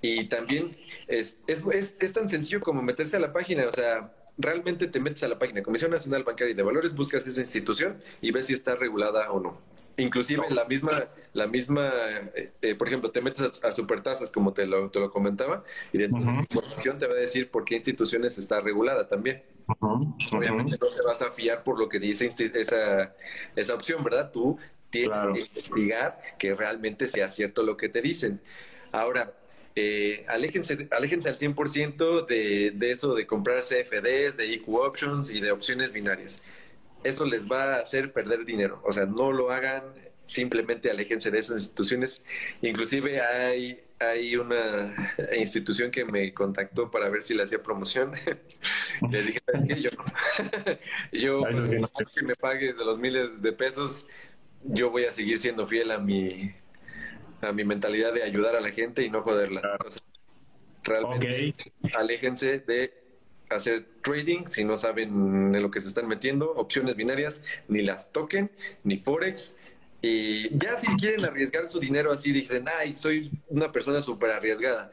Y 0.00 0.26
también 0.26 0.76
es, 1.08 1.40
es, 1.48 1.64
es, 1.98 2.12
tan 2.12 2.28
sencillo 2.28 2.60
como 2.60 2.82
meterse 2.82 3.16
a 3.16 3.20
la 3.20 3.32
página, 3.32 3.66
o 3.66 3.72
sea, 3.72 4.14
realmente 4.42 4.88
te 4.88 5.00
metes 5.00 5.22
a 5.22 5.28
la 5.28 5.38
página 5.38 5.62
Comisión 5.62 5.90
Nacional 5.90 6.24
Bancaria 6.24 6.52
y 6.52 6.54
de 6.54 6.62
Valores, 6.62 6.94
buscas 6.94 7.26
esa 7.26 7.40
institución 7.40 8.02
y 8.20 8.30
ves 8.30 8.46
si 8.46 8.52
está 8.52 8.74
regulada 8.74 9.30
o 9.30 9.40
no. 9.40 9.58
Inclusive 9.98 10.42
la 10.50 10.64
misma, 10.64 11.08
la 11.34 11.46
misma, 11.46 11.90
eh, 12.34 12.50
eh, 12.62 12.74
por 12.74 12.88
ejemplo, 12.88 13.10
te 13.10 13.20
metes 13.20 13.62
a, 13.62 13.72
supertasas 13.72 14.30
como 14.30 14.52
te 14.52 14.66
lo, 14.66 14.90
te 14.90 14.98
lo 14.98 15.10
comentaba 15.10 15.64
y 15.92 15.98
dentro 15.98 16.20
de 16.20 16.26
la 16.26 16.40
información 16.40 16.98
te 16.98 17.06
va 17.06 17.12
a 17.12 17.16
decir 17.16 17.50
por 17.50 17.64
qué 17.64 17.76
instituciones 17.76 18.38
está 18.38 18.60
regulada 18.60 19.06
también. 19.06 19.42
Obviamente 19.80 20.78
no 20.80 20.88
te 20.88 21.02
vas 21.06 21.22
a 21.22 21.30
fiar 21.30 21.62
por 21.62 21.78
lo 21.78 21.88
que 21.88 21.98
dice 21.98 22.26
esa, 22.26 23.14
esa 23.54 23.74
opción, 23.74 24.02
¿verdad? 24.02 24.30
Tú 24.32 24.58
tienes 24.90 25.18
que 25.32 25.40
investigar 25.40 26.20
que 26.38 26.54
realmente 26.54 27.08
sea 27.08 27.28
cierto 27.28 27.62
lo 27.62 27.76
que 27.76 27.88
te 27.88 28.00
dicen. 28.00 28.40
Ahora, 28.92 29.32
eh, 29.74 30.24
aléjense, 30.28 30.88
aléjense 30.90 31.28
al 31.28 31.38
100% 31.38 32.26
de, 32.26 32.72
de 32.74 32.90
eso 32.90 33.14
de 33.14 33.26
comprar 33.26 33.60
CFDs, 33.60 34.36
de 34.36 34.46
IQ 34.46 34.68
options 34.74 35.32
y 35.32 35.40
de 35.40 35.50
opciones 35.50 35.92
binarias. 35.92 36.42
Eso 37.04 37.24
les 37.24 37.50
va 37.50 37.74
a 37.74 37.80
hacer 37.80 38.12
perder 38.12 38.44
dinero. 38.44 38.80
O 38.84 38.92
sea, 38.92 39.06
no 39.06 39.32
lo 39.32 39.50
hagan, 39.50 39.82
simplemente 40.24 40.90
aléjense 40.90 41.30
de 41.30 41.38
esas 41.38 41.56
instituciones. 41.56 42.24
Inclusive 42.60 43.20
hay, 43.20 43.80
hay 43.98 44.36
una 44.36 45.14
institución 45.36 45.90
que 45.90 46.04
me 46.04 46.32
contactó 46.34 46.90
para 46.90 47.08
ver 47.08 47.22
si 47.22 47.34
le 47.34 47.42
hacía 47.42 47.62
promoción. 47.62 48.12
Les 49.10 49.26
dije, 49.26 49.40
yo, 49.80 49.90
yo 51.12 51.44
que 52.14 52.22
me 52.22 52.34
pagues 52.36 52.76
de 52.76 52.84
los 52.84 52.98
miles 52.98 53.42
de 53.42 53.52
pesos, 53.52 54.06
yo 54.64 54.90
voy 54.90 55.04
a 55.04 55.10
seguir 55.10 55.38
siendo 55.38 55.66
fiel 55.66 55.90
a 55.90 55.98
mi 55.98 56.54
a 57.42 57.52
mi 57.52 57.64
mentalidad 57.64 58.12
de 58.12 58.22
ayudar 58.22 58.56
a 58.56 58.60
la 58.60 58.70
gente 58.70 59.02
y 59.02 59.10
no 59.10 59.22
joderla. 59.22 59.78
realmente 60.84 61.54
aléjense 61.94 62.60
de 62.60 62.92
hacer 63.50 63.86
trading 64.02 64.46
si 64.46 64.64
no 64.64 64.76
saben 64.76 65.54
en 65.54 65.62
lo 65.62 65.70
que 65.70 65.80
se 65.80 65.88
están 65.88 66.08
metiendo, 66.08 66.52
opciones 66.52 66.96
binarias, 66.96 67.44
ni 67.68 67.82
las 67.82 68.12
toquen, 68.12 68.50
ni 68.84 68.98
forex. 68.98 69.56
Y 70.00 70.56
ya 70.56 70.76
si 70.76 70.86
quieren 70.96 71.24
arriesgar 71.24 71.66
su 71.66 71.78
dinero 71.78 72.10
así, 72.10 72.32
dicen, 72.32 72.64
ay, 72.78 72.96
soy 72.96 73.30
una 73.48 73.70
persona 73.70 74.00
súper 74.00 74.30
arriesgada, 74.30 74.90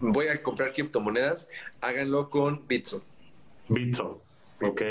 voy 0.00 0.28
a 0.28 0.42
comprar 0.42 0.72
criptomonedas, 0.72 1.48
háganlo 1.80 2.30
con 2.30 2.66
Bitso. 2.66 3.04
Bitso, 3.68 4.22
ok. 4.62 4.82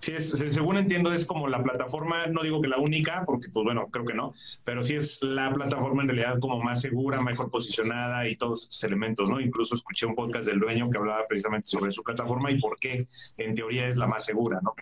Sí, 0.00 0.12
es, 0.12 0.30
según 0.30 0.78
entiendo, 0.78 1.12
es 1.12 1.26
como 1.26 1.46
la 1.46 1.62
plataforma, 1.62 2.26
no 2.26 2.42
digo 2.42 2.62
que 2.62 2.68
la 2.68 2.78
única, 2.78 3.24
porque 3.26 3.50
pues 3.50 3.64
bueno, 3.64 3.88
creo 3.90 4.06
que 4.06 4.14
no, 4.14 4.32
pero 4.64 4.82
sí 4.82 4.94
es 4.94 5.22
la 5.22 5.52
plataforma 5.52 6.02
en 6.02 6.08
realidad 6.08 6.38
como 6.40 6.58
más 6.58 6.80
segura, 6.80 7.20
mejor 7.20 7.50
posicionada 7.50 8.26
y 8.26 8.34
todos 8.36 8.62
esos 8.62 8.82
elementos, 8.84 9.28
¿no? 9.28 9.38
Incluso 9.38 9.74
escuché 9.74 10.06
un 10.06 10.14
podcast 10.14 10.46
del 10.46 10.58
dueño 10.58 10.88
que 10.88 10.96
hablaba 10.96 11.26
precisamente 11.28 11.68
sobre 11.68 11.92
su 11.92 12.02
plataforma 12.02 12.50
y 12.50 12.58
por 12.58 12.78
qué 12.78 13.06
en 13.36 13.54
teoría 13.54 13.88
es 13.88 13.98
la 13.98 14.06
más 14.06 14.24
segura, 14.24 14.58
¿no? 14.62 14.74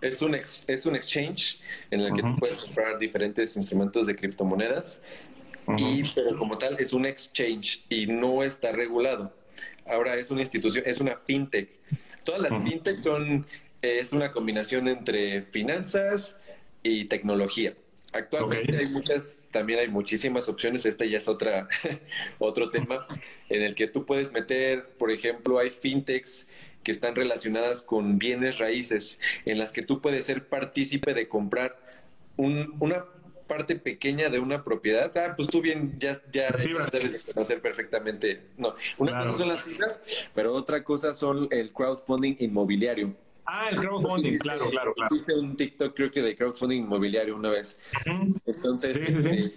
Es 0.00 0.22
un, 0.22 0.36
es 0.36 0.86
un 0.86 0.94
exchange 0.94 1.60
en 1.90 2.00
el 2.00 2.14
que 2.14 2.22
tú 2.22 2.36
puedes 2.38 2.64
comprar 2.66 2.96
diferentes 2.98 3.56
instrumentos 3.56 4.06
de 4.06 4.14
criptomonedas, 4.14 5.02
y, 5.76 6.02
pero 6.14 6.38
como 6.38 6.58
tal 6.58 6.76
es 6.78 6.92
un 6.92 7.06
exchange 7.06 7.84
y 7.88 8.06
no 8.06 8.44
está 8.44 8.70
regulado. 8.70 9.34
Ahora 9.84 10.14
es 10.14 10.30
una 10.30 10.42
institución, 10.42 10.84
es 10.86 11.00
una 11.00 11.16
fintech. 11.16 11.70
Todas 12.24 12.40
las 12.40 12.62
fintech 12.62 12.96
son 12.96 13.46
es 13.82 14.12
una 14.12 14.32
combinación 14.32 14.88
entre 14.88 15.42
finanzas 15.42 16.40
y 16.82 17.06
tecnología. 17.06 17.74
Actualmente 18.12 18.76
hay 18.76 18.86
muchas, 18.86 19.44
también 19.52 19.78
hay 19.78 19.88
muchísimas 19.88 20.48
opciones. 20.48 20.84
Este 20.84 21.08
ya 21.08 21.18
es 21.18 21.28
otra, 21.28 21.68
otro 22.38 22.70
tema 22.70 23.06
en 23.48 23.62
el 23.62 23.74
que 23.74 23.86
tú 23.86 24.04
puedes 24.04 24.32
meter, 24.32 24.88
por 24.98 25.10
ejemplo, 25.10 25.58
hay 25.58 25.70
fintechs 25.70 26.48
que 26.82 26.92
están 26.92 27.14
relacionadas 27.14 27.82
con 27.82 28.18
bienes 28.18 28.58
raíces, 28.58 29.20
en 29.44 29.58
las 29.58 29.70
que 29.70 29.82
tú 29.82 30.00
puedes 30.00 30.24
ser 30.24 30.48
partícipe 30.48 31.14
de 31.14 31.28
comprar 31.28 31.78
una 32.36 33.04
parte 33.46 33.76
pequeña 33.76 34.28
de 34.28 34.38
una 34.38 34.64
propiedad. 34.64 35.14
Ah, 35.16 35.34
pues 35.36 35.48
tú 35.48 35.60
bien, 35.60 35.96
ya, 35.98 36.20
ya 36.32 36.50
debes 36.50 37.24
conocer 37.24 37.60
perfectamente. 37.60 38.42
No, 38.56 38.74
una 38.96 39.20
cosa 39.24 39.38
son 39.38 39.48
las 39.48 39.62
fibras, 39.62 40.02
pero 40.34 40.54
otra 40.54 40.82
cosa 40.82 41.12
son 41.12 41.48
el 41.50 41.72
crowdfunding 41.72 42.36
inmobiliario. 42.38 43.14
Ah, 43.52 43.68
el 43.68 43.78
crowdfunding, 43.78 44.38
claro, 44.38 44.70
claro, 44.70 44.94
claro. 44.94 45.08
Hiciste 45.12 45.34
un 45.34 45.56
TikTok, 45.56 45.96
creo 45.96 46.12
que 46.12 46.22
de 46.22 46.36
crowdfunding 46.36 46.82
inmobiliario 46.84 47.34
una 47.34 47.50
vez. 47.50 47.80
Entonces, 48.46 48.96
este, 48.96 49.56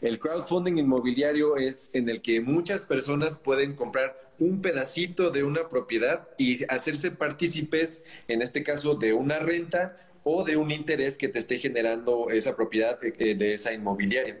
el 0.00 0.18
crowdfunding 0.18 0.76
inmobiliario 0.76 1.56
es 1.56 1.90
en 1.92 2.08
el 2.08 2.20
que 2.20 2.40
muchas 2.40 2.82
personas 2.82 3.38
pueden 3.38 3.76
comprar 3.76 4.32
un 4.40 4.60
pedacito 4.60 5.30
de 5.30 5.44
una 5.44 5.68
propiedad 5.68 6.28
y 6.36 6.64
hacerse 6.64 7.12
partícipes, 7.12 8.04
en 8.26 8.42
este 8.42 8.64
caso, 8.64 8.96
de 8.96 9.12
una 9.12 9.38
renta 9.38 10.07
o 10.30 10.44
de 10.44 10.58
un 10.58 10.70
interés 10.70 11.16
que 11.16 11.26
te 11.28 11.38
esté 11.38 11.58
generando 11.58 12.28
esa 12.28 12.54
propiedad 12.54 12.98
eh, 13.02 13.34
de 13.34 13.54
esa 13.54 13.72
inmobiliaria. 13.72 14.38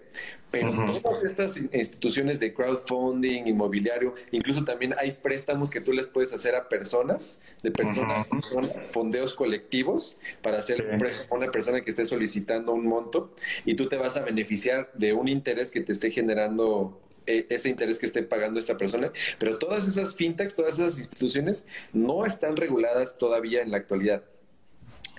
Pero 0.50 0.70
todas 1.02 1.24
estas 1.24 1.56
instituciones 1.56 2.40
de 2.40 2.52
crowdfunding, 2.52 3.46
inmobiliario, 3.46 4.14
incluso 4.30 4.64
también 4.64 4.94
hay 4.98 5.12
préstamos 5.12 5.70
que 5.70 5.80
tú 5.80 5.92
les 5.92 6.06
puedes 6.06 6.32
hacer 6.34 6.54
a 6.54 6.68
personas, 6.68 7.40
de 7.62 7.70
personas, 7.70 8.26
son 8.50 8.70
fondeos 8.90 9.34
colectivos 9.34 10.20
para 10.42 10.58
hacer 10.58 10.98
una 11.30 11.50
persona 11.50 11.82
que 11.82 11.90
esté 11.90 12.04
solicitando 12.04 12.72
un 12.72 12.86
monto 12.86 13.34
y 13.64 13.74
tú 13.74 13.88
te 13.88 13.96
vas 13.96 14.16
a 14.18 14.20
beneficiar 14.20 14.90
de 14.94 15.14
un 15.14 15.28
interés 15.28 15.70
que 15.70 15.80
te 15.80 15.92
esté 15.92 16.10
generando 16.10 17.00
eh, 17.26 17.46
ese 17.48 17.70
interés 17.70 17.98
que 17.98 18.06
esté 18.06 18.22
pagando 18.22 18.58
esta 18.58 18.76
persona, 18.76 19.10
pero 19.38 19.58
todas 19.58 19.88
esas 19.88 20.16
fintechs, 20.16 20.54
todas 20.54 20.78
esas 20.78 20.98
instituciones 20.98 21.66
no 21.94 22.26
están 22.26 22.56
reguladas 22.56 23.16
todavía 23.16 23.62
en 23.62 23.70
la 23.70 23.78
actualidad. 23.78 24.22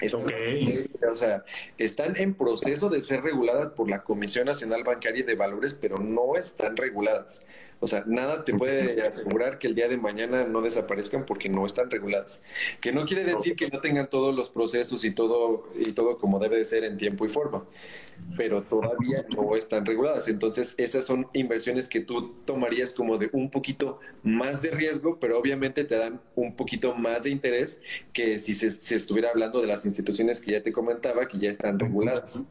O 0.01 1.15
sea, 1.15 1.43
están 1.77 2.15
en 2.17 2.33
proceso 2.33 2.89
de 2.89 3.01
ser 3.01 3.21
reguladas 3.21 3.73
por 3.73 3.89
la 3.89 4.03
Comisión 4.03 4.45
Nacional 4.45 4.83
Bancaria 4.83 5.25
de 5.25 5.35
Valores, 5.35 5.73
pero 5.73 5.97
no 5.97 6.35
están 6.35 6.77
reguladas. 6.77 7.43
O 7.81 7.87
sea, 7.87 8.03
nada 8.05 8.43
te 8.43 8.53
puede 8.53 9.01
asegurar 9.01 9.57
que 9.57 9.67
el 9.67 9.75
día 9.75 9.87
de 9.87 9.97
mañana 9.97 10.43
no 10.43 10.61
desaparezcan 10.61 11.25
porque 11.25 11.47
no 11.47 11.65
están 11.65 11.89
reguladas. 11.89 12.43
Que 12.81 12.91
no 12.91 13.05
quiere 13.05 13.23
decir 13.23 13.55
que 13.55 13.67
no 13.69 13.79
tengan 13.79 14.09
todos 14.09 14.35
los 14.35 14.49
procesos 14.49 15.05
y 15.05 15.11
todo 15.11 15.69
y 15.75 15.93
todo 15.93 16.17
como 16.17 16.39
debe 16.39 16.57
de 16.57 16.65
ser 16.65 16.83
en 16.83 16.97
tiempo 16.97 17.25
y 17.25 17.29
forma, 17.29 17.65
pero 18.35 18.63
todavía 18.63 19.25
no 19.35 19.55
están 19.55 19.85
reguladas. 19.85 20.27
Entonces, 20.27 20.75
esas 20.77 21.05
son 21.05 21.27
inversiones 21.33 21.87
que 21.87 22.01
tú 22.01 22.33
tomarías 22.45 22.93
como 22.93 23.17
de 23.17 23.29
un 23.31 23.49
poquito 23.49 23.99
más 24.23 24.61
de 24.61 24.71
riesgo, 24.71 25.17
pero 25.19 25.39
obviamente 25.39 25.85
te 25.85 25.95
dan 25.95 26.21
un 26.35 26.55
poquito 26.55 26.95
más 26.95 27.23
de 27.23 27.29
interés 27.29 27.81
que 28.11 28.39
si 28.39 28.53
se, 28.55 28.71
se 28.71 28.95
estuviera 28.95 29.29
hablando 29.29 29.61
de 29.61 29.67
las 29.67 29.85
instituciones 29.85 30.41
que 30.41 30.51
ya 30.51 30.63
te 30.63 30.73
comentaba 30.73 31.27
que 31.27 31.39
ya 31.39 31.49
están 31.49 31.79
reguladas. 31.79 32.45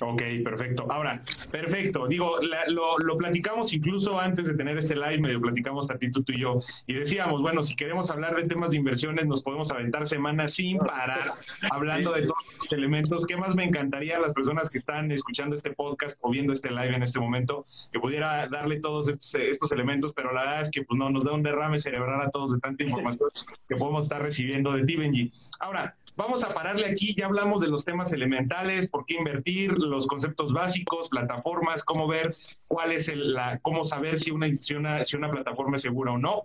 Ok, 0.00 0.22
perfecto. 0.42 0.86
Ahora, 0.90 1.22
perfecto. 1.50 2.06
Digo, 2.06 2.38
lo, 2.68 2.98
lo, 2.98 3.16
platicamos 3.16 3.72
incluso 3.72 4.18
antes 4.18 4.46
de 4.46 4.54
tener 4.54 4.76
este 4.76 4.96
live, 4.96 5.18
medio 5.18 5.40
platicamos 5.40 5.86
tantito 5.86 6.22
tú 6.22 6.32
y 6.32 6.40
yo, 6.40 6.58
y 6.86 6.94
decíamos, 6.94 7.40
bueno, 7.40 7.62
si 7.62 7.76
queremos 7.76 8.10
hablar 8.10 8.34
de 8.34 8.44
temas 8.44 8.72
de 8.72 8.78
inversiones, 8.78 9.26
nos 9.26 9.42
podemos 9.42 9.70
aventar 9.70 10.06
semanas 10.06 10.54
sin 10.54 10.78
parar, 10.78 11.32
hablando 11.70 12.12
de 12.12 12.22
todos 12.22 12.44
los 12.58 12.72
elementos. 12.72 13.26
¿Qué 13.26 13.36
más 13.36 13.54
me 13.54 13.64
encantaría 13.64 14.16
a 14.16 14.20
las 14.20 14.32
personas 14.32 14.68
que 14.68 14.78
están 14.78 15.12
escuchando 15.12 15.54
este 15.54 15.72
podcast 15.72 16.18
o 16.22 16.30
viendo 16.30 16.52
este 16.52 16.70
live 16.70 16.94
en 16.94 17.02
este 17.02 17.20
momento, 17.20 17.64
que 17.92 18.00
pudiera 18.00 18.48
darle 18.48 18.80
todos 18.80 19.08
estos, 19.08 19.34
estos 19.34 19.72
elementos, 19.72 20.12
pero 20.12 20.32
la 20.32 20.40
verdad 20.40 20.62
es 20.62 20.70
que 20.70 20.82
pues, 20.82 20.98
no, 20.98 21.10
nos 21.10 21.24
da 21.24 21.32
un 21.32 21.42
derrame 21.42 21.78
cerebral 21.78 22.20
a 22.20 22.30
todos 22.30 22.52
de 22.52 22.58
tanta 22.58 22.84
información 22.84 23.30
que 23.68 23.76
podemos 23.76 24.04
estar 24.04 24.20
recibiendo 24.20 24.72
de 24.72 24.84
ti, 24.84 24.96
Benji. 24.96 25.32
Ahora, 25.60 25.96
Vamos 26.16 26.44
a 26.44 26.54
pararle 26.54 26.86
aquí, 26.86 27.12
ya 27.14 27.26
hablamos 27.26 27.60
de 27.60 27.68
los 27.68 27.84
temas 27.84 28.12
elementales, 28.12 28.88
por 28.88 29.04
qué 29.04 29.14
invertir, 29.14 29.72
los 29.72 30.06
conceptos 30.06 30.52
básicos, 30.52 31.08
plataformas, 31.08 31.82
cómo 31.82 32.06
ver 32.06 32.36
cuál 32.68 32.92
es 32.92 33.08
el, 33.08 33.34
la, 33.34 33.58
cómo 33.60 33.84
saber 33.84 34.18
si 34.18 34.30
una, 34.30 34.54
si 34.54 35.16
una 35.16 35.30
plataforma 35.30 35.76
es 35.76 35.82
segura 35.82 36.12
o 36.12 36.18
no. 36.18 36.44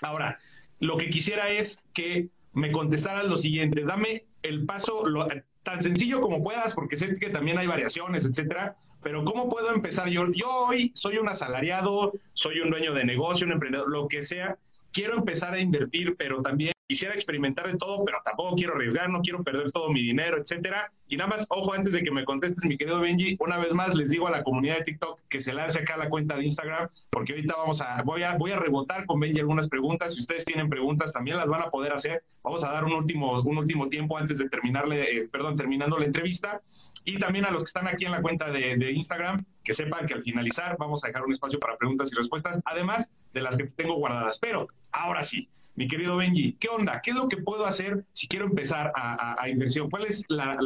Ahora, 0.00 0.38
lo 0.80 0.96
que 0.96 1.10
quisiera 1.10 1.50
es 1.50 1.78
que 1.92 2.28
me 2.54 2.72
contestaras 2.72 3.26
lo 3.26 3.36
siguiente, 3.36 3.84
dame 3.84 4.24
el 4.42 4.64
paso 4.64 5.04
lo, 5.04 5.28
tan 5.62 5.82
sencillo 5.82 6.22
como 6.22 6.42
puedas, 6.42 6.74
porque 6.74 6.96
sé 6.96 7.12
que 7.20 7.28
también 7.28 7.58
hay 7.58 7.66
variaciones, 7.66 8.24
etcétera, 8.24 8.76
pero 9.02 9.24
¿cómo 9.24 9.48
puedo 9.48 9.74
empezar 9.74 10.08
yo? 10.08 10.30
Yo 10.32 10.48
hoy 10.48 10.92
soy 10.94 11.18
un 11.18 11.28
asalariado, 11.28 12.12
soy 12.32 12.60
un 12.60 12.70
dueño 12.70 12.94
de 12.94 13.04
negocio, 13.04 13.46
un 13.46 13.52
emprendedor, 13.52 13.90
lo 13.90 14.08
que 14.08 14.24
sea, 14.24 14.56
quiero 14.90 15.18
empezar 15.18 15.52
a 15.52 15.60
invertir, 15.60 16.16
pero 16.16 16.40
también 16.40 16.75
quisiera 16.86 17.14
experimentar 17.14 17.70
de 17.70 17.76
todo, 17.76 18.04
pero 18.04 18.18
tampoco 18.24 18.54
quiero 18.54 18.74
arriesgar, 18.74 19.10
no 19.10 19.20
quiero 19.20 19.42
perder 19.42 19.72
todo 19.72 19.90
mi 19.90 20.02
dinero, 20.02 20.38
etcétera. 20.38 20.90
Y 21.08 21.16
nada 21.16 21.30
más, 21.30 21.46
ojo, 21.48 21.72
antes 21.72 21.92
de 21.92 22.02
que 22.02 22.10
me 22.10 22.24
contestes, 22.24 22.64
mi 22.64 22.76
querido 22.76 23.00
Benji, 23.00 23.36
una 23.40 23.58
vez 23.58 23.72
más 23.72 23.94
les 23.94 24.10
digo 24.10 24.26
a 24.28 24.30
la 24.30 24.42
comunidad 24.42 24.78
de 24.78 24.84
TikTok 24.84 25.20
que 25.28 25.40
se 25.40 25.52
lance 25.52 25.80
acá 25.80 25.94
a 25.94 25.98
la 25.98 26.08
cuenta 26.08 26.36
de 26.36 26.44
Instagram, 26.44 26.88
porque 27.10 27.32
ahorita 27.32 27.54
vamos 27.56 27.80
a, 27.80 28.02
voy 28.02 28.22
a, 28.22 28.36
voy 28.36 28.52
a 28.52 28.58
rebotar 28.58 29.06
con 29.06 29.20
Benji 29.20 29.40
algunas 29.40 29.68
preguntas. 29.68 30.14
Si 30.14 30.20
ustedes 30.20 30.44
tienen 30.44 30.68
preguntas, 30.68 31.12
también 31.12 31.36
las 31.36 31.48
van 31.48 31.62
a 31.62 31.70
poder 31.70 31.92
hacer. 31.92 32.22
Vamos 32.42 32.62
a 32.64 32.70
dar 32.70 32.84
un 32.84 32.92
último, 32.92 33.40
un 33.40 33.58
último 33.58 33.88
tiempo 33.88 34.16
antes 34.16 34.38
de 34.38 34.48
terminarle, 34.48 35.18
eh, 35.18 35.28
perdón, 35.30 35.56
terminando 35.56 35.98
la 35.98 36.04
entrevista. 36.04 36.60
Y 37.04 37.18
también 37.18 37.44
a 37.44 37.50
los 37.50 37.62
que 37.62 37.68
están 37.68 37.86
aquí 37.88 38.04
en 38.04 38.12
la 38.12 38.22
cuenta 38.22 38.50
de, 38.50 38.76
de 38.76 38.92
Instagram, 38.92 39.44
que 39.66 39.74
sepan 39.74 40.06
que 40.06 40.14
al 40.14 40.22
finalizar 40.22 40.76
vamos 40.78 41.02
a 41.02 41.08
dejar 41.08 41.24
un 41.24 41.32
espacio 41.32 41.58
para 41.58 41.76
preguntas 41.76 42.12
y 42.12 42.14
respuestas, 42.14 42.60
además 42.64 43.10
de 43.34 43.42
las 43.42 43.56
que 43.56 43.64
tengo 43.64 43.96
guardadas. 43.96 44.38
Pero 44.38 44.68
ahora 44.92 45.24
sí, 45.24 45.48
mi 45.74 45.88
querido 45.88 46.16
Benji, 46.16 46.52
¿qué 46.60 46.68
onda? 46.68 47.00
¿Qué 47.02 47.10
es 47.10 47.16
lo 47.16 47.26
que 47.26 47.38
puedo 47.38 47.66
hacer 47.66 48.04
si 48.12 48.28
quiero 48.28 48.44
empezar 48.46 48.92
a, 48.94 49.48
inversión? 49.48 49.90
¿Cuál 49.90 50.04
es 50.04 50.24
la, 50.28 50.56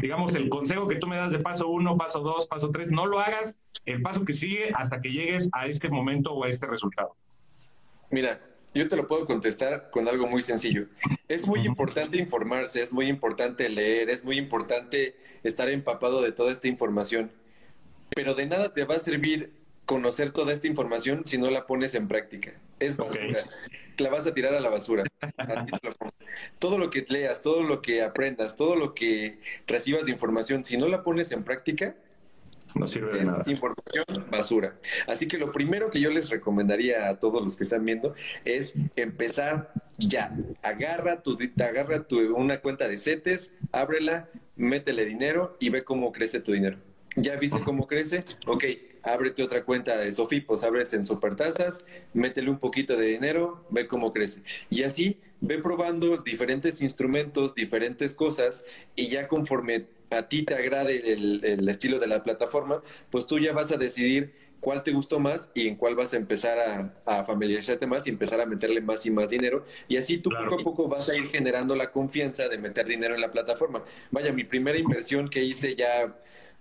digamos, 0.00 0.36
el 0.36 0.48
consejo 0.48 0.86
que 0.86 0.94
tú 0.94 1.08
me 1.08 1.16
das 1.16 1.32
de 1.32 1.40
paso 1.40 1.66
uno, 1.66 1.98
paso 1.98 2.20
dos, 2.20 2.46
paso 2.46 2.70
tres? 2.70 2.92
No 2.92 3.04
lo 3.04 3.18
hagas, 3.18 3.58
el 3.84 4.00
paso 4.00 4.24
que 4.24 4.32
sigue 4.32 4.70
hasta 4.74 5.00
que 5.00 5.10
llegues 5.10 5.50
a 5.52 5.66
este 5.66 5.88
momento 5.88 6.32
o 6.32 6.44
a 6.44 6.48
este 6.48 6.68
resultado. 6.68 7.16
Mira, 8.12 8.40
yo 8.72 8.86
te 8.86 8.94
lo 8.94 9.08
puedo 9.08 9.24
contestar 9.24 9.90
con 9.90 10.06
algo 10.06 10.28
muy 10.28 10.42
sencillo. 10.42 10.86
Es 11.26 11.48
muy 11.48 11.66
importante 11.66 12.18
informarse, 12.18 12.80
es 12.80 12.92
muy 12.92 13.08
importante 13.08 13.68
leer, 13.68 14.08
es 14.08 14.24
muy 14.24 14.38
importante 14.38 15.16
estar 15.42 15.68
empapado 15.68 16.22
de 16.22 16.30
toda 16.30 16.52
esta 16.52 16.68
información. 16.68 17.32
Pero 18.14 18.34
de 18.34 18.46
nada 18.46 18.72
te 18.72 18.84
va 18.84 18.96
a 18.96 18.98
servir 18.98 19.52
conocer 19.90 20.30
toda 20.30 20.52
esta 20.52 20.68
información 20.68 21.24
si 21.24 21.36
no 21.36 21.50
la 21.50 21.66
pones 21.66 21.94
en 21.96 22.06
práctica. 22.06 22.52
Es 22.78 22.96
basura. 22.96 23.44
La 23.98 24.08
vas 24.08 24.26
a 24.26 24.32
tirar 24.32 24.54
a 24.54 24.60
la 24.60 24.68
basura. 24.68 25.02
todo 26.58 26.78
lo 26.78 26.90
que 26.90 27.04
leas, 27.08 27.42
todo 27.42 27.62
lo 27.62 27.82
que 27.82 28.02
aprendas, 28.02 28.56
todo 28.56 28.76
lo 28.76 28.94
que 28.94 29.40
recibas 29.66 30.06
de 30.06 30.12
información, 30.12 30.64
si 30.64 30.76
no 30.76 30.86
la 30.86 31.02
pones 31.02 31.32
en 31.32 31.42
práctica, 31.42 31.96
no 32.76 32.86
sirve 32.86 33.18
de 33.18 33.24
nada. 33.24 33.42
Información 33.46 34.04
basura. 34.30 34.76
Así 35.08 35.26
que 35.26 35.38
lo 35.38 35.50
primero 35.50 35.90
que 35.90 36.00
yo 36.00 36.10
les 36.10 36.30
recomendaría 36.30 37.08
a 37.08 37.18
todos 37.18 37.42
los 37.42 37.56
que 37.56 37.64
están 37.64 37.84
viendo 37.84 38.14
es 38.44 38.74
empezar 38.96 39.72
ya. 39.98 40.36
Agarra 40.62 41.22
tu, 41.22 41.36
agarra 41.60 42.06
tu, 42.06 42.36
una 42.36 42.60
cuenta 42.60 42.86
de 42.86 42.96
CETES, 42.96 43.54
ábrela, 43.72 44.28
métele 44.56 45.04
dinero 45.04 45.56
y 45.58 45.70
ve 45.70 45.84
cómo 45.84 46.12
crece 46.12 46.40
tu 46.40 46.52
dinero. 46.52 46.78
¿Ya 47.16 47.36
viste 47.36 47.60
cómo 47.60 47.86
crece? 47.86 48.24
Ok, 48.46 48.64
ábrete 49.02 49.42
otra 49.42 49.64
cuenta 49.64 49.98
de 49.98 50.12
Sofipos, 50.12 50.62
abres 50.62 50.92
en 50.92 51.06
Supertasas, 51.06 51.84
métele 52.12 52.50
un 52.50 52.58
poquito 52.58 52.96
de 52.96 53.06
dinero, 53.06 53.64
ve 53.70 53.86
cómo 53.86 54.12
crece. 54.12 54.42
Y 54.68 54.84
así 54.84 55.18
ve 55.40 55.58
probando 55.58 56.16
diferentes 56.18 56.82
instrumentos, 56.82 57.54
diferentes 57.54 58.14
cosas, 58.14 58.64
y 58.94 59.08
ya 59.08 59.26
conforme 59.26 59.86
a 60.10 60.28
ti 60.28 60.42
te 60.42 60.54
agrade 60.54 61.12
el, 61.12 61.68
estilo 61.68 61.98
de 61.98 62.06
la 62.06 62.22
plataforma, 62.22 62.82
pues 63.10 63.26
tú 63.26 63.38
ya 63.38 63.52
vas 63.52 63.72
a 63.72 63.76
decidir 63.76 64.32
cuál 64.60 64.82
te 64.82 64.92
gustó 64.92 65.18
más 65.18 65.50
y 65.54 65.68
en 65.68 65.76
cuál 65.76 65.94
vas 65.94 66.12
a 66.12 66.16
empezar 66.16 66.92
a, 67.06 67.24
familiarizarte 67.24 67.86
más 67.86 68.06
y 68.06 68.10
empezar 68.10 68.40
a 68.40 68.46
meterle 68.46 68.80
más 68.80 69.06
y 69.06 69.10
más 69.10 69.30
dinero. 69.30 69.64
Y 69.88 69.96
así 69.96 70.18
tú 70.18 70.30
poco 70.30 70.60
a 70.60 70.64
poco 70.64 70.88
vas 70.88 71.08
a 71.08 71.16
ir 71.16 71.28
generando 71.28 71.74
la 71.74 71.90
confianza 71.90 72.48
de 72.48 72.58
meter 72.58 72.86
dinero 72.86 73.14
en 73.14 73.20
la 73.20 73.30
plataforma. 73.30 73.82
Vaya, 74.10 74.32
mi 74.32 74.44
primera 74.44 74.78
inversión 74.78 75.28
que 75.28 75.42
hice 75.42 75.74
ya 75.76 76.14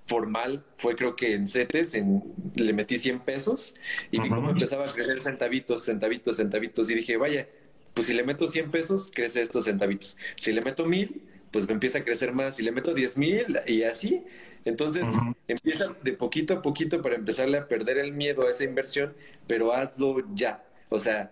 formal 0.10 0.66
fue 0.76 0.96
creo 0.96 1.16
que 1.16 1.34
en 1.34 1.48
CETES, 1.48 1.94
en, 1.94 2.24
le 2.56 2.74
metí 2.74 2.98
100 2.98 3.20
pesos 3.20 3.76
y 4.10 4.20
vi 4.20 4.28
cómo 4.28 4.50
empezaba 4.50 4.90
a 4.90 4.94
crecer 4.94 5.22
centavitos, 5.22 5.86
centavitos, 5.86 6.38
centavitos 6.38 6.90
y 6.90 6.96
dije, 6.96 7.16
vaya, 7.16 7.48
pues 7.94 8.08
si 8.08 8.14
le 8.14 8.24
meto 8.24 8.48
100 8.48 8.72
pesos, 8.72 9.12
crece 9.14 9.42
estos 9.42 9.66
centavitos. 9.66 10.18
Si 10.36 10.52
le 10.52 10.62
meto 10.62 10.86
mil, 10.86 11.22
pues 11.52 11.68
me 11.68 11.74
empieza 11.74 12.00
a 12.00 12.04
crecer 12.04 12.34
más. 12.34 12.56
Si 12.56 12.64
le 12.64 12.72
meto 12.72 12.94
10 12.94 13.18
mil 13.18 13.60
y 13.68 13.84
así, 13.84 14.24
entonces 14.66 15.08
empieza 15.48 15.96
de 16.04 16.14
poquito 16.14 16.56
a 16.56 16.62
poquito 16.62 17.02
para 17.04 17.16
empezarle 17.16 17.60
a 17.60 17.68
perder 17.68 18.00
el 18.00 18.12
miedo 18.12 18.48
a 18.48 18.52
esa 18.52 18.64
inversión, 18.64 19.14
pero 19.48 19.74
hazlo 19.74 20.26
ya. 20.34 20.66
O 20.90 20.98
sea, 20.98 21.32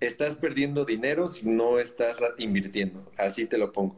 estás 0.00 0.34
perdiendo 0.34 0.84
dinero 0.84 1.28
si 1.28 1.48
no 1.48 1.78
estás 1.78 2.20
invirtiendo. 2.36 3.10
Así 3.16 3.46
te 3.46 3.56
lo 3.56 3.72
pongo. 3.72 3.96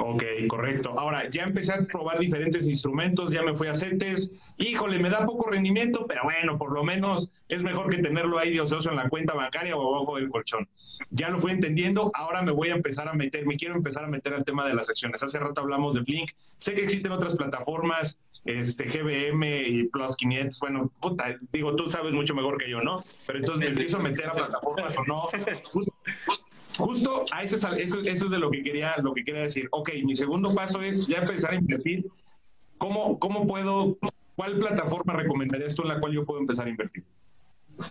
Ok, 0.00 0.22
correcto. 0.48 0.94
Ahora, 0.98 1.28
ya 1.28 1.44
empecé 1.44 1.72
a 1.72 1.82
probar 1.82 2.18
diferentes 2.18 2.66
instrumentos, 2.68 3.30
ya 3.30 3.42
me 3.42 3.54
fui 3.54 3.68
a 3.68 3.74
CETES. 3.74 4.32
Híjole, 4.58 4.98
me 4.98 5.10
da 5.10 5.24
poco 5.24 5.50
rendimiento, 5.50 6.06
pero 6.06 6.22
bueno, 6.24 6.58
por 6.58 6.72
lo 6.72 6.82
menos 6.82 7.30
es 7.48 7.62
mejor 7.62 7.90
que 7.90 7.98
tenerlo 7.98 8.38
ahí 8.38 8.52
de 8.52 8.60
ocioso 8.60 8.90
en 8.90 8.96
la 8.96 9.08
cuenta 9.08 9.34
bancaria 9.34 9.76
o 9.76 9.94
abajo 9.94 10.16
del 10.16 10.28
colchón. 10.28 10.68
Ya 11.10 11.28
lo 11.28 11.38
fui 11.38 11.50
entendiendo, 11.50 12.10
ahora 12.14 12.42
me 12.42 12.52
voy 12.52 12.70
a 12.70 12.74
empezar 12.74 13.08
a 13.08 13.12
meter, 13.12 13.46
me 13.46 13.56
quiero 13.56 13.74
empezar 13.74 14.04
a 14.04 14.08
meter 14.08 14.34
al 14.34 14.44
tema 14.44 14.66
de 14.66 14.74
las 14.74 14.88
acciones. 14.88 15.22
Hace 15.22 15.38
rato 15.38 15.60
hablamos 15.60 15.94
de 15.94 16.04
Flink. 16.04 16.30
Sé 16.36 16.74
que 16.74 16.82
existen 16.82 17.12
otras 17.12 17.36
plataformas, 17.36 18.18
este 18.44 18.84
GBM 18.84 19.44
y 19.66 19.84
Plus 19.84 20.16
500. 20.16 20.58
Bueno, 20.60 20.92
puta, 21.00 21.36
digo, 21.52 21.76
tú 21.76 21.88
sabes 21.88 22.12
mucho 22.12 22.34
mejor 22.34 22.56
que 22.58 22.70
yo, 22.70 22.80
¿no? 22.80 23.04
Pero 23.26 23.40
entonces 23.40 23.64
me 23.64 23.70
empiezo 23.72 23.98
a 23.98 24.02
meter 24.02 24.28
a 24.28 24.34
plataformas 24.34 24.96
o 24.96 25.04
no. 25.04 25.26
Justo 26.78 27.24
a 27.30 27.42
eso, 27.42 27.56
eso, 27.56 27.74
eso, 27.74 28.00
es 28.00 28.30
de 28.30 28.38
lo 28.38 28.50
que 28.50 28.62
quería, 28.62 28.96
lo 29.02 29.12
que 29.14 29.22
quería 29.22 29.42
decir. 29.42 29.68
Ok, 29.70 29.90
mi 30.04 30.16
segundo 30.16 30.54
paso 30.54 30.80
es 30.80 31.06
ya 31.06 31.18
empezar 31.18 31.52
a 31.52 31.54
invertir. 31.56 32.06
¿Cómo, 32.78 33.18
cómo 33.18 33.46
puedo, 33.46 33.98
cuál 34.36 34.58
plataforma 34.58 35.14
recomendarías 35.14 35.74
tú 35.74 35.82
en 35.82 35.88
la 35.88 36.00
cual 36.00 36.12
yo 36.12 36.24
puedo 36.24 36.40
empezar 36.40 36.66
a 36.66 36.70
invertir? 36.70 37.04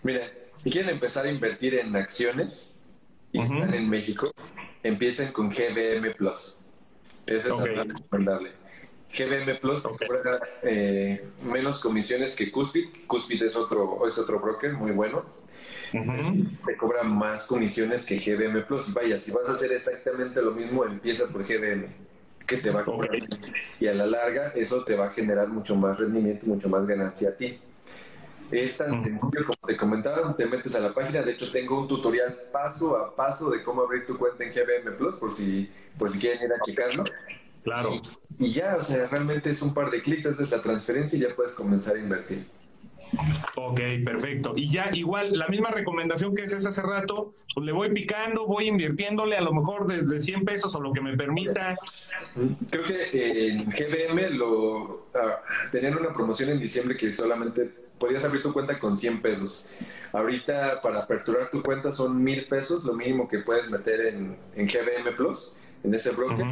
Mira, 0.04 0.24
si 0.64 0.72
quieren 0.72 0.90
empezar 0.90 1.26
a 1.26 1.32
invertir 1.32 1.76
en 1.76 1.96
acciones 1.96 2.80
y 3.32 3.40
están 3.40 3.74
en 3.74 3.90
México, 3.90 4.32
empiecen 4.84 5.32
con 5.32 5.50
GBM 5.50 6.14
Plus. 6.16 6.60
Es 7.26 7.50
okay. 7.50 7.76
recomendable. 7.76 8.52
GBM 9.12 9.60
Plus 9.60 9.82
cobra 9.82 10.40
eh, 10.64 11.26
menos 11.44 11.80
comisiones 11.80 12.36
que 12.36 12.52
Cuspid. 12.52 13.06
Cuspid 13.08 13.44
es 13.44 13.56
otro, 13.56 14.08
es 14.08 14.18
otro 14.18 14.40
broker 14.40 14.74
muy 14.74 14.92
bueno 14.92 15.41
te 15.92 16.78
cobra 16.78 17.04
más 17.04 17.48
comisiones 17.48 18.06
que 18.06 18.18
GBM 18.18 18.66
Plus. 18.66 18.90
Y 18.90 18.94
vaya, 18.94 19.18
si 19.18 19.32
vas 19.32 19.50
a 19.50 19.54
hacer 19.54 19.72
exactamente 19.74 20.42
lo 20.42 20.52
mismo, 20.52 20.86
empieza 20.86 21.28
por 21.28 21.44
GBM, 21.44 21.88
que 22.48 22.58
te 22.58 22.70
va 22.70 22.82
a 22.82 22.86
cobrar. 22.86 23.12
Y 23.80 23.88
a 23.88 23.94
la 23.94 24.06
larga, 24.06 24.54
eso 24.56 24.84
te 24.84 24.96
va 24.96 25.08
a 25.08 25.10
generar 25.10 25.48
mucho 25.48 25.76
más 25.76 25.98
rendimiento, 25.98 26.46
mucho 26.46 26.70
más 26.70 26.86
ganancia 26.88 27.30
a 27.30 27.34
ti. 27.34 27.60
Es 28.52 28.78
tan 28.78 29.02
sencillo 29.02 29.46
como 29.46 29.58
te 29.66 29.78
comentaba, 29.78 30.36
te 30.36 30.46
metes 30.46 30.76
a 30.76 30.82
la 30.82 30.94
página, 30.94 31.22
de 31.22 31.32
hecho 31.32 31.50
tengo 31.52 31.80
un 31.80 31.88
tutorial 31.88 32.38
paso 32.52 32.98
a 32.98 33.16
paso 33.16 33.50
de 33.50 33.64
cómo 33.64 33.82
abrir 33.82 34.06
tu 34.06 34.18
cuenta 34.18 34.44
en 34.44 34.52
GBM 34.52 34.98
Plus, 34.98 35.16
por 35.16 35.32
si, 35.32 35.72
por 35.98 36.10
si 36.10 36.20
quieren 36.20 36.44
ir 36.44 36.52
a 36.52 36.60
checarlo. 36.62 37.06
Claro. 37.64 37.92
Y, 38.38 38.48
y 38.48 38.52
ya, 38.52 38.76
o 38.76 38.82
sea, 38.82 39.08
realmente 39.08 39.52
es 39.52 39.62
un 39.62 39.74
par 39.74 39.90
de 39.90 40.02
clics, 40.02 40.26
haces 40.26 40.50
la 40.52 40.62
transferencia 40.62 41.18
y 41.18 41.22
ya 41.22 41.34
puedes 41.34 41.54
comenzar 41.54 41.96
a 41.96 42.00
invertir. 42.00 42.46
Ok, 43.56 43.80
perfecto. 44.06 44.54
Y 44.56 44.70
ya 44.70 44.90
igual, 44.94 45.38
la 45.38 45.48
misma 45.48 45.72
recomendación 45.72 46.34
que 46.34 46.44
es 46.44 46.54
hace 46.54 46.82
rato, 46.82 47.34
pues 47.54 47.66
le 47.66 47.72
voy 47.72 47.90
picando, 47.90 48.46
voy 48.46 48.68
invirtiéndole 48.68 49.36
a 49.36 49.42
lo 49.42 49.54
mejor 49.54 49.88
desde 49.88 50.20
100 50.20 50.46
pesos 50.46 50.74
o 50.76 50.82
lo 50.82 50.94
que 50.94 51.02
me 51.02 51.18
permita. 51.18 51.76
Creo 52.70 52.84
que 52.86 53.04
eh, 53.12 53.50
en 53.50 53.70
GBM 53.70 54.38
lo 54.38 55.08
ah, 55.14 55.42
tenían 55.72 55.98
una 55.98 56.14
promoción 56.14 56.50
en 56.52 56.60
diciembre 56.60 56.96
que 56.96 57.12
solamente 57.12 57.70
podías 58.00 58.24
abrir 58.24 58.42
tu 58.42 58.54
cuenta 58.54 58.80
con 58.80 58.98
100 58.98 59.22
pesos. 59.22 59.68
Ahorita 60.14 60.82
para 60.82 61.02
aperturar 61.02 61.50
tu 61.50 61.62
cuenta 61.62 61.92
son 61.92 62.22
mil 62.24 62.46
pesos, 62.46 62.84
lo 62.84 62.94
mínimo 62.94 63.28
que 63.28 63.40
puedes 63.40 63.70
meter 63.70 64.08
en, 64.08 64.38
en 64.56 64.68
GBM 64.68 65.16
Plus, 65.16 65.58
en 65.84 65.94
ese 65.94 66.12
broker. 66.12 66.46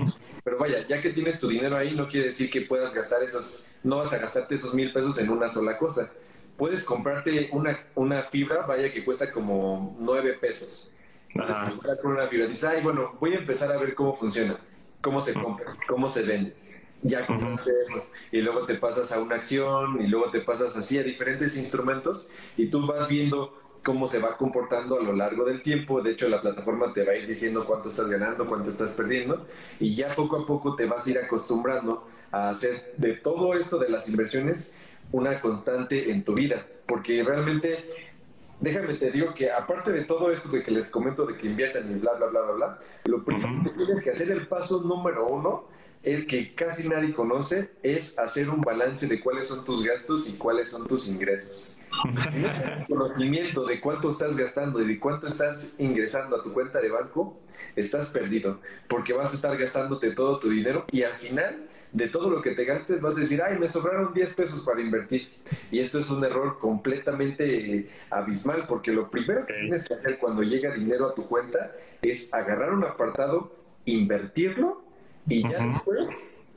Pero 0.43 0.57
vaya, 0.57 0.86
ya 0.88 1.01
que 1.01 1.10
tienes 1.10 1.39
tu 1.39 1.47
dinero 1.47 1.78
ahí, 1.78 1.95
no 1.95 2.07
quiere 2.07 2.28
decir 2.28 2.49
que 2.49 2.62
puedas 2.62 2.93
gastar 2.93 3.24
esos, 3.24 3.68
no 3.84 3.97
vas 3.97 4.14
a 4.14 4.20
gastarte 4.20 4.55
esos 4.55 4.74
mil 4.74 4.91
pesos 4.93 5.20
en 5.20 5.30
una 5.30 5.49
sola 5.49 5.78
cosa 5.78 6.12
puedes 6.60 6.84
comprarte 6.84 7.49
una, 7.53 7.80
una 7.95 8.22
fibra, 8.22 8.66
vaya 8.68 8.91
que 8.91 9.03
cuesta 9.03 9.32
como 9.32 9.95
nueve 9.97 10.34
pesos. 10.34 10.93
Ajá. 11.36 11.72
con 12.01 12.12
una 12.12 12.28
fibra. 12.28 12.47
Dices, 12.47 12.66
ay, 12.66 12.82
bueno, 12.82 13.16
voy 13.20 13.34
a 13.34 13.38
empezar 13.38 13.72
a 13.72 13.78
ver 13.78 13.95
cómo 13.95 14.16
funciona, 14.16 14.60
cómo 14.99 15.22
se 15.22 15.34
compra, 15.34 15.74
cómo 15.88 16.10
se 16.10 16.24
vende. 16.24 16.53
Ya 17.01 17.26
compraste 17.26 17.72
eso. 17.88 18.05
Y 18.32 18.41
luego 18.41 18.66
te 18.66 18.76
pasas 18.76 19.12
a 19.14 19.22
una 19.22 19.36
acción 19.36 20.01
y 20.01 20.07
luego 20.07 20.32
te 20.32 20.41
pasas 20.41 20.76
así 20.76 20.97
a 20.97 21.03
diferentes 21.03 21.57
instrumentos 21.57 22.30
y 22.57 22.68
tú 22.68 22.86
vas 22.86 23.07
viendo 23.07 23.57
cómo 23.84 24.07
se 24.07 24.20
va 24.20 24.36
comportando 24.36 24.99
a 24.99 25.03
lo 25.03 25.14
largo 25.14 25.45
del 25.45 25.62
tiempo. 25.62 26.01
De 26.01 26.12
hecho, 26.12 26.28
la 26.28 26.41
plataforma 26.41 26.93
te 26.93 27.05
va 27.05 27.14
a 27.14 27.16
ir 27.16 27.26
diciendo 27.26 27.66
cuánto 27.66 27.88
estás 27.88 28.10
ganando, 28.10 28.45
cuánto 28.45 28.70
estás 28.70 28.95
perdiendo 28.95 29.47
y 29.80 29.95
ya 29.95 30.14
poco 30.14 30.36
a 30.38 30.45
poco 30.45 30.76
te 30.76 30.86
vas 30.88 31.07
a 31.07 31.12
ir 31.12 31.20
acostumbrando 31.20 32.05
a 32.32 32.49
hacer 32.49 32.93
de 32.97 33.14
todo 33.14 33.53
esto 33.53 33.78
de 33.78 33.89
las 33.89 34.10
inversiones 34.10 34.74
una 35.12 35.41
constante 35.41 36.12
en 36.12 36.24
tu 36.24 36.34
vida, 36.34 36.66
porque 36.86 37.24
realmente, 37.24 38.12
déjame 38.60 38.95
te 38.95 39.12
digo 39.12 39.34
que 39.34 39.51
aparte 39.51 39.91
de 39.91 40.03
todo 40.03 40.32
esto 40.32 40.49
de 40.49 40.64
que 40.64 40.72
les 40.72 40.91
comento 40.91 41.26
de 41.26 41.38
que 41.38 41.47
inviertan 41.47 41.89
y 41.91 41.99
bla, 41.99 42.14
bla, 42.14 42.28
bla, 42.28 42.41
bla, 42.41 42.53
bla, 42.53 42.80
lo 43.05 43.24
primero 43.24 43.64
que 43.64 43.72
tienes 43.72 44.03
que 44.03 44.12
hacer, 44.12 44.32
el 44.32 44.47
paso 44.47 44.82
número 44.82 45.28
uno, 45.28 45.68
el 46.03 46.28
que 46.28 46.55
casi 46.55 46.88
nadie 46.88 47.14
conoce, 47.14 47.72
es 47.84 48.18
hacer 48.18 48.49
un 48.49 48.62
balance 48.62 49.07
de 49.07 49.20
cuáles 49.20 49.47
son 49.47 49.66
tus 49.66 49.84
gastos 49.84 50.30
y 50.30 50.38
cuáles 50.38 50.70
son 50.70 50.88
tus 50.88 51.07
ingresos. 51.10 51.78
conocimiento 52.88 53.66
de 53.66 53.82
cuánto 53.82 54.10
estás 54.10 54.38
gastando 54.38 54.82
y 54.82 54.88
de 54.88 54.99
cuánto 54.99 55.28
estás 55.28 55.76
ingresando 55.78 56.38
a 56.38 56.43
tu 56.43 56.53
cuenta 56.53 56.80
de 56.80 56.89
banco, 56.89 57.38
estás 57.76 58.10
perdido, 58.12 58.60
porque 58.88 59.14
vas 59.14 59.32
a 59.32 59.36
estar 59.36 59.57
gastándote 59.57 60.12
todo 60.12 60.39
tu 60.39 60.49
dinero 60.49 60.86
y 60.91 61.03
al 61.03 61.16
final 61.16 61.68
de 61.92 62.08
todo 62.08 62.30
lo 62.30 62.42
que 62.42 62.52
te 62.52 62.66
gastes 62.66 63.02
vas 63.02 63.18
a 63.18 63.22
decir, 63.22 63.42
ay, 63.42 63.58
me 63.58 63.68
sobraron 63.68 64.14
10 64.14 64.36
pesos 64.36 64.64
para 64.64 64.82
invertir. 64.82 65.30
Y 65.72 65.80
esto 65.80 66.00
es 66.00 66.10
un 66.12 66.24
error 66.24 66.60
completamente 66.60 67.90
abismal, 68.10 68.66
porque 68.68 68.92
lo 68.92 69.10
primero 69.10 69.46
que 69.46 69.54
tienes 69.54 69.88
que 69.88 69.96
hacer 69.96 70.20
cuando 70.20 70.44
llega 70.44 70.74
dinero 70.74 71.08
a 71.08 71.14
tu 71.14 71.28
cuenta 71.28 71.74
es 72.02 72.32
agarrar 72.34 72.74
un 72.74 72.84
apartado, 72.84 73.52
invertirlo 73.86 74.84
y 75.28 75.44
ya 75.44 75.66
después 75.66 76.08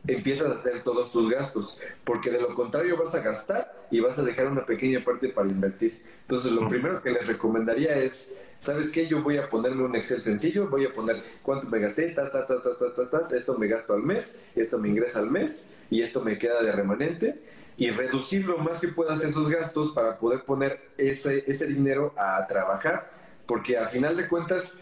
empiezas 0.06 0.50
a 0.50 0.54
hacer 0.54 0.82
todos 0.82 1.12
tus 1.12 1.30
gastos, 1.30 1.80
porque 2.04 2.30
de 2.30 2.40
lo 2.40 2.54
contrario 2.54 2.96
vas 2.96 3.14
a 3.14 3.20
gastar 3.20 3.86
y 3.90 4.00
vas 4.00 4.18
a 4.18 4.22
dejar 4.22 4.48
una 4.48 4.66
pequeña 4.66 5.04
parte 5.04 5.28
para 5.28 5.48
invertir. 5.48 6.02
Entonces, 6.22 6.52
lo 6.52 6.68
primero 6.68 7.02
que 7.02 7.10
les 7.10 7.26
recomendaría 7.26 7.96
es, 7.96 8.32
¿sabes 8.58 8.90
qué? 8.90 9.06
Yo 9.06 9.22
voy 9.22 9.36
a 9.36 9.48
ponerme 9.48 9.84
un 9.84 9.94
Excel 9.94 10.22
sencillo, 10.22 10.68
voy 10.68 10.86
a 10.86 10.92
poner 10.92 11.22
cuánto 11.42 11.68
me 11.68 11.78
gasté, 11.78 12.08
ta, 12.10 12.30
ta, 12.30 12.46
ta, 12.46 12.60
ta, 12.60 12.70
ta, 12.78 12.94
ta, 12.94 13.10
ta, 13.10 13.36
esto 13.36 13.58
me 13.58 13.68
gasto 13.68 13.94
al 13.94 14.02
mes, 14.02 14.40
esto 14.56 14.78
me 14.78 14.88
ingresa 14.88 15.20
al 15.20 15.30
mes 15.30 15.70
y 15.90 16.02
esto 16.02 16.22
me 16.22 16.38
queda 16.38 16.62
de 16.62 16.72
remanente 16.72 17.42
y 17.76 17.90
reducir 17.90 18.44
lo 18.46 18.58
más 18.58 18.80
que 18.80 18.88
puedas 18.88 19.24
esos 19.24 19.48
gastos 19.48 19.92
para 19.92 20.16
poder 20.16 20.44
poner 20.44 20.80
ese, 20.96 21.44
ese 21.46 21.66
dinero 21.66 22.14
a 22.16 22.46
trabajar, 22.46 23.10
porque 23.46 23.76
al 23.76 23.88
final 23.88 24.16
de 24.16 24.28
cuentas, 24.28 24.74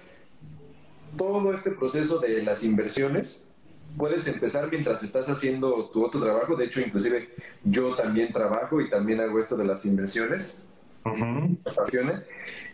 todo 1.16 1.53
este 1.53 1.73
proceso 1.73 2.21
de 2.21 2.43
las 2.43 2.62
inversiones 2.62 3.50
puedes 3.97 4.26
empezar 4.26 4.68
mientras 4.70 5.03
estás 5.03 5.28
haciendo 5.28 5.91
tu 5.91 6.05
otro 6.05 6.20
trabajo. 6.20 6.57
De 6.57 6.66
hecho, 6.66 6.80
inclusive 6.80 7.30
yo 7.64 7.95
también 7.95 8.32
trabajo 8.32 8.80
y 8.80 8.91
también 8.91 9.20
hago 9.20 9.38
esto 9.38 9.57
de 9.57 9.64
las 9.64 9.84
inversiones. 9.86 10.66
Me 11.05 11.59
apasiona. 11.64 12.24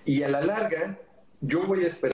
Y 0.05 0.23
a 0.23 0.29
la 0.29 0.41
larga, 0.41 0.99
yo 1.41 1.67
voy 1.67 1.85
a 1.85 1.89
esperar. 1.89 2.13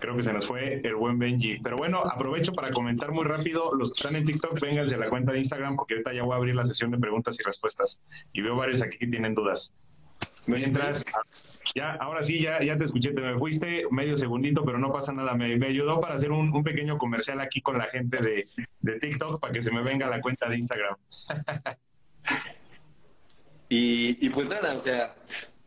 Creo 0.00 0.16
que 0.16 0.22
se 0.22 0.32
nos 0.32 0.46
fue 0.46 0.80
el 0.82 0.94
buen 0.94 1.18
Benji. 1.18 1.58
Pero 1.58 1.76
bueno, 1.76 1.98
aprovecho 1.98 2.52
para 2.52 2.70
comentar 2.70 3.10
muy 3.10 3.24
rápido. 3.24 3.74
Los 3.74 3.92
que 3.92 4.00
están 4.00 4.16
en 4.16 4.24
TikTok, 4.24 4.58
vengan 4.60 4.88
de 4.88 4.96
la 4.96 5.08
cuenta 5.10 5.32
de 5.32 5.38
Instagram, 5.38 5.76
porque 5.76 5.94
ahorita 5.94 6.12
ya 6.12 6.22
voy 6.22 6.34
a 6.34 6.36
abrir 6.36 6.54
la 6.54 6.64
sesión 6.64 6.90
de 6.92 6.98
preguntas 6.98 7.38
y 7.40 7.42
respuestas. 7.42 8.00
Y 8.32 8.40
veo 8.40 8.56
varios 8.56 8.80
aquí 8.80 8.96
que 8.96 9.08
tienen 9.08 9.34
dudas. 9.34 9.74
Mientras, 10.48 11.04
ya, 11.74 11.92
ahora 12.00 12.24
sí, 12.24 12.40
ya, 12.40 12.62
ya 12.62 12.78
te 12.78 12.84
escuché, 12.84 13.12
te 13.12 13.20
me 13.20 13.38
fuiste 13.38 13.84
medio 13.90 14.16
segundito, 14.16 14.64
pero 14.64 14.78
no 14.78 14.90
pasa 14.90 15.12
nada. 15.12 15.34
Me, 15.34 15.54
ayudó 15.66 16.00
para 16.00 16.14
hacer 16.14 16.32
un, 16.32 16.64
pequeño 16.64 16.96
comercial 16.96 17.40
aquí 17.40 17.60
con 17.60 17.76
la 17.76 17.84
gente 17.84 18.22
de, 18.22 18.46
de 18.80 18.98
TikTok 18.98 19.40
para 19.40 19.52
que 19.52 19.62
se 19.62 19.70
me 19.70 19.82
venga 19.82 20.06
la 20.08 20.22
cuenta 20.22 20.48
de 20.48 20.56
Instagram. 20.56 20.96
y, 23.68 24.26
y 24.26 24.30
pues 24.30 24.48
nada, 24.48 24.74
o 24.74 24.78
sea, 24.78 25.14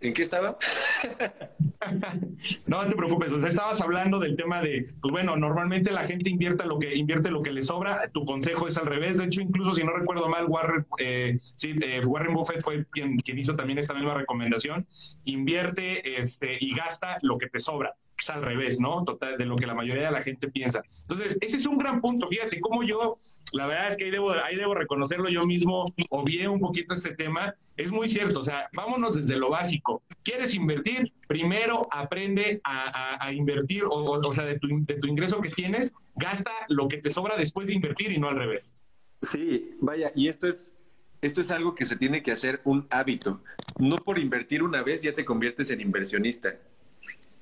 ¿En 0.02 0.14
qué 0.14 0.24
estaba? 0.24 0.58
no 2.66 2.88
te 2.88 2.96
preocupes, 2.96 3.32
o 3.32 3.40
sea, 3.40 3.50
estabas 3.50 3.82
hablando 3.82 4.20
del 4.20 4.36
tema 4.36 4.60
de, 4.60 4.90
pues 5.00 5.12
bueno, 5.12 5.38
normalmente 5.38 5.92
la 5.92 6.04
gente 6.04 6.32
invierte 6.32 6.66
lo 6.66 6.80
que 6.80 6.96
invierte 6.96 7.30
lo 7.30 7.44
que 7.44 7.52
le 7.52 7.62
sobra, 7.62 8.10
tu 8.12 8.26
consejo 8.26 8.68
es 8.68 8.78
al 8.78 8.88
revés, 8.88 9.20
de 9.20 9.26
hecho, 9.26 9.42
incluso 9.42 9.76
si 9.76 9.84
no 9.84 9.92
recuerdo 9.92 10.28
mal, 10.28 10.46
Warren, 10.48 10.88
eh, 10.98 11.38
eh, 11.64 12.02
Warren 12.06 12.34
Buffett 12.34 12.62
fue 12.62 12.86
quien, 12.92 13.18
quien 13.18 13.38
hizo 13.38 13.56
también 13.56 13.78
esta 13.78 13.94
misma 13.94 14.16
recomendación, 14.16 14.88
invierte 15.26 16.20
este, 16.20 16.58
y 16.60 16.74
gasta 16.74 17.18
lo 17.22 17.38
que 17.38 17.48
te 17.48 17.60
sobra 17.60 17.96
es 18.22 18.30
al 18.30 18.42
revés, 18.42 18.80
¿no? 18.80 19.04
Total, 19.04 19.38
de 19.38 19.46
lo 19.46 19.56
que 19.56 19.66
la 19.66 19.74
mayoría 19.74 20.06
de 20.06 20.12
la 20.12 20.22
gente 20.22 20.50
piensa. 20.50 20.82
Entonces, 21.02 21.38
ese 21.42 21.58
es 21.58 21.66
un 21.66 21.78
gran 21.78 22.02
punto. 22.02 22.28
Fíjate 22.28 22.60
cómo 22.60 22.84
yo, 22.84 23.18
la 23.52 23.68
verdad 23.68 23.88
es 23.90 23.98
que 23.98 24.06
ahí 24.06 24.12
debo, 24.12 24.32
ahí 24.32 24.56
debo 24.56 24.74
reconocerlo 24.74 25.30
yo 25.30 25.46
mismo, 25.46 25.94
obvié 26.10 26.48
un 26.48 26.60
poquito 26.60 26.94
este 26.94 27.14
tema. 27.16 27.56
Es 27.78 27.92
muy 27.92 28.10
cierto, 28.10 28.40
o 28.40 28.44
sea, 28.44 28.70
vámonos 28.74 29.16
desde 29.16 29.36
lo 29.36 29.50
básico. 29.50 30.04
¿Quieres 30.24 30.54
invertir? 30.56 31.12
Primero 31.28 31.88
aprende 31.92 32.62
a, 32.64 33.32
invertir, 33.34 33.84
o, 33.90 34.34
sea, 34.34 34.46
de 34.46 34.60
tu, 34.60 34.68
de 34.70 34.96
tu 34.96 35.08
ingreso 35.08 35.42
que 35.42 35.50
tienes, 35.50 35.94
gasta 36.16 36.52
lo 36.70 36.88
que 36.88 36.98
te 36.98 37.10
sobra 37.10 37.36
después 37.38 37.68
de 37.68 37.74
invertir 37.74 38.12
y 38.12 38.20
no 38.20 38.28
al 38.28 38.38
revés. 38.38 38.76
Sí, 39.22 39.76
vaya, 39.80 40.12
y 40.16 40.28
esto 40.28 40.48
es 40.48 40.74
esto 41.22 41.40
es 41.42 41.52
algo 41.52 41.76
que 41.76 41.86
se 41.86 41.96
tiene 41.96 42.24
que 42.24 42.32
hacer 42.32 42.62
un 42.64 42.88
hábito. 42.90 43.44
No 43.78 43.96
por 43.96 44.18
invertir 44.18 44.64
una 44.64 44.82
vez 44.82 45.04
ya 45.04 45.14
te 45.14 45.24
conviertes 45.24 45.70
en 45.70 45.80
inversionista 45.80 46.56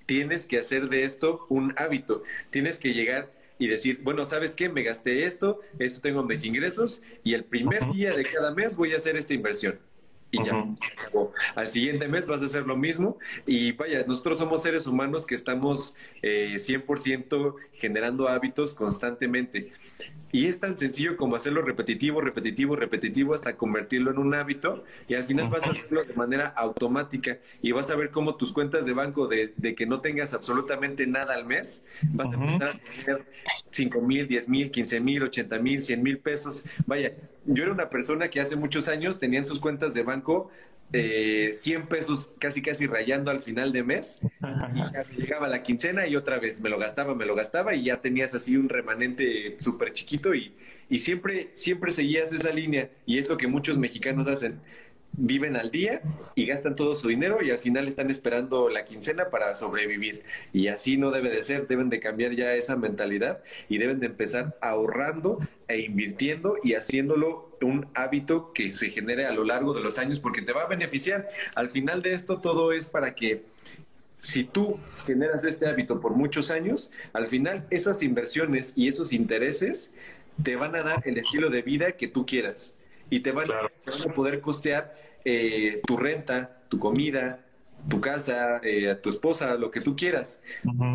tienes 0.09 0.47
que 0.47 0.57
hacer 0.57 0.89
de 0.89 1.03
esto 1.03 1.45
un 1.49 1.71
hábito. 1.77 2.23
Tienes 2.49 2.79
que 2.79 2.95
llegar 2.95 3.31
y 3.59 3.67
decir, 3.67 3.99
bueno, 4.01 4.25
¿sabes 4.25 4.55
qué? 4.55 4.67
Me 4.67 4.81
gasté 4.81 5.23
esto, 5.25 5.59
esto 5.77 6.01
tengo 6.01 6.23
mis 6.23 6.43
ingresos 6.45 7.03
y 7.23 7.35
el 7.35 7.43
primer 7.43 7.85
día 7.91 8.15
de 8.15 8.23
cada 8.23 8.49
mes 8.49 8.75
voy 8.75 8.93
a 8.93 8.97
hacer 8.97 9.15
esta 9.17 9.35
inversión. 9.35 9.77
Y 10.31 10.43
ya, 10.43 10.63
al 11.55 11.67
siguiente 11.67 12.07
mes 12.07 12.27
vas 12.27 12.41
a 12.41 12.45
hacer 12.45 12.65
lo 12.65 12.77
mismo. 12.77 13.17
Y 13.45 13.71
vaya, 13.71 14.03
nosotros 14.07 14.37
somos 14.37 14.61
seres 14.61 14.85
humanos 14.85 15.25
que 15.25 15.35
estamos 15.35 15.95
eh, 16.21 16.53
100% 16.55 17.55
generando 17.73 18.27
hábitos 18.27 18.73
constantemente. 18.73 19.71
Y 20.31 20.45
es 20.45 20.59
tan 20.59 20.77
sencillo 20.77 21.17
como 21.17 21.35
hacerlo 21.35 21.63
repetitivo, 21.63 22.21
repetitivo, 22.21 22.75
repetitivo 22.75 23.33
hasta 23.33 23.57
convertirlo 23.57 24.11
en 24.11 24.19
un 24.19 24.35
hábito 24.35 24.83
y 25.07 25.15
al 25.15 25.23
final 25.23 25.49
vas 25.49 25.63
a 25.65 25.71
hacerlo 25.71 26.03
de 26.03 26.13
manera 26.13 26.47
automática 26.49 27.39
y 27.63 27.71
vas 27.71 27.89
a 27.89 27.95
ver 27.95 28.11
cómo 28.11 28.35
tus 28.35 28.51
cuentas 28.51 28.85
de 28.85 28.93
banco 28.93 29.27
de, 29.27 29.53
que 29.75 29.85
no 29.87 30.01
tengas 30.01 30.35
absolutamente 30.35 31.07
nada 31.07 31.33
al 31.33 31.45
mes, 31.45 31.83
vas 32.13 32.31
a 32.31 32.35
empezar 32.35 32.69
a 32.69 33.03
tener 33.03 33.25
5 33.71 34.01
mil, 34.01 34.27
10 34.27 34.49
mil, 34.49 34.69
15 34.69 34.99
mil, 34.99 35.23
80 35.23 35.59
mil, 35.59 35.81
100 35.81 36.03
mil 36.03 36.19
pesos. 36.19 36.63
Vaya, 36.85 37.13
yo 37.49 37.63
era 37.63 37.71
una 37.73 37.89
persona 37.89 38.29
que 38.29 38.39
hace 38.39 38.55
muchos 38.55 38.87
años 38.87 39.19
tenía 39.19 39.39
en 39.39 39.45
sus 39.45 39.59
cuentas 39.59 39.93
de 39.93 40.03
banco 40.03 40.49
eh, 40.91 41.51
100 41.53 41.87
pesos 41.87 42.31
casi 42.39 42.61
casi 42.61 42.87
rayando 42.87 43.31
al 43.31 43.39
final 43.39 43.71
de 43.71 43.83
mes. 43.83 44.19
Y 44.73 45.21
llegaba 45.21 45.47
la 45.47 45.61
quincena 45.63 46.07
y 46.07 46.15
otra 46.15 46.39
vez 46.39 46.61
me 46.61 46.69
lo 46.69 46.79
gastaba, 46.79 47.13
me 47.15 47.25
lo 47.25 47.35
gastaba 47.35 47.75
y 47.75 47.83
ya 47.83 48.01
tenías 48.01 48.33
así 48.33 48.57
un 48.57 48.69
remanente 48.69 49.55
súper 49.59 49.93
chiquito 49.93 50.33
y, 50.33 50.53
y 50.89 50.99
siempre, 50.99 51.49
siempre 51.53 51.91
seguías 51.91 52.33
esa 52.33 52.51
línea. 52.51 52.89
Y 53.05 53.19
es 53.19 53.29
lo 53.29 53.37
que 53.37 53.47
muchos 53.47 53.77
mexicanos 53.77 54.27
hacen 54.27 54.59
viven 55.13 55.55
al 55.55 55.71
día 55.71 56.01
y 56.35 56.45
gastan 56.45 56.75
todo 56.75 56.95
su 56.95 57.09
dinero 57.09 57.41
y 57.41 57.51
al 57.51 57.57
final 57.57 57.87
están 57.87 58.09
esperando 58.09 58.69
la 58.69 58.85
quincena 58.85 59.29
para 59.29 59.53
sobrevivir. 59.55 60.23
Y 60.53 60.67
así 60.67 60.97
no 60.97 61.11
debe 61.11 61.29
de 61.29 61.43
ser, 61.43 61.67
deben 61.67 61.89
de 61.89 61.99
cambiar 61.99 62.33
ya 62.33 62.53
esa 62.55 62.75
mentalidad 62.75 63.43
y 63.67 63.77
deben 63.77 63.99
de 63.99 64.07
empezar 64.07 64.57
ahorrando 64.61 65.39
e 65.67 65.79
invirtiendo 65.81 66.55
y 66.63 66.73
haciéndolo 66.73 67.57
un 67.61 67.87
hábito 67.93 68.53
que 68.53 68.71
se 68.71 68.89
genere 68.89 69.25
a 69.25 69.33
lo 69.33 69.43
largo 69.43 69.73
de 69.73 69.81
los 69.81 69.97
años 69.97 70.19
porque 70.19 70.41
te 70.41 70.53
va 70.53 70.63
a 70.63 70.67
beneficiar. 70.67 71.27
Al 71.55 71.69
final 71.69 72.01
de 72.01 72.13
esto 72.13 72.39
todo 72.39 72.71
es 72.71 72.89
para 72.89 73.15
que 73.15 73.43
si 74.17 74.43
tú 74.43 74.79
generas 75.05 75.43
este 75.43 75.67
hábito 75.67 75.99
por 75.99 76.13
muchos 76.13 76.51
años, 76.51 76.91
al 77.13 77.27
final 77.27 77.65
esas 77.69 78.03
inversiones 78.03 78.73
y 78.75 78.87
esos 78.87 79.13
intereses 79.13 79.93
te 80.43 80.55
van 80.55 80.75
a 80.75 80.83
dar 80.83 81.01
el 81.05 81.17
estilo 81.17 81.49
de 81.49 81.61
vida 81.61 81.93
que 81.93 82.07
tú 82.07 82.25
quieras 82.25 82.73
y 83.09 83.21
te 83.21 83.31
van, 83.31 83.47
a 83.51 84.13
poder 84.13 84.41
costear 84.41 84.95
eh, 85.25 85.81
tu 85.85 85.97
renta, 85.97 86.61
tu 86.69 86.79
comida, 86.79 87.39
tu 87.87 88.01
casa, 88.01 88.59
eh, 88.63 88.91
a 88.91 89.01
tu 89.01 89.09
esposa, 89.09 89.55
lo 89.55 89.71
que 89.71 89.81
tú 89.81 89.95
quieras. 89.95 90.41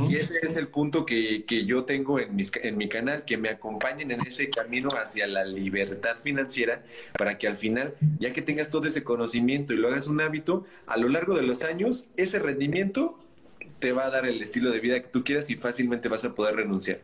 Y 0.09 0.17
ese 0.17 0.39
es 0.43 0.57
el 0.57 0.69
punto 0.69 1.07
que, 1.07 1.45
que 1.45 1.65
yo 1.65 1.85
tengo 1.85 2.21
en, 2.21 2.35
mis, 2.37 2.53
en 2.63 2.77
mi 2.77 2.89
canal, 2.89 3.25
que 3.25 3.37
me 3.37 3.49
acompañen 3.49 4.11
en 4.11 4.21
ese 4.21 4.51
camino 4.51 4.91
hacia 4.91 5.27
la 5.27 5.45
libertad 5.45 6.19
financiera, 6.19 6.83
para 7.17 7.39
que 7.39 7.49
al 7.49 7.57
final, 7.57 7.95
ya 8.19 8.33
que 8.33 8.43
tengas 8.43 8.69
todo 8.69 8.87
ese 8.87 9.03
conocimiento 9.03 9.73
y 9.73 9.77
lo 9.77 9.89
hagas 9.89 10.07
un 10.07 10.21
hábito, 10.21 10.67
a 10.87 10.97
lo 10.97 11.09
largo 11.09 11.35
de 11.35 11.43
los 11.43 11.65
años, 11.65 12.09
ese 12.17 12.39
rendimiento 12.39 13.19
te 13.79 13.93
va 13.93 14.07
a 14.07 14.11
dar 14.11 14.27
el 14.27 14.41
estilo 14.43 14.71
de 14.71 14.81
vida 14.81 15.01
que 15.01 15.09
tú 15.09 15.25
quieras 15.25 15.51
y 15.51 15.57
fácilmente 15.57 16.09
vas 16.09 16.25
a 16.25 16.35
poder 16.35 16.57
renunciar. 16.57 16.99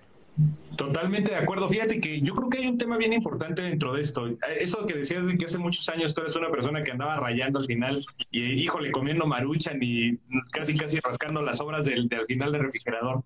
Totalmente 0.77 1.31
de 1.31 1.37
acuerdo. 1.37 1.69
Fíjate 1.69 2.01
que 2.01 2.23
yo 2.23 2.35
creo 2.35 2.49
que 2.49 2.59
hay 2.59 2.67
un 2.67 2.79
tema 2.79 2.97
bien 2.97 3.13
importante 3.13 3.61
dentro 3.63 3.93
de 3.93 4.01
esto. 4.01 4.29
Eso 4.61 4.87
que 4.87 4.95
decías 4.95 5.27
de 5.27 5.37
que 5.37 5.45
hace 5.45 5.59
muchos 5.59 5.87
años 5.91 6.15
tú 6.15 6.23
eres 6.23 6.37
una 6.37 6.51
persona 6.51 6.83
que 6.83 6.93
andaba 6.93 7.17
rayando 7.17 7.59
al 7.59 7.67
final 7.67 8.03
y, 8.31 8.41
híjole, 8.63 8.91
comiendo 8.91 9.27
maruchan 9.27 9.79
y 9.83 10.17
casi, 10.53 10.75
casi 10.77 10.99
rascando 11.01 11.43
las 11.43 11.61
obras 11.61 11.85
del, 11.85 12.09
final 12.27 12.53
del 12.53 12.63
refrigerador. 12.63 13.23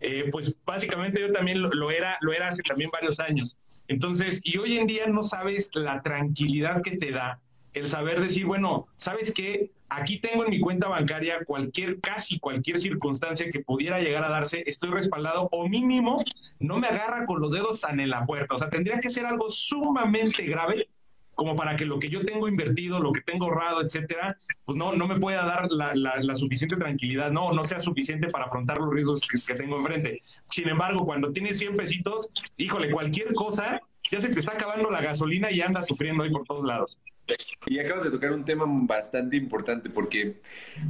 Eh, 0.00 0.28
pues 0.32 0.56
básicamente 0.64 1.20
yo 1.20 1.32
también 1.32 1.62
lo, 1.62 1.90
era, 1.90 2.18
lo 2.22 2.32
era 2.32 2.48
hace 2.48 2.62
también 2.62 2.90
varios 2.90 3.20
años. 3.20 3.56
Entonces, 3.86 4.40
y 4.42 4.58
hoy 4.58 4.76
en 4.78 4.88
día 4.88 5.06
no 5.06 5.22
sabes 5.22 5.70
la 5.74 6.02
tranquilidad 6.02 6.82
que 6.82 6.96
te 6.96 7.12
da 7.12 7.40
el 7.76 7.88
saber 7.88 8.20
decir, 8.20 8.46
bueno, 8.46 8.88
¿sabes 8.96 9.32
qué? 9.32 9.70
Aquí 9.90 10.18
tengo 10.18 10.44
en 10.44 10.50
mi 10.50 10.60
cuenta 10.60 10.88
bancaria 10.88 11.44
cualquier, 11.44 12.00
casi 12.00 12.38
cualquier 12.38 12.78
circunstancia 12.78 13.50
que 13.50 13.60
pudiera 13.60 14.00
llegar 14.00 14.24
a 14.24 14.30
darse, 14.30 14.64
estoy 14.66 14.90
respaldado 14.90 15.48
o 15.52 15.68
mínimo 15.68 16.16
no 16.58 16.78
me 16.78 16.88
agarra 16.88 17.26
con 17.26 17.40
los 17.40 17.52
dedos 17.52 17.78
tan 17.78 18.00
en 18.00 18.08
la 18.08 18.24
puerta. 18.24 18.54
O 18.54 18.58
sea, 18.58 18.70
tendría 18.70 18.98
que 18.98 19.10
ser 19.10 19.26
algo 19.26 19.50
sumamente 19.50 20.44
grave 20.44 20.88
como 21.34 21.54
para 21.54 21.76
que 21.76 21.84
lo 21.84 21.98
que 21.98 22.08
yo 22.08 22.24
tengo 22.24 22.48
invertido, 22.48 22.98
lo 22.98 23.12
que 23.12 23.20
tengo 23.20 23.44
ahorrado, 23.44 23.82
etcétera, 23.82 24.38
pues 24.64 24.78
no, 24.78 24.94
no 24.94 25.06
me 25.06 25.20
pueda 25.20 25.44
dar 25.44 25.68
la, 25.70 26.34
suficiente 26.34 26.76
tranquilidad, 26.76 27.30
no, 27.30 27.52
no 27.52 27.62
sea 27.64 27.78
suficiente 27.78 28.28
para 28.28 28.46
afrontar 28.46 28.78
los 28.78 28.90
riesgos 28.90 29.20
que, 29.20 29.40
que, 29.42 29.54
tengo 29.54 29.76
enfrente. 29.76 30.18
Sin 30.48 30.66
embargo, 30.66 31.04
cuando 31.04 31.32
tienes 31.32 31.58
100 31.58 31.76
pesitos, 31.76 32.30
híjole, 32.56 32.90
cualquier 32.90 33.34
cosa, 33.34 33.82
ya 34.10 34.20
se 34.20 34.28
te 34.28 34.38
está 34.38 34.52
acabando 34.52 34.90
la 34.90 35.00
gasolina 35.00 35.50
y 35.50 35.60
andas 35.60 35.86
sufriendo 35.86 36.22
ahí 36.22 36.30
por 36.30 36.44
todos 36.44 36.64
lados. 36.64 36.98
Y 37.66 37.80
acabas 37.80 38.04
de 38.04 38.10
tocar 38.10 38.32
un 38.32 38.44
tema 38.44 38.64
bastante 38.66 39.36
importante 39.36 39.90
porque 39.90 40.40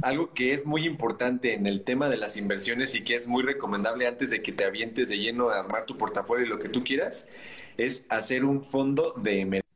algo 0.03 0.33
que 0.33 0.53
es 0.53 0.65
muy 0.65 0.85
importante 0.85 1.53
en 1.53 1.65
el 1.65 1.83
tema 1.83 2.09
de 2.09 2.17
las 2.17 2.37
inversiones 2.37 2.93
y 2.93 3.03
que 3.03 3.15
es 3.15 3.27
muy 3.27 3.41
recomendable 3.43 4.07
antes 4.07 4.29
de 4.29 4.43
que 4.43 4.51
te 4.51 4.63
avientes 4.63 5.09
de 5.09 5.17
lleno 5.17 5.49
a 5.49 5.59
armar 5.59 5.85
tu 5.85 5.97
portafolio 5.97 6.45
y 6.45 6.49
lo 6.49 6.59
que 6.59 6.69
tú 6.69 6.83
quieras, 6.83 7.27
es 7.77 8.05
hacer 8.09 8.45
un 8.45 8.63
fondo 8.63 9.13
de 9.17 9.41
emergencia. 9.41 9.67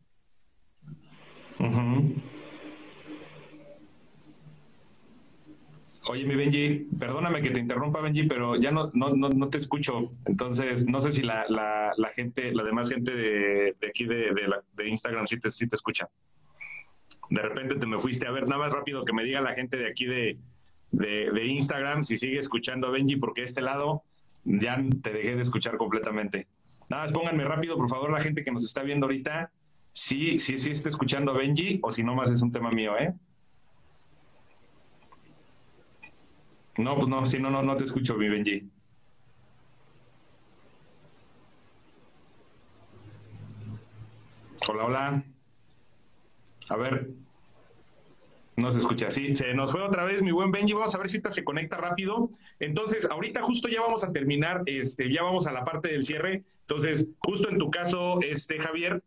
Oye, 6.08 6.26
mi 6.26 6.34
Benji, 6.36 6.88
perdóname 6.98 7.42
que 7.42 7.52
te 7.52 7.60
interrumpa, 7.60 8.02
Benji, 8.02 8.24
pero 8.24 8.56
ya 8.56 8.72
no, 8.72 8.90
no, 8.94 9.14
no, 9.14 9.50
te 9.50 9.60
escucho. 9.60 10.10
Entonces, 10.26 10.88
no 10.88 11.00
sé 11.00 11.12
si 11.12 11.22
la, 11.22 11.46
la, 11.48 11.94
la 11.96 12.10
gente, 12.10 12.52
la 12.54 12.64
demás 12.64 12.90
gente 12.90 13.12
de, 13.14 13.76
de 13.80 13.88
aquí 13.88 14.06
de, 14.06 14.34
de, 14.74 14.88
Instagram 14.88 15.28
sí 15.28 15.40
te, 15.40 15.52
sí 15.52 15.68
te 15.68 15.76
escucha. 15.76 16.10
De 17.30 17.42
repente 17.42 17.76
te 17.76 17.86
me 17.86 18.00
fuiste. 18.00 18.26
A 18.26 18.32
ver, 18.32 18.48
nada 18.48 18.64
más 18.64 18.74
rápido 18.74 19.06
que 19.06 19.14
me 19.14 19.24
diga 19.24 19.42
la 19.42 19.54
gente 19.54 19.78
de 19.78 19.88
aquí 19.88 20.06
de, 20.06 20.40
de, 20.92 21.46
Instagram 21.46 22.04
si 22.04 22.18
sigue 22.18 22.40
escuchando 22.40 22.88
a 22.88 22.92
Benji, 22.92 23.18
porque 23.18 23.44
este 23.44 23.62
lado 23.62 24.04
ya 24.44 24.84
te 25.04 25.12
dejé 25.12 25.36
de 25.36 25.44
escuchar 25.44 25.78
completamente. 25.78 26.48
Nada 26.90 27.04
más 27.04 27.14
pónganme 27.14 27.44
rápido, 27.46 27.78
por 27.78 27.90
favor, 27.90 28.12
la 28.12 28.22
gente 28.22 28.44
que 28.44 28.52
nos 28.52 28.66
está 28.66 28.82
viendo 28.82 29.06
ahorita, 29.06 29.52
sí, 29.92 30.40
sí, 30.40 30.58
sí 30.58 30.72
está 30.72 30.90
escuchando 30.90 31.32
a 31.32 31.38
Benji, 31.38 31.80
o 31.84 31.92
si 31.92 32.04
no 32.04 32.16
más 32.16 32.32
es 32.32 32.42
un 32.42 32.52
tema 32.52 32.72
mío, 32.72 32.98
¿eh? 32.98 33.14
No, 36.78 36.96
pues 36.96 37.08
no, 37.08 37.26
si 37.26 37.40
no, 37.40 37.50
no, 37.50 37.62
no 37.62 37.76
te 37.76 37.84
escucho, 37.84 38.16
mi 38.16 38.30
Benji. 38.30 38.70
Hola, 44.68 44.86
hola. 44.86 45.24
A 46.70 46.76
ver. 46.78 47.10
No 48.56 48.72
se 48.72 48.78
escucha. 48.78 49.12
Sí, 49.12 49.36
se 49.36 49.54
nos 49.54 49.72
fue 49.72 49.82
otra 49.82 50.04
vez 50.04 50.22
mi 50.22 50.32
buen 50.32 50.52
Benji. 50.52 50.74
Vamos 50.74 50.94
a 50.94 50.98
ver 50.98 51.10
si 51.10 51.20
se 51.30 51.44
conecta 51.44 51.78
rápido. 51.78 52.30
Entonces, 52.60 53.10
ahorita 53.10 53.42
justo 53.42 53.68
ya 53.68 53.82
vamos 53.82 54.04
a 54.04 54.12
terminar, 54.12 54.62
este, 54.66 55.12
ya 55.12 55.24
vamos 55.24 55.48
a 55.48 55.52
la 55.52 55.64
parte 55.64 55.90
del 55.90 56.04
cierre. 56.04 56.44
Entonces, 56.62 57.10
justo 57.20 57.50
en 57.50 57.58
tu 57.58 57.72
caso, 57.72 58.22
este, 58.22 58.60
Javier, 58.60 59.04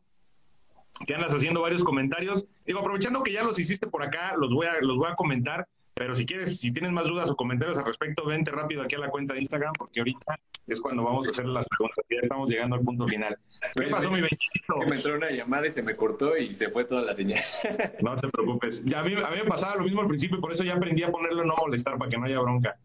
que 1.07 1.15
andas 1.15 1.33
haciendo 1.33 1.61
varios 1.61 1.85
comentarios. 1.85 2.47
Digo, 2.67 2.81
aprovechando 2.81 3.23
que 3.23 3.33
ya 3.33 3.43
los 3.43 3.59
hiciste 3.59 3.87
por 3.87 4.03
acá, 4.03 4.35
los 4.37 4.53
voy 4.53 4.67
a, 4.67 4.81
los 4.81 4.97
voy 4.97 5.11
a 5.11 5.15
comentar. 5.15 5.69
Pero 5.95 6.17
si 6.17 6.27
quieres, 6.27 6.59
si 6.59 6.73
tienes 6.73 6.91
más 6.91 7.07
dudas 7.07 7.31
o 7.31 7.37
comentarios 7.37 7.79
al 7.79 7.85
respecto, 7.85 8.27
vente 8.27 8.51
rápido 8.51 8.83
aquí 8.83 8.97
a 8.97 8.99
la 8.99 9.11
cuenta 9.11 9.35
de 9.35 9.41
Instagram, 9.41 9.73
porque 9.79 10.01
ahorita 10.01 10.41
es 10.67 10.81
cuando 10.81 11.05
vamos 11.05 11.27
a 11.29 11.31
hacer 11.31 11.47
las 11.47 11.67
preguntas. 11.69 12.05
Ya 12.11 12.19
estamos 12.21 12.51
llegando 12.51 12.77
al 12.77 12.83
punto 12.83 13.07
final. 13.07 13.39
¿Qué 13.75 13.87
pasó, 13.87 14.11
mi 14.11 14.21
bellito? 14.21 14.89
Me 14.89 14.97
entró 14.97 15.15
una 15.15 15.31
llamada 15.31 15.69
y 15.69 15.71
se 15.71 15.83
me 15.83 15.95
cortó 15.95 16.37
y 16.37 16.53
se 16.53 16.69
fue 16.71 16.85
toda 16.85 17.03
la 17.03 17.15
señal. 17.15 17.41
No 18.03 18.17
te 18.17 18.29
preocupes. 18.29 18.85
Ya 18.85 19.01
a 19.01 19.05
mí, 19.05 19.15
a 19.15 19.31
mí 19.31 19.37
me 19.37 19.45
pasaba 19.45 19.77
lo 19.77 19.85
mismo 19.85 20.01
al 20.01 20.09
principio 20.09 20.39
y 20.39 20.41
por 20.41 20.53
eso 20.53 20.65
ya 20.65 20.75
aprendí 20.75 21.03
a 21.05 21.13
ponerlo 21.13 21.45
no 21.45 21.55
molestar 21.57 21.97
para 21.97 22.11
que 22.11 22.19
no 22.19 22.25
haya 22.25 22.41
bronca. 22.41 22.77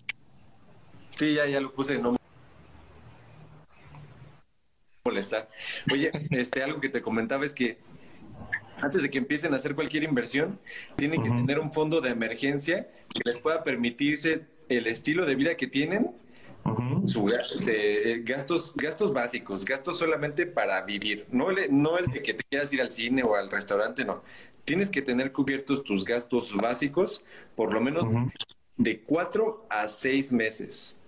Sí, 1.11 1.33
ya, 1.33 1.47
ya 1.47 1.59
lo 1.59 1.71
puse 1.71 1.97
no 1.97 2.15
molestar. 5.03 5.47
Oye, 5.91 6.11
este, 6.31 6.63
algo 6.63 6.79
que 6.79 6.89
te 6.89 7.01
comentaba 7.01 7.43
es 7.43 7.53
que 7.53 7.79
antes 8.81 9.01
de 9.01 9.09
que 9.09 9.17
empiecen 9.17 9.53
a 9.53 9.57
hacer 9.57 9.75
cualquier 9.75 10.03
inversión, 10.03 10.59
tienen 10.95 11.21
que 11.21 11.29
tener 11.29 11.59
un 11.59 11.73
fondo 11.73 12.01
de 12.01 12.09
emergencia 12.09 12.87
que 13.09 13.21
les 13.25 13.37
pueda 13.39 13.63
permitirse 13.63 14.45
el 14.69 14.87
estilo 14.87 15.25
de 15.25 15.35
vida 15.35 15.55
que 15.55 15.67
tienen, 15.67 16.11
eh, 17.67 18.21
gastos, 18.23 18.75
gastos 18.75 19.13
básicos, 19.13 19.65
gastos 19.65 19.97
solamente 19.97 20.45
para 20.45 20.83
vivir, 20.83 21.25
no, 21.31 21.49
el, 21.49 21.67
no 21.71 21.97
el 21.97 22.07
de 22.07 22.21
que 22.21 22.33
te 22.33 22.43
quieras 22.43 22.71
ir 22.73 22.81
al 22.81 22.91
cine 22.91 23.23
o 23.23 23.35
al 23.35 23.49
restaurante, 23.49 24.05
no. 24.05 24.23
Tienes 24.65 24.91
que 24.91 25.01
tener 25.01 25.31
cubiertos 25.31 25.83
tus 25.83 26.05
gastos 26.05 26.53
básicos 26.55 27.25
por 27.55 27.73
lo 27.73 27.81
menos 27.81 28.09
de 28.77 28.99
cuatro 28.99 29.65
a 29.69 29.87
seis 29.87 30.31
meses. 30.31 31.01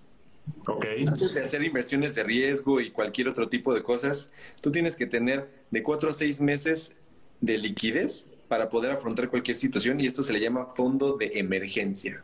Okay. 0.66 1.06
Antes 1.08 1.36
de 1.36 1.42
hacer 1.42 1.64
inversiones 1.64 2.16
de 2.16 2.24
riesgo 2.24 2.82
y 2.82 2.90
cualquier 2.90 3.28
otro 3.28 3.48
tipo 3.48 3.74
de 3.74 3.84
cosas, 3.84 4.32
tú 4.62 4.72
tienes 4.72 4.96
que 4.96 5.06
tener 5.06 5.48
de 5.70 5.84
cuatro 5.84 6.10
a 6.10 6.14
seis 6.14 6.42
meses 6.42 6.96
de 7.40 7.60
liquidez 7.60 8.31
para 8.52 8.68
poder 8.68 8.92
afrontar 8.92 9.30
cualquier 9.30 9.56
situación 9.56 10.02
y 10.02 10.08
esto 10.08 10.22
se 10.24 10.34
le 10.34 10.42
llama 10.42 10.66
fondo 10.74 11.16
de 11.16 11.32
emergencia. 11.36 12.22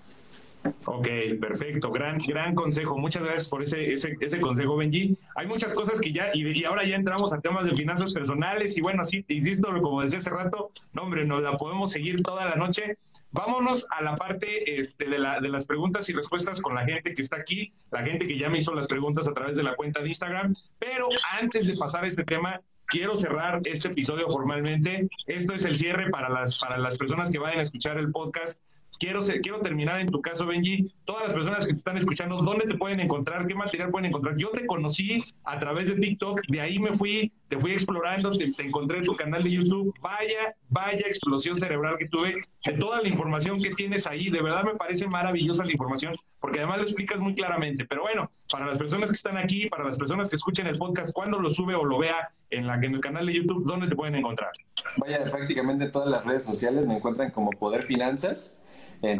Ok, 0.84 1.08
perfecto, 1.40 1.90
gran, 1.90 2.18
gran 2.18 2.54
consejo. 2.54 2.98
Muchas 2.98 3.24
gracias 3.24 3.48
por 3.48 3.64
ese, 3.64 3.94
ese, 3.94 4.18
ese 4.20 4.42
consejo, 4.42 4.76
Benji. 4.76 5.18
Hay 5.38 5.48
muchas 5.48 5.74
cosas 5.74 6.02
que 6.02 6.12
ya, 6.12 6.32
y, 6.34 6.66
ahora 6.66 6.84
ya 6.84 6.98
entramos 6.98 7.32
a 7.32 7.40
temas 7.40 7.64
de 7.64 7.74
finanzas 7.76 8.12
personales, 8.12 8.78
y 8.78 8.82
bueno, 8.82 9.06
sí, 9.06 9.24
insisto, 9.30 9.70
como 9.82 10.02
decía 10.02 10.20
hace 10.20 10.30
rato, 10.30 10.72
no, 10.92 11.04
hombre, 11.04 11.24
nos 11.24 11.42
la 11.42 11.56
podemos 11.58 11.94
seguir 11.94 12.22
toda 12.24 12.44
la 12.44 12.56
noche. 12.56 12.98
Vámonos 13.32 13.88
a 13.90 14.04
la 14.04 14.18
parte 14.18 14.82
este, 14.82 15.06
de, 15.06 15.20
la, 15.20 15.40
de 15.40 15.48
las 15.48 15.66
preguntas 15.66 16.10
y 16.10 16.14
respuestas 16.14 16.62
con 16.62 16.76
la 16.76 16.84
gente 16.84 17.14
que 17.14 17.22
está 17.22 17.38
aquí, 17.38 17.72
la 17.90 18.04
gente 18.04 18.28
que 18.28 18.38
ya 18.38 18.50
me 18.50 18.58
hizo 18.58 18.76
las 18.76 18.88
preguntas 18.88 19.30
a 19.30 19.34
través 19.34 19.56
de 19.56 19.64
la 19.64 19.78
cuenta 19.78 20.02
de 20.02 20.10
Instagram. 20.10 20.54
Pero 20.78 21.08
antes 21.40 21.68
de 21.68 21.78
pasar 21.78 22.04
a 22.04 22.08
este 22.08 22.26
tema, 22.26 22.60
quiero 22.88 23.18
cerrar 23.18 23.62
este 23.66 23.90
episodio 23.90 24.30
formalmente. 24.30 25.08
Esto 25.28 25.54
es 25.54 25.66
el 25.66 25.76
cierre 25.76 26.10
para 26.10 26.30
las, 26.30 26.58
para 26.58 26.78
las 26.78 26.98
personas 26.98 27.30
que 27.30 27.40
vayan 27.40 27.60
a 27.60 27.64
escuchar 27.64 27.98
el 27.98 28.12
podcast 28.12 28.64
quiero, 29.00 29.22
quiero 29.41 29.60
terminar 29.62 30.00
en 30.00 30.08
tu 30.08 30.22
caso, 30.22 30.45
Benji. 30.45 30.91
Todas 31.06 31.24
las 31.24 31.34
personas 31.34 31.66
que 31.66 31.72
te 31.72 31.78
están 31.78 31.98
escuchando, 31.98 32.41
¿dónde 32.41 32.66
te 32.66 32.76
pueden 32.76 33.00
encontrar? 33.00 33.48
¿Qué 33.48 33.56
material 33.56 33.89
pueden 33.89 34.08
encontrar? 34.08 34.36
Yo 34.38 34.50
te 34.50 34.66
conocí 34.66 35.24
a 35.43 35.60
través 35.60 35.88
de 35.88 35.95
TikTok, 35.95 36.41
de 36.48 36.62
ahí 36.62 36.80
me 36.80 36.93
fui, 36.93 37.32
te 37.48 37.58
fui 37.58 37.72
explorando, 37.72 38.32
te, 38.38 38.54
encontré 38.60 39.00
en 39.00 39.06
tu 39.06 39.16
canal 39.16 39.43
de 39.43 39.52
YouTube. 39.52 39.93
Vaya, 40.02 40.56
vaya 40.70 41.06
explosión 41.08 41.58
cerebral 41.58 41.98
que 41.98 42.08
tuve 42.08 42.41
de 42.66 42.74
toda 42.74 43.02
la 43.02 43.08
información 43.08 43.62
que 43.62 43.70
tienes 43.72 44.08
ahí. 44.08 44.30
De 44.30 44.41
verdad 44.41 44.64
me 44.64 44.76
parece 44.76 45.08
maravillosa 45.08 45.66
la 45.66 45.72
información, 45.72 46.16
porque 46.39 46.60
además 46.60 46.78
lo 46.78 46.84
explicas 46.84 47.20
muy 47.20 47.34
claramente. 47.34 47.86
Pero 47.86 48.02
bueno, 48.02 48.32
para 48.52 48.66
las 48.66 48.78
personas 48.78 49.10
que 49.10 49.16
están 49.16 49.38
aquí, 49.38 49.68
para 49.68 49.84
las 49.84 49.98
personas 49.98 50.30
que 50.30 50.36
escuchen 50.36 50.68
el 50.68 50.78
podcast, 50.78 51.14
cuando 51.14 51.39
lo 51.39 51.50
sube 51.50 51.76
o 51.76 51.86
lo 51.86 52.00
vea 52.00 52.30
en, 52.50 52.68
la, 52.68 52.76
en 52.76 52.95
el 52.95 53.02
canal 53.02 53.26
de 53.26 53.34
YouTube, 53.34 53.66
¿dónde 53.66 53.88
te 53.88 53.95
pueden 53.95 54.16
encontrar? 54.16 54.52
Vaya, 54.98 55.24
prácticamente 55.32 55.89
todas 55.89 56.10
las 56.10 56.26
redes 56.26 56.45
sociales 56.45 56.86
me 56.86 56.98
encuentran 56.98 57.32
como 57.32 57.52
Poder 57.52 57.84
Finanzas 57.84 58.62
en, 59.02 59.20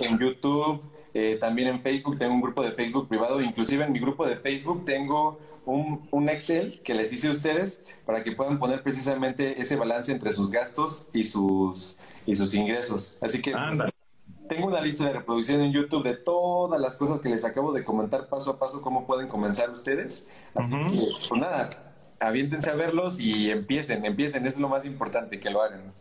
en 0.00 0.18
YouTube, 0.18 0.82
eh, 1.14 1.36
también 1.40 1.68
en 1.68 1.80
Facebook, 1.80 2.18
tengo 2.18 2.34
un 2.34 2.40
grupo 2.40 2.62
de 2.62 2.72
Facebook 2.72 3.08
privado, 3.08 3.40
inclusive 3.40 3.84
en 3.84 3.92
mi 3.92 4.00
grupo 4.00 4.26
de 4.26 4.36
Facebook 4.36 4.84
tengo 4.84 5.38
un, 5.64 6.08
un, 6.10 6.28
Excel 6.28 6.80
que 6.82 6.92
les 6.92 7.12
hice 7.12 7.28
a 7.28 7.30
ustedes 7.30 7.82
para 8.04 8.22
que 8.22 8.32
puedan 8.32 8.58
poner 8.58 8.82
precisamente 8.82 9.60
ese 9.60 9.76
balance 9.76 10.12
entre 10.12 10.32
sus 10.32 10.50
gastos 10.50 11.08
y 11.12 11.24
sus, 11.24 11.98
y 12.26 12.34
sus 12.34 12.52
ingresos. 12.54 13.16
Así 13.22 13.40
que 13.40 13.52
pues, 13.52 13.92
tengo 14.48 14.66
una 14.66 14.80
lista 14.80 15.04
de 15.04 15.12
reproducción 15.12 15.60
en 15.62 15.72
YouTube 15.72 16.04
de 16.04 16.16
todas 16.16 16.80
las 16.80 16.96
cosas 16.96 17.20
que 17.20 17.28
les 17.28 17.44
acabo 17.44 17.72
de 17.72 17.84
comentar 17.84 18.28
paso 18.28 18.50
a 18.50 18.58
paso, 18.58 18.82
cómo 18.82 19.06
pueden 19.06 19.28
comenzar 19.28 19.70
ustedes. 19.70 20.28
Así 20.54 20.72
que, 20.72 21.12
pues 21.28 21.40
nada, 21.40 21.70
aviéntense 22.20 22.70
a 22.70 22.74
verlos 22.74 23.20
y 23.20 23.50
empiecen, 23.50 24.04
empiecen, 24.04 24.46
eso 24.46 24.56
es 24.56 24.60
lo 24.60 24.68
más 24.68 24.84
importante, 24.84 25.40
que 25.40 25.50
lo 25.50 25.62
hagan. 25.62 25.92